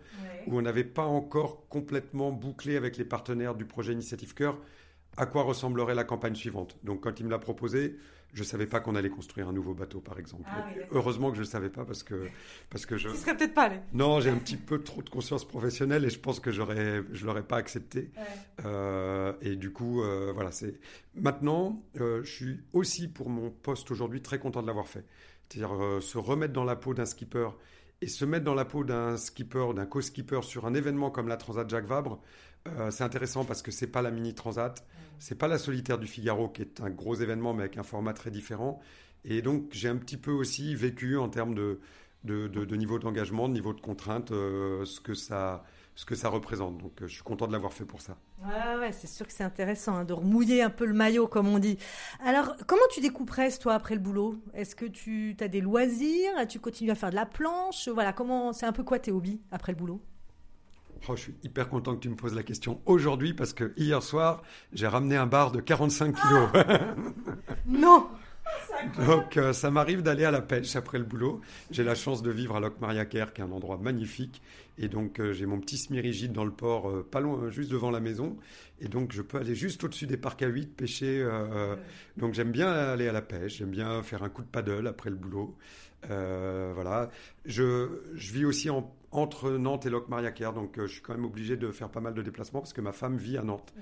où 0.47 0.59
on 0.59 0.63
n'avait 0.63 0.85
pas 0.85 1.05
encore 1.05 1.69
complètement 1.69 2.33
bouclé 2.33 2.77
avec 2.77 2.97
les 2.97 3.05
partenaires 3.05 3.55
du 3.55 3.65
projet 3.65 3.93
Initiative 3.93 4.35
Cœur 4.35 4.59
à 5.17 5.27
quoi 5.27 5.43
ressemblerait 5.43 5.95
la 5.95 6.05
campagne 6.05 6.35
suivante. 6.35 6.77
Donc 6.85 7.03
quand 7.03 7.21
il 7.21 7.27
me 7.27 7.31
l'a 7.31 7.39
proposé, 7.39 7.97
je 8.33 8.41
ne 8.41 8.45
savais 8.45 8.67
pas 8.67 8.81
qu'on 8.81 8.95
allait 8.95 9.11
construire 9.11 9.49
un 9.49 9.53
nouveau 9.53 9.75
bateau, 9.75 10.01
par 10.01 10.19
exemple. 10.19 10.45
Ah 10.47 10.67
Heureusement 10.91 11.29
que 11.29 11.37
je 11.37 11.43
ne 11.43 11.47
le 11.47 11.51
savais 11.51 11.69
pas 11.69 11.85
parce 11.85 12.03
que, 12.03 12.29
parce 12.71 12.87
que 12.87 12.97
je. 12.97 13.11
Tu 13.11 13.17
serais 13.17 13.37
peut-être 13.37 13.53
pas 13.53 13.65
allé. 13.65 13.77
Non, 13.93 14.21
j'ai 14.21 14.31
un 14.31 14.39
petit 14.39 14.57
peu 14.57 14.83
trop 14.83 15.03
de 15.03 15.11
conscience 15.11 15.47
professionnelle 15.47 16.05
et 16.07 16.11
je 16.11 16.19
pense 16.19 16.41
que 16.41 16.51
j'aurais, 16.51 17.03
je 17.13 17.27
l'aurais 17.27 17.43
pas 17.43 17.57
accepté. 17.57 18.11
Euh, 18.65 19.35
et 19.43 19.57
du 19.57 19.71
coup, 19.71 20.03
euh, 20.03 20.33
voilà, 20.35 20.51
c'est. 20.51 20.81
Maintenant, 21.15 21.83
euh, 22.01 22.23
je 22.25 22.31
suis 22.31 22.61
aussi 22.73 23.07
pour 23.07 23.29
mon 23.29 23.51
poste 23.51 23.91
aujourd'hui 23.91 24.23
très 24.23 24.39
content 24.39 24.63
de 24.63 24.67
l'avoir 24.67 24.89
fait. 24.89 25.05
C'est-à-dire 25.49 26.01
se 26.01 26.17
remettre 26.17 26.55
dans 26.55 26.65
la 26.65 26.77
peau 26.77 26.95
d'un 26.95 27.05
skipper 27.05 27.51
et 28.01 28.07
se 28.07 28.25
mettre 28.25 28.47
dans 28.47 28.55
la 28.55 28.65
peau 28.65 28.85
d'un 28.85 29.19
skipper, 29.19 29.75
d'un 29.75 29.85
co-skipper 29.85 30.41
sur 30.43 30.65
un 30.65 30.73
événement 30.73 31.11
comme 31.11 31.29
la 31.29 31.37
Transat 31.37 31.69
Jacques 31.69 31.85
Vabre. 31.85 32.23
c'est 32.89 33.05
intéressant 33.05 33.45
parce 33.45 33.61
que 33.61 33.71
c'est 33.71 33.87
pas 33.87 34.01
la 34.01 34.11
mini 34.11 34.35
transat, 34.35 34.83
c'est 35.23 35.37
pas 35.37 35.47
la 35.47 35.57
solitaire 35.57 35.99
du 35.99 36.09
Figaro 36.09 36.49
qui 36.49 36.63
est 36.63 36.81
un 36.81 36.91
gros 36.91 37.15
événement 37.15 37.55
mais 37.55 37.63
avec 37.63 37.79
un 37.79 37.85
format 37.85 38.13
très 38.13 38.33
différent. 38.33 38.81
Et 39.25 39.41
donc 39.41 39.69
j'ai 39.71 39.89
un 39.89 39.97
petit 39.97 40.17
peu 40.17 40.33
aussi 40.33 40.75
vécu 40.75 41.17
en 41.17 41.29
termes 41.29 41.55
de, 41.55 41.79
de, 42.25 42.77
niveau 42.77 42.99
d'engagement, 42.99 43.49
de 43.49 43.55
niveau 43.55 43.73
de 43.73 43.81
contrainte, 43.81 44.33
euh, 44.33 44.85
ce, 44.85 45.01
que 45.01 45.15
ça, 45.15 45.63
ce 45.95 46.05
que 46.05 46.17
ça 46.17 46.29
représente. 46.29 46.79
Donc 46.79 47.01
euh, 47.01 47.07
je 47.07 47.15
suis 47.15 47.23
content 47.23 47.47
de 47.47 47.53
l'avoir 47.53 47.73
fait 47.73 47.85
pour 47.85 48.01
ça. 48.01 48.17
Ouais, 48.45 48.81
ouais 48.81 48.91
c'est 48.91 49.07
sûr 49.07 49.25
que 49.25 49.33
c'est 49.33 49.45
intéressant 49.45 49.95
hein, 49.95 50.05
de 50.05 50.13
remouiller 50.13 50.61
un 50.61 50.71
peu 50.71 50.87
le 50.87 50.93
maillot, 50.93 51.29
comme 51.29 51.47
on 51.47 51.61
dit. 51.61 51.79
Alors, 52.25 52.57
comment 52.67 52.83
tu 52.91 53.01
découperais 53.01 53.53
toi 53.53 53.75
après 53.75 53.95
le 53.95 54.01
boulot? 54.01 54.43
Est-ce 54.55 54.75
que 54.75 54.87
tu 54.87 55.37
as 55.39 55.47
des 55.47 55.61
loisirs? 55.61 56.33
Tu 56.49 56.59
continues 56.59 56.91
à 56.91 56.97
faire 56.97 57.11
de 57.11 57.15
la 57.15 57.27
planche? 57.27 57.87
Voilà, 57.87 58.13
comment 58.13 58.53
c'est 58.53 58.67
un 58.67 58.73
peu 58.73 58.83
quoi 58.83 58.99
tes 58.99 59.13
hobbies 59.13 59.41
après 59.53 59.71
le 59.71 59.79
boulot? 59.79 60.03
Oh, 61.09 61.17
je 61.17 61.23
suis 61.23 61.35
hyper 61.43 61.69
content 61.69 61.97
que 61.97 62.01
tu 62.01 62.09
me 62.09 62.15
poses 62.15 62.35
la 62.35 62.45
question 62.45 62.81
aujourd'hui 62.87 63.35
parce 63.35 63.53
que 63.53 63.73
hier 63.77 64.03
soir, 64.03 64.43
j'ai 64.73 64.87
ramené 64.87 65.17
un 65.17 65.27
bar 65.27 65.51
de 65.51 65.61
45 65.61 66.15
kilos. 66.15 66.49
non 67.67 68.07
Donc, 69.05 69.37
euh, 69.37 69.53
ça 69.53 69.71
m'arrive 69.73 70.03
d'aller 70.03 70.25
à 70.25 70.31
la 70.31 70.41
pêche 70.41 70.77
après 70.77 70.99
le 70.99 71.05
boulot. 71.05 71.41
J'ai 71.73 71.83
la 71.83 71.97
chance 71.97 72.23
de 72.23 72.31
vivre 72.31 72.55
à 72.55 72.61
Loc 72.61 72.81
Mariaker, 72.81 73.33
qui 73.33 73.41
est 73.41 73.45
un 73.45 73.51
endroit 73.51 73.79
magnifique. 73.79 74.43
Et 74.79 74.89
donc, 74.89 75.19
euh, 75.19 75.33
j'ai 75.33 75.45
mon 75.47 75.59
petit 75.59 75.77
semi-rigide 75.77 76.33
dans 76.33 76.45
le 76.45 76.53
port, 76.53 76.89
euh, 76.89 77.07
pas 77.09 77.21
loin, 77.21 77.51
juste 77.51 77.71
devant 77.73 77.91
la 77.91 78.01
maison. 78.01 78.37
Et 78.81 78.87
donc, 78.87 79.13
je 79.13 79.23
peux 79.23 79.39
aller 79.39 79.57
juste 79.57 79.83
au-dessus 79.83 80.07
des 80.07 80.17
parcs 80.17 80.43
à 80.43 80.47
8 80.47 80.77
pêcher. 80.77 81.27
donc, 82.17 82.35
j'aime 82.35 82.53
bien 82.53 82.71
aller 82.71 83.09
à 83.09 83.13
la 83.13 83.23
pêche. 83.23 83.59
J'aime 83.59 83.71
bien 83.71 84.05
faire 84.05 84.23
un 84.23 84.29
coup 84.29 84.43
de 84.43 84.49
paddle 84.49 84.87
après 84.87 85.11
le 85.11 85.17
boulot. 85.17 85.57
voilà. 86.09 87.11
Je, 87.45 87.89
je 88.15 88.33
vis 88.33 88.45
aussi 88.45 88.71
en 88.71 88.95
entre 89.13 89.51
Nantes 89.51 89.87
et 89.87 89.91
Locmariaquer. 89.91 90.51
Donc, 90.55 90.79
euh, 90.79 90.87
je 90.87 90.95
suis 90.95 91.03
quand 91.03 91.15
même 91.15 91.25
obligé 91.25 91.57
de 91.57 91.71
faire 91.71 91.91
pas 91.91 92.01
mal 92.01 92.15
de 92.15 92.23
déplacements 92.23 92.61
parce 92.61 92.73
que 92.73 92.81
ma 92.81 92.93
femme 92.93 93.17
vit 93.17 93.37
à 93.37 93.43
Nantes. 93.43 93.73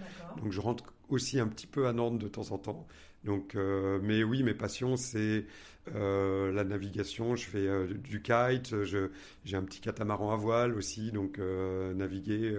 Donc, 0.42 0.52
je 0.52 0.60
rentre 0.60 0.92
aussi 1.08 1.38
un 1.40 1.46
petit 1.46 1.66
peu 1.66 1.86
à 1.86 1.92
Nantes 1.92 2.18
de 2.18 2.28
temps 2.28 2.50
en 2.50 2.58
temps. 2.58 2.86
Donc, 3.24 3.54
euh, 3.54 4.00
mais 4.02 4.24
oui, 4.24 4.42
mes 4.42 4.54
passions, 4.54 4.96
c'est 4.96 5.46
euh, 5.94 6.52
la 6.52 6.64
navigation. 6.64 7.36
Je 7.36 7.46
fais 7.46 7.86
du 7.86 8.22
kite. 8.22 8.74
J'ai 8.84 9.56
un 9.56 9.62
petit 9.62 9.80
catamaran 9.80 10.32
à 10.32 10.36
voile 10.36 10.74
aussi. 10.74 11.12
Donc, 11.12 11.38
naviguer, 11.38 12.56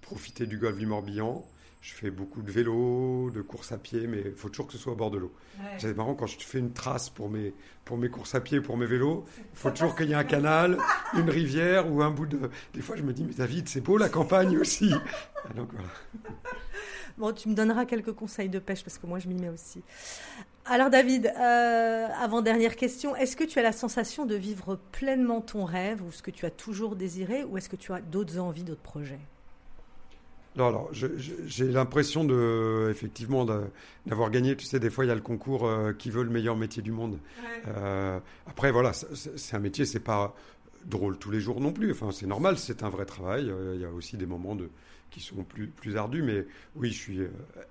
profiter 0.00 0.46
du 0.46 0.58
golfe 0.58 0.78
du 0.78 0.86
Morbihan. 0.86 1.46
Je 1.80 1.92
fais 1.92 2.10
beaucoup 2.10 2.42
de 2.42 2.50
vélo, 2.50 3.30
de 3.30 3.42
course 3.42 3.70
à 3.70 3.78
pied, 3.78 4.06
mais 4.08 4.22
il 4.26 4.34
faut 4.34 4.48
toujours 4.48 4.66
que 4.66 4.72
ce 4.72 4.78
soit 4.78 4.92
au 4.92 4.96
bord 4.96 5.10
de 5.10 5.18
l'eau. 5.18 5.32
C'est 5.78 5.96
marrant 5.96 6.14
quand 6.14 6.26
je 6.26 6.36
fais 6.38 6.58
une 6.58 6.72
trace 6.72 7.08
pour 7.08 7.30
mes, 7.30 7.54
pour 7.84 7.96
mes 7.96 8.08
courses 8.08 8.34
à 8.34 8.40
pied, 8.40 8.60
pour 8.60 8.76
mes 8.76 8.86
vélos, 8.86 9.24
il 9.38 9.58
faut 9.58 9.70
toujours 9.70 9.94
qu'il 9.94 10.08
y 10.08 10.12
ait 10.12 10.16
un 10.16 10.24
canal, 10.24 10.78
une 11.14 11.30
rivière 11.30 11.90
ou 11.90 12.02
un 12.02 12.10
bout 12.10 12.26
de. 12.26 12.50
Des 12.74 12.80
fois, 12.80 12.96
je 12.96 13.02
me 13.02 13.12
dis, 13.12 13.24
mais 13.24 13.34
David, 13.34 13.68
c'est 13.68 13.80
beau 13.80 13.98
la 13.98 14.08
campagne 14.08 14.58
aussi. 14.58 14.90
Donc 15.54 15.70
voilà. 15.72 15.88
Bon, 17.18 17.32
tu 17.32 17.48
me 17.48 17.54
donneras 17.54 17.86
quelques 17.86 18.12
conseils 18.12 18.50
de 18.50 18.58
pêche 18.58 18.84
parce 18.84 18.98
que 18.98 19.06
moi, 19.06 19.18
je 19.18 19.28
m'y 19.28 19.36
mets 19.36 19.48
aussi. 19.48 19.82
Alors, 20.66 20.90
David, 20.90 21.32
euh, 21.38 22.08
avant-dernière 22.20 22.76
question, 22.76 23.16
est-ce 23.16 23.36
que 23.36 23.44
tu 23.44 23.58
as 23.58 23.62
la 23.62 23.72
sensation 23.72 24.26
de 24.26 24.34
vivre 24.34 24.78
pleinement 24.92 25.40
ton 25.40 25.64
rêve 25.64 26.02
ou 26.02 26.12
ce 26.12 26.22
que 26.22 26.30
tu 26.30 26.44
as 26.44 26.50
toujours 26.50 26.94
désiré 26.94 27.42
ou 27.44 27.56
est-ce 27.56 27.70
que 27.70 27.76
tu 27.76 27.92
as 27.92 28.02
d'autres 28.02 28.38
envies, 28.38 28.64
d'autres 28.64 28.82
projets? 28.82 29.20
Non, 30.56 30.68
alors, 30.68 30.90
j'ai 30.92 31.66
l'impression 31.66 32.24
de, 32.24 32.88
effectivement, 32.90 33.44
d'avoir 34.06 34.30
gagné. 34.30 34.56
Tu 34.56 34.64
sais, 34.64 34.80
des 34.80 34.88
fois, 34.88 35.04
il 35.04 35.08
y 35.08 35.10
a 35.10 35.14
le 35.14 35.20
concours 35.20 35.66
euh, 35.66 35.92
qui 35.92 36.10
veut 36.10 36.22
le 36.22 36.30
meilleur 36.30 36.56
métier 36.56 36.82
du 36.82 36.92
monde. 36.92 37.18
Euh, 37.68 38.18
après, 38.46 38.72
voilà, 38.72 38.92
c'est 38.94 39.54
un 39.54 39.58
métier, 39.58 39.84
c'est 39.84 40.00
pas 40.00 40.34
drôle 40.86 41.18
tous 41.18 41.30
les 41.30 41.40
jours 41.40 41.60
non 41.60 41.72
plus. 41.72 41.92
Enfin, 41.92 42.10
c'est 42.10 42.26
normal, 42.26 42.56
c'est 42.56 42.82
un 42.82 42.88
vrai 42.88 43.04
travail. 43.04 43.50
Euh, 43.50 43.74
il 43.74 43.82
y 43.82 43.84
a 43.84 43.90
aussi 43.90 44.16
des 44.16 44.24
moments 44.24 44.54
de, 44.54 44.70
qui 45.10 45.20
sont 45.20 45.44
plus, 45.44 45.66
plus 45.66 45.98
ardus, 45.98 46.22
mais 46.22 46.46
oui, 46.74 46.90
je 46.90 46.98
suis 46.98 47.20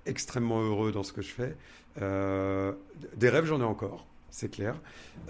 extrêmement 0.04 0.60
heureux 0.60 0.92
dans 0.92 1.02
ce 1.02 1.12
que 1.12 1.22
je 1.22 1.32
fais. 1.32 1.56
des 1.96 3.28
rêves, 3.28 3.46
j'en 3.46 3.60
ai 3.60 3.64
encore, 3.64 4.06
c'est 4.30 4.48
clair. 4.48 4.80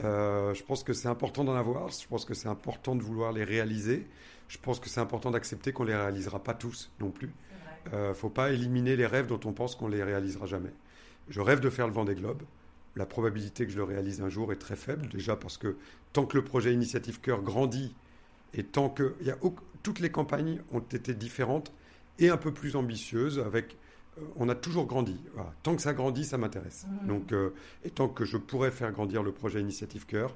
je 0.03 0.63
pense 0.65 0.85
que 0.85 0.93
c'est 0.93 1.09
important 1.09 1.43
d'en 1.43 1.57
avoir. 1.57 1.89
Je 1.89 2.07
pense 2.07 2.27
que 2.27 2.35
c'est 2.35 2.49
important 2.49 2.95
de 2.97 3.03
vouloir 3.03 3.33
les 3.33 3.45
réaliser. 3.45 4.07
Je 4.49 4.59
pense 4.59 4.81
que 4.81 4.89
c'est 4.89 5.01
important 5.01 5.31
d'accepter 5.31 5.73
qu'on 5.73 5.85
les 5.85 5.97
réalisera 5.97 6.43
pas 6.43 6.55
tous 6.55 6.91
non 7.01 7.11
plus. 7.11 7.31
Il 7.87 7.93
ne 7.93 7.97
euh, 7.97 8.15
faut 8.15 8.31
pas 8.31 8.51
éliminer 8.51 8.97
les 8.97 9.07
rêves 9.07 9.27
dont 9.27 9.41
on 9.45 9.53
pense 9.53 9.77
qu'on 9.77 9.89
les 9.89 10.03
réalisera 10.03 10.47
jamais. 10.47 10.73
Je 11.29 11.41
rêve 11.41 11.61
de 11.61 11.71
faire 11.71 11.87
le 11.87 11.93
vent 11.93 12.05
des 12.05 12.15
globes. 12.15 12.43
La 12.95 13.07
probabilité 13.07 13.67
que 13.67 13.73
je 13.73 13.77
le 13.77 13.85
réalise 13.85 14.23
un 14.23 14.29
jour 14.29 14.53
est 14.53 14.57
très 14.57 14.77
faible, 14.77 15.09
déjà 15.09 15.37
parce 15.37 15.59
que 15.59 15.77
tant 16.13 16.25
que 16.25 16.37
le 16.37 16.45
projet 16.45 16.73
Initiative 16.73 17.21
Cœur 17.21 17.43
grandit 17.43 17.95
et 18.55 18.65
tant 18.65 18.89
que 18.89 19.15
y 19.21 19.31
a, 19.31 19.37
toutes 19.83 20.01
les 20.01 20.11
campagnes 20.11 20.61
ont 20.73 20.81
été 20.81 21.15
différentes 21.15 21.73
et 22.19 22.31
un 22.31 22.39
peu 22.39 22.53
plus 22.53 22.75
ambitieuses, 22.75 23.39
avec 23.39 23.77
euh, 24.19 24.23
on 24.37 24.49
a 24.49 24.55
toujours 24.55 24.87
grandi. 24.87 25.21
Tant 25.63 25.77
que 25.77 25.83
ça 25.83 25.93
grandit, 25.93 26.25
ça 26.25 26.39
m'intéresse. 26.39 26.87
Mmh. 26.89 27.07
Donc, 27.07 27.33
euh, 27.33 27.51
et 27.85 27.91
tant 27.91 28.09
que 28.09 28.25
je 28.25 28.39
pourrais 28.39 28.71
faire 28.71 28.91
grandir 28.93 29.23
le 29.23 29.33
projet 29.33 29.61
Initiative 29.61 30.07
Cœur, 30.07 30.35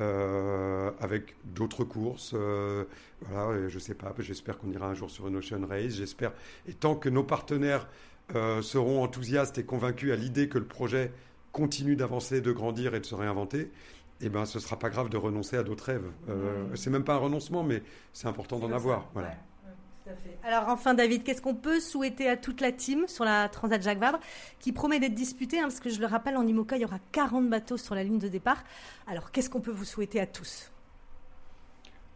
euh, 0.00 0.90
avec 1.00 1.34
d'autres 1.44 1.82
courses. 1.82 2.32
Euh, 2.34 2.84
voilà, 3.22 3.68
je 3.68 3.78
sais 3.78 3.94
pas, 3.94 4.14
j'espère 4.18 4.58
qu'on 4.58 4.70
ira 4.70 4.86
un 4.86 4.94
jour 4.94 5.10
sur 5.10 5.26
une 5.28 5.36
Ocean 5.36 5.66
Race, 5.68 5.94
j'espère. 5.94 6.32
Et 6.68 6.74
tant 6.74 6.94
que 6.94 7.08
nos 7.08 7.24
partenaires 7.24 7.88
euh, 8.34 8.62
seront 8.62 9.02
enthousiastes 9.02 9.58
et 9.58 9.64
convaincus 9.64 10.12
à 10.12 10.16
l'idée 10.16 10.48
que 10.48 10.58
le 10.58 10.66
projet 10.66 11.12
continue 11.52 11.96
d'avancer, 11.96 12.40
de 12.40 12.52
grandir 12.52 12.94
et 12.94 13.00
de 13.00 13.06
se 13.06 13.14
réinventer, 13.14 13.70
eh 14.20 14.28
ben, 14.28 14.44
ce 14.44 14.60
sera 14.60 14.78
pas 14.78 14.90
grave 14.90 15.08
de 15.08 15.16
renoncer 15.16 15.56
à 15.56 15.62
d'autres 15.62 15.84
rêves. 15.84 16.10
Mmh. 16.26 16.76
C'est 16.76 16.90
même 16.90 17.04
pas 17.04 17.14
un 17.14 17.18
renoncement, 17.18 17.62
mais 17.62 17.82
c'est 18.12 18.28
important 18.28 18.58
d'en 18.58 18.72
avoir. 18.72 19.08
Voilà. 19.14 19.34
Alors 20.44 20.68
enfin 20.68 20.94
David, 20.94 21.22
qu'est-ce 21.24 21.42
qu'on 21.42 21.54
peut 21.54 21.80
souhaiter 21.80 22.28
à 22.28 22.36
toute 22.36 22.60
la 22.60 22.72
team 22.72 23.06
sur 23.06 23.24
la 23.24 23.48
Transat 23.48 23.82
Jacques 23.82 23.98
Vabre 23.98 24.20
qui 24.60 24.72
promet 24.72 25.00
d'être 25.00 25.14
disputée, 25.14 25.58
hein, 25.58 25.64
parce 25.64 25.80
que 25.80 25.90
je 25.90 26.00
le 26.00 26.06
rappelle, 26.06 26.36
en 26.36 26.46
IMOCA, 26.46 26.76
il 26.76 26.82
y 26.82 26.84
aura 26.84 26.98
40 27.12 27.48
bateaux 27.48 27.76
sur 27.76 27.94
la 27.94 28.04
ligne 28.04 28.18
de 28.18 28.28
départ. 28.28 28.62
Alors 29.06 29.30
qu'est-ce 29.30 29.50
qu'on 29.50 29.60
peut 29.60 29.70
vous 29.70 29.84
souhaiter 29.84 30.20
à 30.20 30.26
tous? 30.26 30.70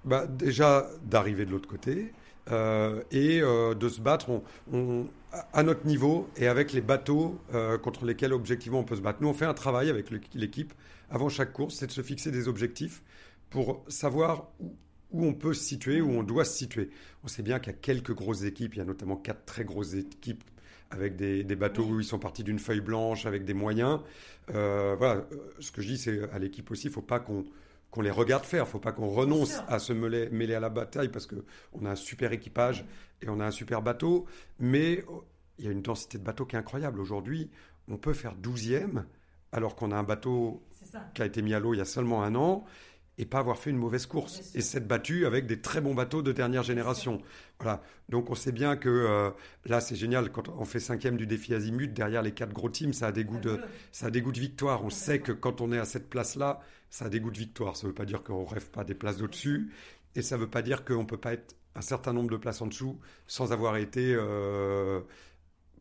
Bah, 0.05 0.27
Déjà 0.27 0.89
d'arriver 1.03 1.45
de 1.45 1.51
l'autre 1.51 1.69
côté. 1.69 2.13
Euh, 2.51 3.05
et 3.13 3.41
euh, 3.41 3.73
de 3.75 3.89
se 3.89 4.01
battre 4.01 4.43
à 5.53 5.63
notre 5.63 5.87
niveau 5.87 6.29
et 6.37 6.49
avec 6.49 6.73
les 6.73 6.81
bateaux 6.81 7.39
euh, 7.55 7.79
contre 7.79 8.05
lesquels 8.05 8.33
objectivement 8.33 8.81
on 8.81 8.85
peut 8.85 8.97
se 8.97 9.01
battre. 9.01 9.19
Nous, 9.21 9.29
on 9.29 9.33
fait 9.33 9.45
un 9.45 9.55
travail 9.55 9.91
avec 9.91 10.11
l'équipe 10.35 10.75
avant 11.09 11.29
chaque 11.29 11.53
course, 11.53 11.77
c'est 11.77 11.87
de 11.87 11.93
se 11.93 12.01
fixer 12.01 12.33
des 12.33 12.49
objectifs 12.49 13.03
pour 13.49 13.85
savoir 13.87 14.49
où, 14.59 14.75
où 15.13 15.25
on 15.25 15.35
peut 15.35 15.55
se 15.55 15.63
situer, 15.63 16.01
où 16.01 16.11
on 16.11 16.23
doit 16.23 16.45
se 16.45 16.57
situer. 16.57 16.91
On 17.25 17.29
sait 17.29 17.43
bien 17.43 17.59
qu'il 17.59 17.73
y 17.73 17.77
a 17.77 17.79
quelques 17.79 18.15
grosses 18.15 18.45
équipes, 18.45 18.75
il 18.75 18.79
y 18.79 18.83
a 18.83 18.85
notamment 18.85 19.17
quatre 19.17 19.45
très 19.45 19.65
grosses 19.65 19.95
équipes 19.95 20.45
avec 20.91 21.17
des, 21.17 21.45
bateaux 21.57 21.85
où 21.85 22.01
ils 22.01 22.05
sont 22.05 22.19
partis 22.19 22.45
d'une 22.45 22.59
feuille 22.59 22.81
blanche, 22.81 23.25
avec 23.25 23.45
des 23.45 23.55
moyens. 23.55 24.01
Euh, 24.55 24.95
voilà, 24.99 25.27
ce 25.59 25.73
que 25.73 25.81
je 25.81 25.89
dis, 25.89 25.99
c'est 25.99 26.31
à 26.31 26.39
l'équipe 26.39 26.71
aussi, 26.71 26.87
il 26.87 26.91
ne 26.91 26.95
faut 26.95 27.03
pas 27.03 27.21
qu'on 27.21 27.45
qu'on 27.91 28.01
les 28.01 28.11
regarde 28.11 28.45
faire, 28.45 28.63
il 28.63 28.69
ne 28.69 28.71
faut 28.71 28.79
pas 28.79 28.93
qu'on 28.93 29.11
renonce 29.11 29.61
à 29.69 29.79
se 29.79 29.93
mêler, 29.93 30.31
mêler, 30.31 30.55
à 30.55 30.61
la 30.61 30.71
bataille 30.71 31.11
parce 31.11 31.27
qu'on 31.27 31.85
a 31.85 31.91
un 31.91 31.95
super 31.95 32.33
équipage 32.33 32.87
et 33.21 33.29
on 33.29 33.39
a 33.39 33.45
un 33.45 33.51
super 33.51 33.83
bateau, 33.83 34.25
mais 34.59 35.05
oh, 35.09 35.25
il 35.59 35.67
y 35.67 35.69
a 35.69 35.71
une 35.71 35.83
densité 35.83 36.17
de 36.17 36.25
bateaux 36.25 36.47
qui 36.47 36.57
est 36.57 36.59
incroyable. 36.59 37.01
Aujourd'hui, 37.01 37.51
on 37.89 37.99
peut 37.99 38.15
faire 38.15 38.35
12e 38.35 39.05
alors 39.53 39.77
qu'on 39.77 39.93
a 39.93 39.97
un 39.97 40.05
bateau 40.05 40.63
qui 41.15 41.21
a 41.21 41.27
été 41.27 41.43
mis 41.43 41.53
à 41.53 41.61
l'eau 41.61 41.75
il 41.75 41.79
y 41.79 41.83
a 41.83 41.85
seulement 41.85 42.23
un 42.23 42.35
an 42.35 42.65
et 43.23 43.25
pas 43.25 43.39
avoir 43.39 43.57
fait 43.57 43.71
une 43.71 43.77
mauvaise 43.77 44.07
course 44.07 44.51
et 44.57 44.61
s'être 44.61 44.89
battu 44.89 45.27
avec 45.27 45.47
des 45.47 45.61
très 45.61 45.81
bons 45.81 45.95
bateaux 45.95 46.23
de 46.23 46.33
dernière 46.33 46.65
génération. 46.65 47.23
Voilà. 47.61 47.81
Donc 48.09 48.31
on 48.31 48.35
sait 48.35 48.51
bien 48.51 48.77
que 48.77 48.89
euh, 48.89 49.31
là 49.65 49.81
c'est 49.81 49.95
génial 49.95 50.33
quand 50.33 50.49
on 50.49 50.65
fait 50.65 50.81
cinquième 50.81 51.17
du 51.17 51.25
défi 51.25 51.55
Azimut 51.55 51.95
derrière 51.95 52.23
les 52.23 52.33
quatre 52.33 52.53
gros 52.53 52.69
teams, 52.69 52.93
ça 52.93 53.07
a 53.07 53.13
des 53.13 53.25
goûts 53.25 53.39
de 53.39 53.61
ça 53.93 54.07
a 54.07 54.11
des 54.11 54.23
goûts 54.23 54.33
de 54.33 54.41
victoire. 54.41 54.85
On 54.85 54.91
sait 54.91 55.21
que 55.21 55.31
quand 55.31 55.61
on 55.61 55.71
est 55.71 55.79
à 55.79 55.85
cette 55.85 56.11
place 56.11 56.35
là, 56.35 56.59
ça 56.91 57.05
a 57.05 57.09
des 57.09 57.21
goûts 57.21 57.31
de 57.31 57.39
victoire. 57.39 57.77
Ça 57.77 57.87
veut 57.87 57.95
pas 57.95 58.05
dire 58.07 58.25
qu'on 58.25 58.45
rêve 58.45 58.69
pas 58.71 58.83
des 58.83 58.95
places 58.95 59.23
au-dessus 59.23 59.71
et 60.17 60.23
ça 60.23 60.37
veut 60.37 60.51
pas 60.51 60.63
dire 60.63 60.85
qu'on 60.85 61.07
peut 61.07 61.17
pas 61.17 61.35
être 61.35 61.55
un 61.77 61.81
certain 61.81 62.13
nombre 62.13 62.31
de 62.31 62.37
places 62.37 62.61
en 62.61 62.67
dessous 62.67 62.99
sans 63.29 63.53
avoir 63.53 63.77
été 63.77 64.15
euh, 64.17 65.01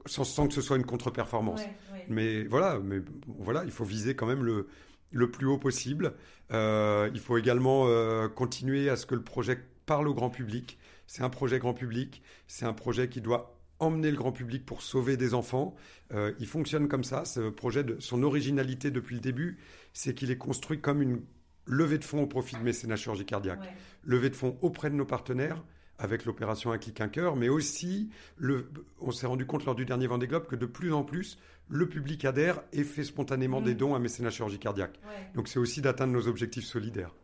sans, 0.05 0.47
que 0.47 0.53
ce 0.53 0.61
soit 0.61 0.77
une 0.77 0.85
contre-performance. 0.85 1.61
Mais 2.07 2.43
voilà, 2.43 2.79
mais 2.79 3.01
voilà, 3.27 3.63
il 3.65 3.71
faut 3.71 3.83
viser 3.83 4.15
quand 4.15 4.27
même 4.27 4.43
le 4.43 4.67
le 5.11 5.29
plus 5.29 5.45
haut 5.45 5.57
possible. 5.57 6.13
Euh, 6.51 7.09
il 7.13 7.19
faut 7.19 7.37
également 7.37 7.87
euh, 7.87 8.27
continuer 8.27 8.89
à 8.89 8.95
ce 8.95 9.05
que 9.05 9.15
le 9.15 9.23
projet 9.23 9.59
parle 9.85 10.07
au 10.07 10.13
grand 10.13 10.29
public. 10.29 10.77
C'est 11.07 11.23
un 11.23 11.29
projet 11.29 11.59
grand 11.59 11.73
public, 11.73 12.21
c'est 12.47 12.65
un 12.65 12.73
projet 12.73 13.09
qui 13.09 13.21
doit 13.21 13.57
emmener 13.79 14.11
le 14.11 14.17
grand 14.17 14.31
public 14.31 14.65
pour 14.65 14.81
sauver 14.81 15.17
des 15.17 15.33
enfants. 15.33 15.75
Euh, 16.13 16.33
il 16.39 16.47
fonctionne 16.47 16.87
comme 16.87 17.03
ça. 17.03 17.25
Ce 17.25 17.49
projet, 17.49 17.83
de, 17.83 17.97
son 17.99 18.23
originalité 18.23 18.91
depuis 18.91 19.15
le 19.15 19.21
début, 19.21 19.57
c'est 19.93 20.13
qu'il 20.13 20.31
est 20.31 20.37
construit 20.37 20.79
comme 20.79 21.01
une 21.01 21.21
levée 21.65 21.97
de 21.97 22.03
fonds 22.03 22.21
au 22.21 22.27
profit 22.27 22.55
de 22.55 22.61
mécénat 22.61 22.95
chirurgie 22.95 23.25
cardiaque. 23.25 23.73
Levée 24.03 24.29
de 24.29 24.35
fonds 24.35 24.57
auprès 24.61 24.89
de 24.89 24.95
nos 24.95 25.05
partenaires 25.05 25.63
avec 26.01 26.25
l'opération 26.25 26.71
Un 26.71 26.79
clic, 26.79 26.99
un 26.99 27.07
cœur, 27.07 27.35
mais 27.35 27.47
aussi, 27.47 28.09
le, 28.37 28.69
on 28.99 29.11
s'est 29.11 29.27
rendu 29.27 29.45
compte 29.45 29.65
lors 29.65 29.75
du 29.75 29.85
dernier 29.85 30.07
Vendée 30.07 30.27
Globe 30.27 30.47
que 30.47 30.55
de 30.55 30.65
plus 30.65 30.93
en 30.93 31.03
plus, 31.03 31.37
le 31.71 31.87
public 31.87 32.25
adhère 32.25 32.61
et 32.73 32.83
fait 32.83 33.03
spontanément 33.03 33.61
des 33.61 33.73
mm. 33.73 33.77
dons 33.77 33.95
à 33.95 33.99
mécénat 33.99 34.29
chirurgie 34.29 34.59
cardiaque. 34.59 34.99
Donc 35.33 35.47
c'est 35.47 35.59
aussi 35.59 35.81
d'atteindre 35.81 36.13
nos 36.13 36.27
objectifs 36.27 36.65
solidaires. 36.65 37.15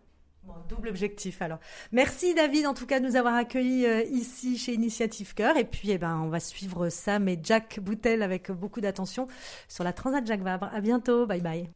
double 0.69 0.87
objectif 0.87 1.41
alors. 1.41 1.59
Merci 1.91 2.33
David 2.33 2.65
en 2.65 2.73
tout 2.73 2.85
cas 2.85 2.99
de 2.99 3.05
nous 3.05 3.17
avoir 3.17 3.35
accueillis 3.35 3.85
euh, 3.85 4.03
ici 4.03 4.57
chez 4.57 4.73
Initiative 4.73 5.33
Cœur 5.33 5.57
et 5.57 5.65
puis 5.65 5.91
eh 5.91 5.97
ben 5.97 6.17
on 6.23 6.29
va 6.29 6.39
suivre 6.39 6.89
Sam 6.89 7.27
et 7.27 7.39
Jack 7.43 7.79
Boutel 7.81 8.23
avec 8.23 8.49
beaucoup 8.51 8.81
d'attention 8.81 9.27
sur 9.67 9.83
la 9.83 9.93
Transat 9.93 10.25
Jacques 10.25 10.41
Vabre. 10.41 10.69
À 10.73 10.81
bientôt, 10.81 11.27
bye 11.27 11.41
bye 11.41 11.69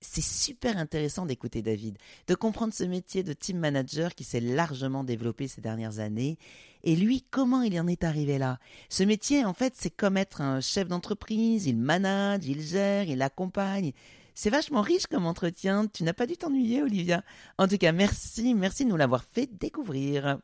c'est 0.00 0.22
super 0.22 0.76
intéressant 0.76 1.26
d'écouter 1.26 1.62
David, 1.62 1.98
de 2.26 2.34
comprendre 2.34 2.72
ce 2.72 2.84
métier 2.84 3.22
de 3.22 3.32
team 3.32 3.58
manager 3.58 4.14
qui 4.14 4.24
s'est 4.24 4.40
largement 4.40 5.04
développé 5.04 5.48
ces 5.48 5.60
dernières 5.60 5.98
années. 5.98 6.38
Et 6.86 6.94
lui, 6.94 7.26
comment 7.32 7.62
il 7.62 7.78
en 7.80 7.88
est 7.88 8.04
arrivé 8.04 8.38
là? 8.38 8.60
Ce 8.90 9.02
métier, 9.02 9.44
en 9.44 9.54
fait, 9.54 9.74
c'est 9.76 9.90
comme 9.90 10.16
être 10.16 10.40
un 10.40 10.60
chef 10.60 10.86
d'entreprise, 10.86 11.66
il 11.66 11.76
manage, 11.76 12.46
il 12.46 12.62
gère, 12.62 13.08
il 13.08 13.22
accompagne. 13.22 13.90
C'est 14.36 14.50
vachement 14.50 14.82
riche 14.82 15.08
comme 15.08 15.26
entretien, 15.26 15.88
tu 15.92 16.04
n'as 16.04 16.12
pas 16.12 16.26
dû 16.26 16.36
t'ennuyer, 16.36 16.82
Olivia. 16.82 17.24
En 17.58 17.66
tout 17.66 17.76
cas, 17.76 17.90
merci, 17.90 18.54
merci 18.54 18.84
de 18.84 18.90
nous 18.90 18.96
l'avoir 18.96 19.24
fait 19.24 19.50
découvrir. 19.58 20.38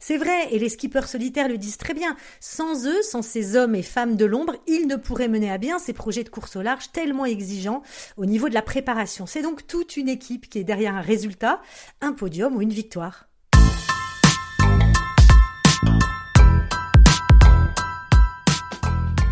C'est 0.00 0.16
vrai, 0.16 0.54
et 0.54 0.58
les 0.58 0.70
skippers 0.70 1.06
solitaires 1.06 1.48
le 1.48 1.58
disent 1.58 1.76
très 1.76 1.92
bien. 1.92 2.16
Sans 2.40 2.86
eux, 2.86 3.02
sans 3.02 3.20
ces 3.20 3.56
hommes 3.56 3.74
et 3.74 3.82
femmes 3.82 4.16
de 4.16 4.24
l'ombre, 4.24 4.56
ils 4.66 4.86
ne 4.86 4.96
pourraient 4.96 5.28
mener 5.28 5.50
à 5.50 5.58
bien 5.58 5.78
ces 5.78 5.92
projets 5.92 6.24
de 6.24 6.30
course 6.30 6.56
au 6.56 6.62
large 6.62 6.92
tellement 6.92 7.26
exigeants 7.26 7.82
au 8.16 8.24
niveau 8.24 8.48
de 8.48 8.54
la 8.54 8.62
préparation. 8.62 9.26
C'est 9.26 9.42
donc 9.42 9.66
toute 9.66 9.98
une 9.98 10.08
équipe 10.08 10.48
qui 10.48 10.60
est 10.60 10.64
derrière 10.64 10.94
un 10.94 11.02
résultat, 11.02 11.60
un 12.00 12.14
podium 12.14 12.56
ou 12.56 12.62
une 12.62 12.72
victoire. 12.72 13.28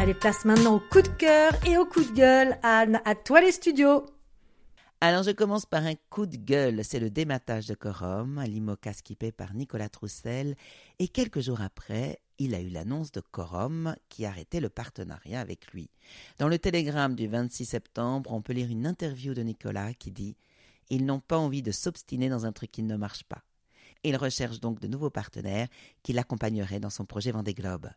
Allez, 0.04 0.12
place 0.12 0.44
maintenant 0.44 0.74
au 0.74 0.80
coup 0.80 1.00
de 1.00 1.08
cœur 1.08 1.54
et 1.66 1.78
au 1.78 1.86
coup 1.86 2.04
de 2.04 2.12
gueule. 2.12 2.58
Anne, 2.62 3.00
à 3.06 3.14
toi 3.14 3.40
les 3.40 3.52
studios. 3.52 4.04
Alors 5.00 5.22
je 5.22 5.30
commence 5.30 5.64
par 5.64 5.86
un 5.86 5.94
coup 6.10 6.26
de 6.26 6.36
gueule, 6.36 6.84
c'est 6.84 7.00
le 7.00 7.08
dématage 7.08 7.68
de 7.68 7.74
Corum, 7.74 8.42
l'IMOCA 8.46 8.92
skippé 8.92 9.32
par 9.32 9.54
Nicolas 9.54 9.88
Troussel, 9.88 10.56
et 10.98 11.08
quelques 11.08 11.40
jours 11.40 11.62
après, 11.62 12.20
il 12.38 12.54
a 12.54 12.60
eu 12.60 12.68
l'annonce 12.68 13.12
de 13.12 13.22
Corum 13.22 13.96
qui 14.10 14.26
arrêtait 14.26 14.60
le 14.60 14.68
partenariat 14.68 15.40
avec 15.40 15.72
lui. 15.72 15.88
Dans 16.38 16.48
le 16.48 16.58
télégramme 16.58 17.14
du 17.14 17.26
26 17.26 17.64
septembre, 17.64 18.30
on 18.30 18.42
peut 18.42 18.52
lire 18.52 18.68
une 18.68 18.86
interview 18.86 19.32
de 19.32 19.40
Nicolas 19.40 19.94
qui 19.94 20.10
dit 20.10 20.36
Ils 20.90 21.06
n'ont 21.06 21.20
pas 21.20 21.38
envie 21.38 21.62
de 21.62 21.72
s'obstiner 21.72 22.28
dans 22.28 22.44
un 22.44 22.52
truc 22.52 22.70
qui 22.70 22.82
ne 22.82 22.98
marche 22.98 23.24
pas. 23.24 23.42
Il 24.02 24.18
recherche 24.18 24.60
donc 24.60 24.80
de 24.80 24.86
nouveaux 24.86 25.08
partenaires 25.08 25.68
qui 26.02 26.12
l'accompagneraient 26.12 26.78
dans 26.78 26.90
son 26.90 27.06
projet 27.06 27.30
Vendée 27.30 27.54
Globe. 27.54 27.88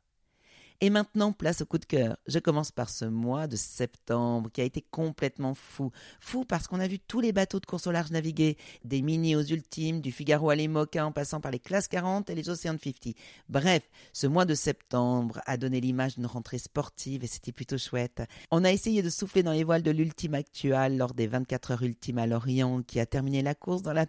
Et 0.79 0.91
maintenant, 0.91 1.31
place 1.31 1.61
au 1.61 1.65
coup 1.65 1.79
de 1.79 1.85
cœur. 1.85 2.17
Je 2.27 2.37
commence 2.37 2.69
par 2.69 2.91
ce 2.91 3.03
mois 3.05 3.47
de 3.47 3.55
septembre 3.55 4.51
qui 4.53 4.61
a 4.61 4.63
été 4.63 4.85
complètement 4.91 5.55
fou. 5.55 5.91
Fou 6.19 6.45
parce 6.45 6.67
qu'on 6.67 6.79
a 6.79 6.87
vu 6.87 6.99
tous 6.99 7.19
les 7.19 7.31
bateaux 7.31 7.59
de 7.59 7.65
course 7.65 7.87
au 7.87 7.91
large 7.91 8.11
naviguer, 8.11 8.57
des 8.83 9.01
mini 9.01 9.35
aux 9.35 9.41
ultimes, 9.41 10.01
du 10.01 10.11
Figaro 10.11 10.51
à 10.51 10.55
l'Imoca 10.55 11.03
en 11.03 11.11
passant 11.11 11.41
par 11.41 11.49
les 11.49 11.57
classes 11.57 11.87
40 11.87 12.29
et 12.29 12.35
les 12.35 12.47
Ocean 12.47 12.77
50. 12.77 13.15
Bref, 13.49 13.89
ce 14.13 14.27
mois 14.27 14.45
de 14.45 14.53
septembre 14.53 15.41
a 15.47 15.57
donné 15.57 15.81
l'image 15.81 16.13
d'une 16.13 16.27
rentrée 16.27 16.59
sportive 16.59 17.23
et 17.23 17.27
c'était 17.27 17.51
plutôt 17.51 17.79
chouette. 17.79 18.21
On 18.51 18.63
a 18.63 18.71
essayé 18.71 19.01
de 19.01 19.09
souffler 19.09 19.41
dans 19.41 19.53
les 19.53 19.63
voiles 19.63 19.81
de 19.81 19.89
l'ultime 19.89 20.35
actual 20.35 20.95
lors 20.95 21.15
des 21.15 21.25
24 21.25 21.71
heures 21.71 21.83
ultimes 21.83 22.19
à 22.19 22.27
Lorient 22.27 22.83
qui 22.83 22.99
a 22.99 23.07
terminé 23.07 23.41
la 23.41 23.55
course 23.55 23.81
dans 23.81 23.93
la 23.93 24.05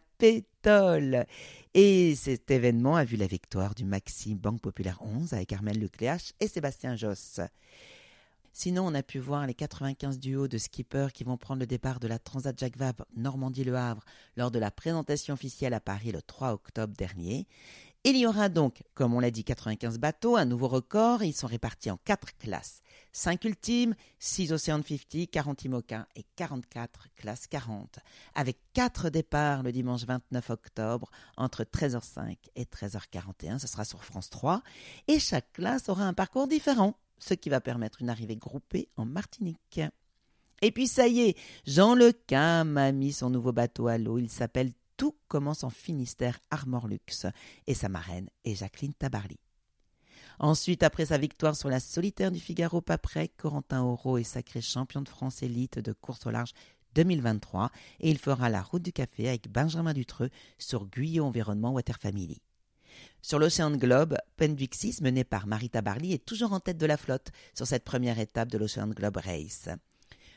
Et 1.75 2.15
cet 2.15 2.51
événement 2.51 2.97
a 2.97 3.05
vu 3.05 3.17
la 3.17 3.27
victoire 3.27 3.75
du 3.75 3.85
Maxi 3.85 4.35
Banque 4.35 4.61
Populaire 4.61 4.99
11 5.01 5.33
avec 5.33 5.53
Armel 5.53 5.81
Lecléache 5.81 6.33
et 6.41 6.49
Sébastien 6.49 6.95
Josse. 6.95 7.41
Sinon, 8.53 8.87
on 8.87 8.95
a 8.95 9.03
pu 9.03 9.19
voir 9.19 9.47
les 9.47 9.55
95 9.55 10.19
duos 10.19 10.49
de 10.49 10.59
skippers 10.59 11.13
qui 11.15 11.25
vont 11.25 11.37
prendre 11.37 11.61
le 11.61 11.67
départ 11.67 12.01
de 12.01 12.09
la 12.09 12.19
Transat 12.19 12.59
Jacques 12.59 12.77
Vabre 12.77 13.07
Normandie-Le 13.17 13.77
Havre 13.77 14.05
lors 14.37 14.51
de 14.51 14.59
la 14.59 14.71
présentation 14.71 15.33
officielle 15.33 15.75
à 15.75 15.81
Paris 15.81 16.13
le 16.13 16.21
3 16.21 16.53
octobre 16.53 16.95
dernier. 16.95 17.47
Il 18.11 18.17
y 18.17 18.27
aura 18.27 18.49
donc, 18.49 18.85
comme 18.95 19.13
on 19.13 19.21
l'a 19.21 19.31
dit, 19.31 19.45
95 19.45 19.99
bateaux, 19.99 20.37
un 20.37 20.47
nouveau 20.47 20.67
record. 20.67 21.23
Ils 21.23 21.35
sont 21.35 21.47
répartis 21.47 21.91
en 21.91 21.99
quatre 21.99 22.35
classes. 22.39 22.81
5 23.13 23.45
ultimes, 23.45 23.95
6 24.19 24.51
Ocean 24.55 24.83
50, 24.83 25.31
40 25.31 25.65
IMOCA 25.65 26.09
et 26.17 26.25
44 26.35 27.09
classes 27.17 27.47
40. 27.49 27.99
Avec 28.35 28.57
4 28.73 29.11
départs 29.11 29.63
le 29.63 29.73
dimanche 29.73 30.05
29 30.07 30.49
octobre 30.49 31.11
entre 31.37 31.65
13h05 31.65 32.37
et 32.57 32.65
13h41. 32.65 33.59
Ce 33.59 33.67
sera 33.67 33.85
sur 33.85 34.03
France 34.03 34.31
3. 34.31 34.63
Et 35.07 35.19
chaque 35.19 35.53
classe 35.53 35.91
aura 35.91 36.05
un 36.05 36.15
parcours 36.15 36.49
différent, 36.49 36.97
ce 37.19 37.35
qui 37.35 37.51
va 37.51 37.61
permettre 37.61 38.01
une 38.01 38.09
arrivée 38.09 38.37
groupée 38.37 38.89
en 38.97 39.05
Martinique. 39.05 39.83
Et 40.63 40.73
puis 40.73 40.87
ça 40.87 41.07
y 41.09 41.21
est, 41.21 41.37
Jean 41.67 41.95
Lecam 41.95 42.79
a 42.79 42.91
mis 42.91 43.13
son 43.13 43.29
nouveau 43.29 43.53
bateau 43.53 43.87
à 43.87 43.99
l'eau. 43.99 44.17
Il 44.17 44.31
s'appelle 44.31 44.73
tout 44.99 45.17
commence 45.29 45.65
en 45.65 45.71
Finistère 45.71 46.39
Armorlux 46.51 47.27
et 47.67 47.75
sa 47.75 47.89
marraine 47.89 48.29
est 48.45 48.57
Jacqueline 48.57 48.93
Tabarly. 48.93 49.39
Ensuite, 50.41 50.83
après 50.83 51.07
sa 51.07 51.19
victoire 51.19 51.57
sur 51.57 51.71
la 51.71 51.81
solitaire 51.81 52.31
du 52.31 52.41
Figaro 52.41 52.81
Paprec, 52.81 53.33
Corentin 53.37 53.83
Auro 53.83 54.19
est 54.19 54.25
sacré 54.25 54.61
champion 54.61 55.01
de 55.01 55.09
France 55.09 55.43
élite 55.43 55.79
de 55.79 55.93
course 55.93 56.27
au 56.27 56.31
large 56.31 56.53
2023 56.95 57.71
et 58.01 58.11
il 58.11 58.19
fera 58.19 58.51
la 58.51 58.61
route 58.61 58.83
du 58.83 58.93
café 58.93 59.29
avec 59.29 59.49
Benjamin 59.49 59.95
Dutreux 59.95 60.31
sur 60.59 60.87
Guyot 60.87 61.25
Environnement 61.25 61.73
Water 61.73 61.99
Family. 61.99 62.43
Sur 63.23 63.39
l'Océan 63.39 63.71
Globe, 63.77 64.17
Pendwixis, 64.37 64.99
mené 65.01 65.23
par 65.23 65.47
Marita 65.47 65.81
Barley, 65.81 66.11
est 66.11 66.25
toujours 66.25 66.53
en 66.53 66.61
tête 66.61 66.79
de 66.79 66.87
la 66.87 66.97
flotte 66.97 67.31
sur 67.55 67.67
cette 67.67 67.85
première 67.85 68.19
étape 68.19 68.49
de 68.49 68.59
l'Ocean 68.59 68.89
Globe 68.89 69.19
Race. 69.19 69.69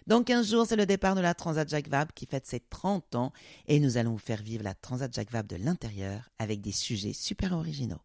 Dans 0.08 0.24
15 0.24 0.49
jours, 0.49 0.66
c'est 0.66 0.76
le 0.76 0.88
départ 0.88 1.14
de 1.14 1.22
la 1.22 1.36
Transat 1.36 1.70
Jacques 1.70 1.88
Vabre 1.88 2.12
qui 2.14 2.26
fête 2.26 2.47
ses 2.47 2.60
30 2.60 3.16
ans 3.16 3.32
et 3.68 3.80
nous 3.80 3.97
allons 3.97 4.14
vous 4.14 4.18
faire 4.18 4.41
vivre 4.41 4.64
la 4.64 4.74
Transat 4.74 5.14
Jacques 5.14 5.32
Vabre 5.32 5.49
de 5.49 5.64
l'intérieur 5.64 6.30
avec 6.39 6.60
des 6.60 6.72
sujets 6.72 7.14
super 7.14 7.54
originaux. 7.54 8.02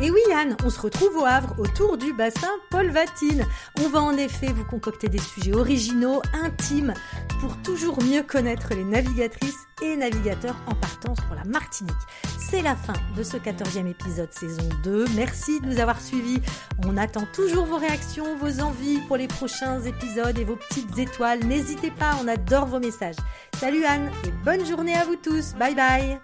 Et 0.00 0.10
oui 0.10 0.20
Anne, 0.34 0.56
on 0.64 0.70
se 0.70 0.80
retrouve 0.80 1.16
au 1.16 1.24
Havre 1.24 1.54
autour 1.58 1.96
du 1.96 2.12
bassin 2.12 2.50
Paul 2.70 2.90
Vatine. 2.90 3.44
On 3.80 3.88
va 3.88 4.00
en 4.00 4.16
effet 4.16 4.48
vous 4.48 4.64
concocter 4.64 5.08
des 5.08 5.18
sujets 5.18 5.54
originaux, 5.54 6.22
intimes, 6.32 6.94
pour 7.40 7.56
toujours 7.62 8.02
mieux 8.02 8.22
connaître 8.22 8.74
les 8.74 8.84
navigatrices 8.84 9.66
et 9.82 9.96
navigateurs 9.96 10.56
en 10.66 10.74
partance 10.74 11.18
pour 11.20 11.36
la 11.36 11.44
Martinique. 11.44 11.94
C'est 12.38 12.62
la 12.62 12.74
fin 12.74 12.94
de 13.16 13.22
ce 13.22 13.36
14e 13.36 13.86
épisode 13.86 14.32
saison 14.32 14.68
2. 14.82 15.06
Merci 15.14 15.60
de 15.60 15.66
nous 15.66 15.78
avoir 15.78 16.00
suivis. 16.00 16.40
On 16.84 16.96
attend 16.96 17.26
toujours 17.32 17.66
vos 17.66 17.78
réactions, 17.78 18.36
vos 18.36 18.60
envies 18.60 19.00
pour 19.06 19.16
les 19.16 19.28
prochains 19.28 19.80
épisodes 19.82 20.38
et 20.38 20.44
vos 20.44 20.56
petites 20.56 20.98
étoiles. 20.98 21.44
N'hésitez 21.44 21.90
pas, 21.90 22.16
on 22.22 22.28
adore 22.28 22.66
vos 22.66 22.80
messages. 22.80 23.16
Salut 23.58 23.84
Anne 23.84 24.10
et 24.26 24.30
bonne 24.44 24.66
journée 24.66 24.94
à 24.94 25.04
vous 25.04 25.16
tous. 25.16 25.54
Bye 25.54 25.74
bye. 25.74 26.20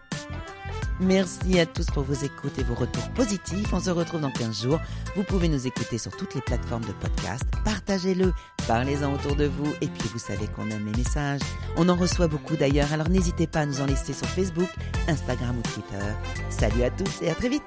Merci 1.01 1.61
à 1.61 1.67
tous 1.67 1.87
pour 1.87 2.03
vos 2.03 2.15
écoutes 2.15 2.59
et 2.59 2.65
vos 2.65 2.75
retours 2.75 3.09
positifs. 3.11 3.73
On 3.73 3.79
se 3.79 3.91
retrouve 3.91 4.21
dans 4.21 4.33
15 4.33 4.63
jours. 4.63 4.81
Vous 5.15 5.23
pouvez 5.23 5.49
nous 5.49 5.67
écouter 5.67 5.97
sur 5.97 6.17
toutes 6.17 6.35
les 6.35 6.41
plateformes 6.41 6.85
de 6.85 6.93
podcast. 6.93 7.45
Partagez-le, 7.65 8.33
parlez-en 8.67 9.15
autour 9.15 9.37
de 9.37 9.45
vous. 9.45 9.73
Et 9.81 9.87
puis 9.87 10.09
vous 10.13 10.19
savez 10.19 10.49
qu'on 10.49 10.69
aime 10.71 10.87
les 10.87 10.99
messages. 10.99 11.41
On 11.77 11.89
en 11.89 11.95
reçoit 11.95 12.27
beaucoup 12.27 12.57
d'ailleurs, 12.57 12.93
alors 12.93 13.09
n'hésitez 13.09 13.47
pas 13.47 13.61
à 13.61 13.67
nous 13.67 13.81
en 13.81 13.87
laisser 13.87 14.13
sur 14.13 14.27
Facebook, 14.27 14.69
Instagram 15.07 15.57
ou 15.59 15.63
Twitter. 15.63 16.05
Salut 16.51 16.83
à 16.83 16.91
tous 16.91 17.23
et 17.23 17.31
à 17.31 17.35
très 17.35 17.49
vite 17.49 17.63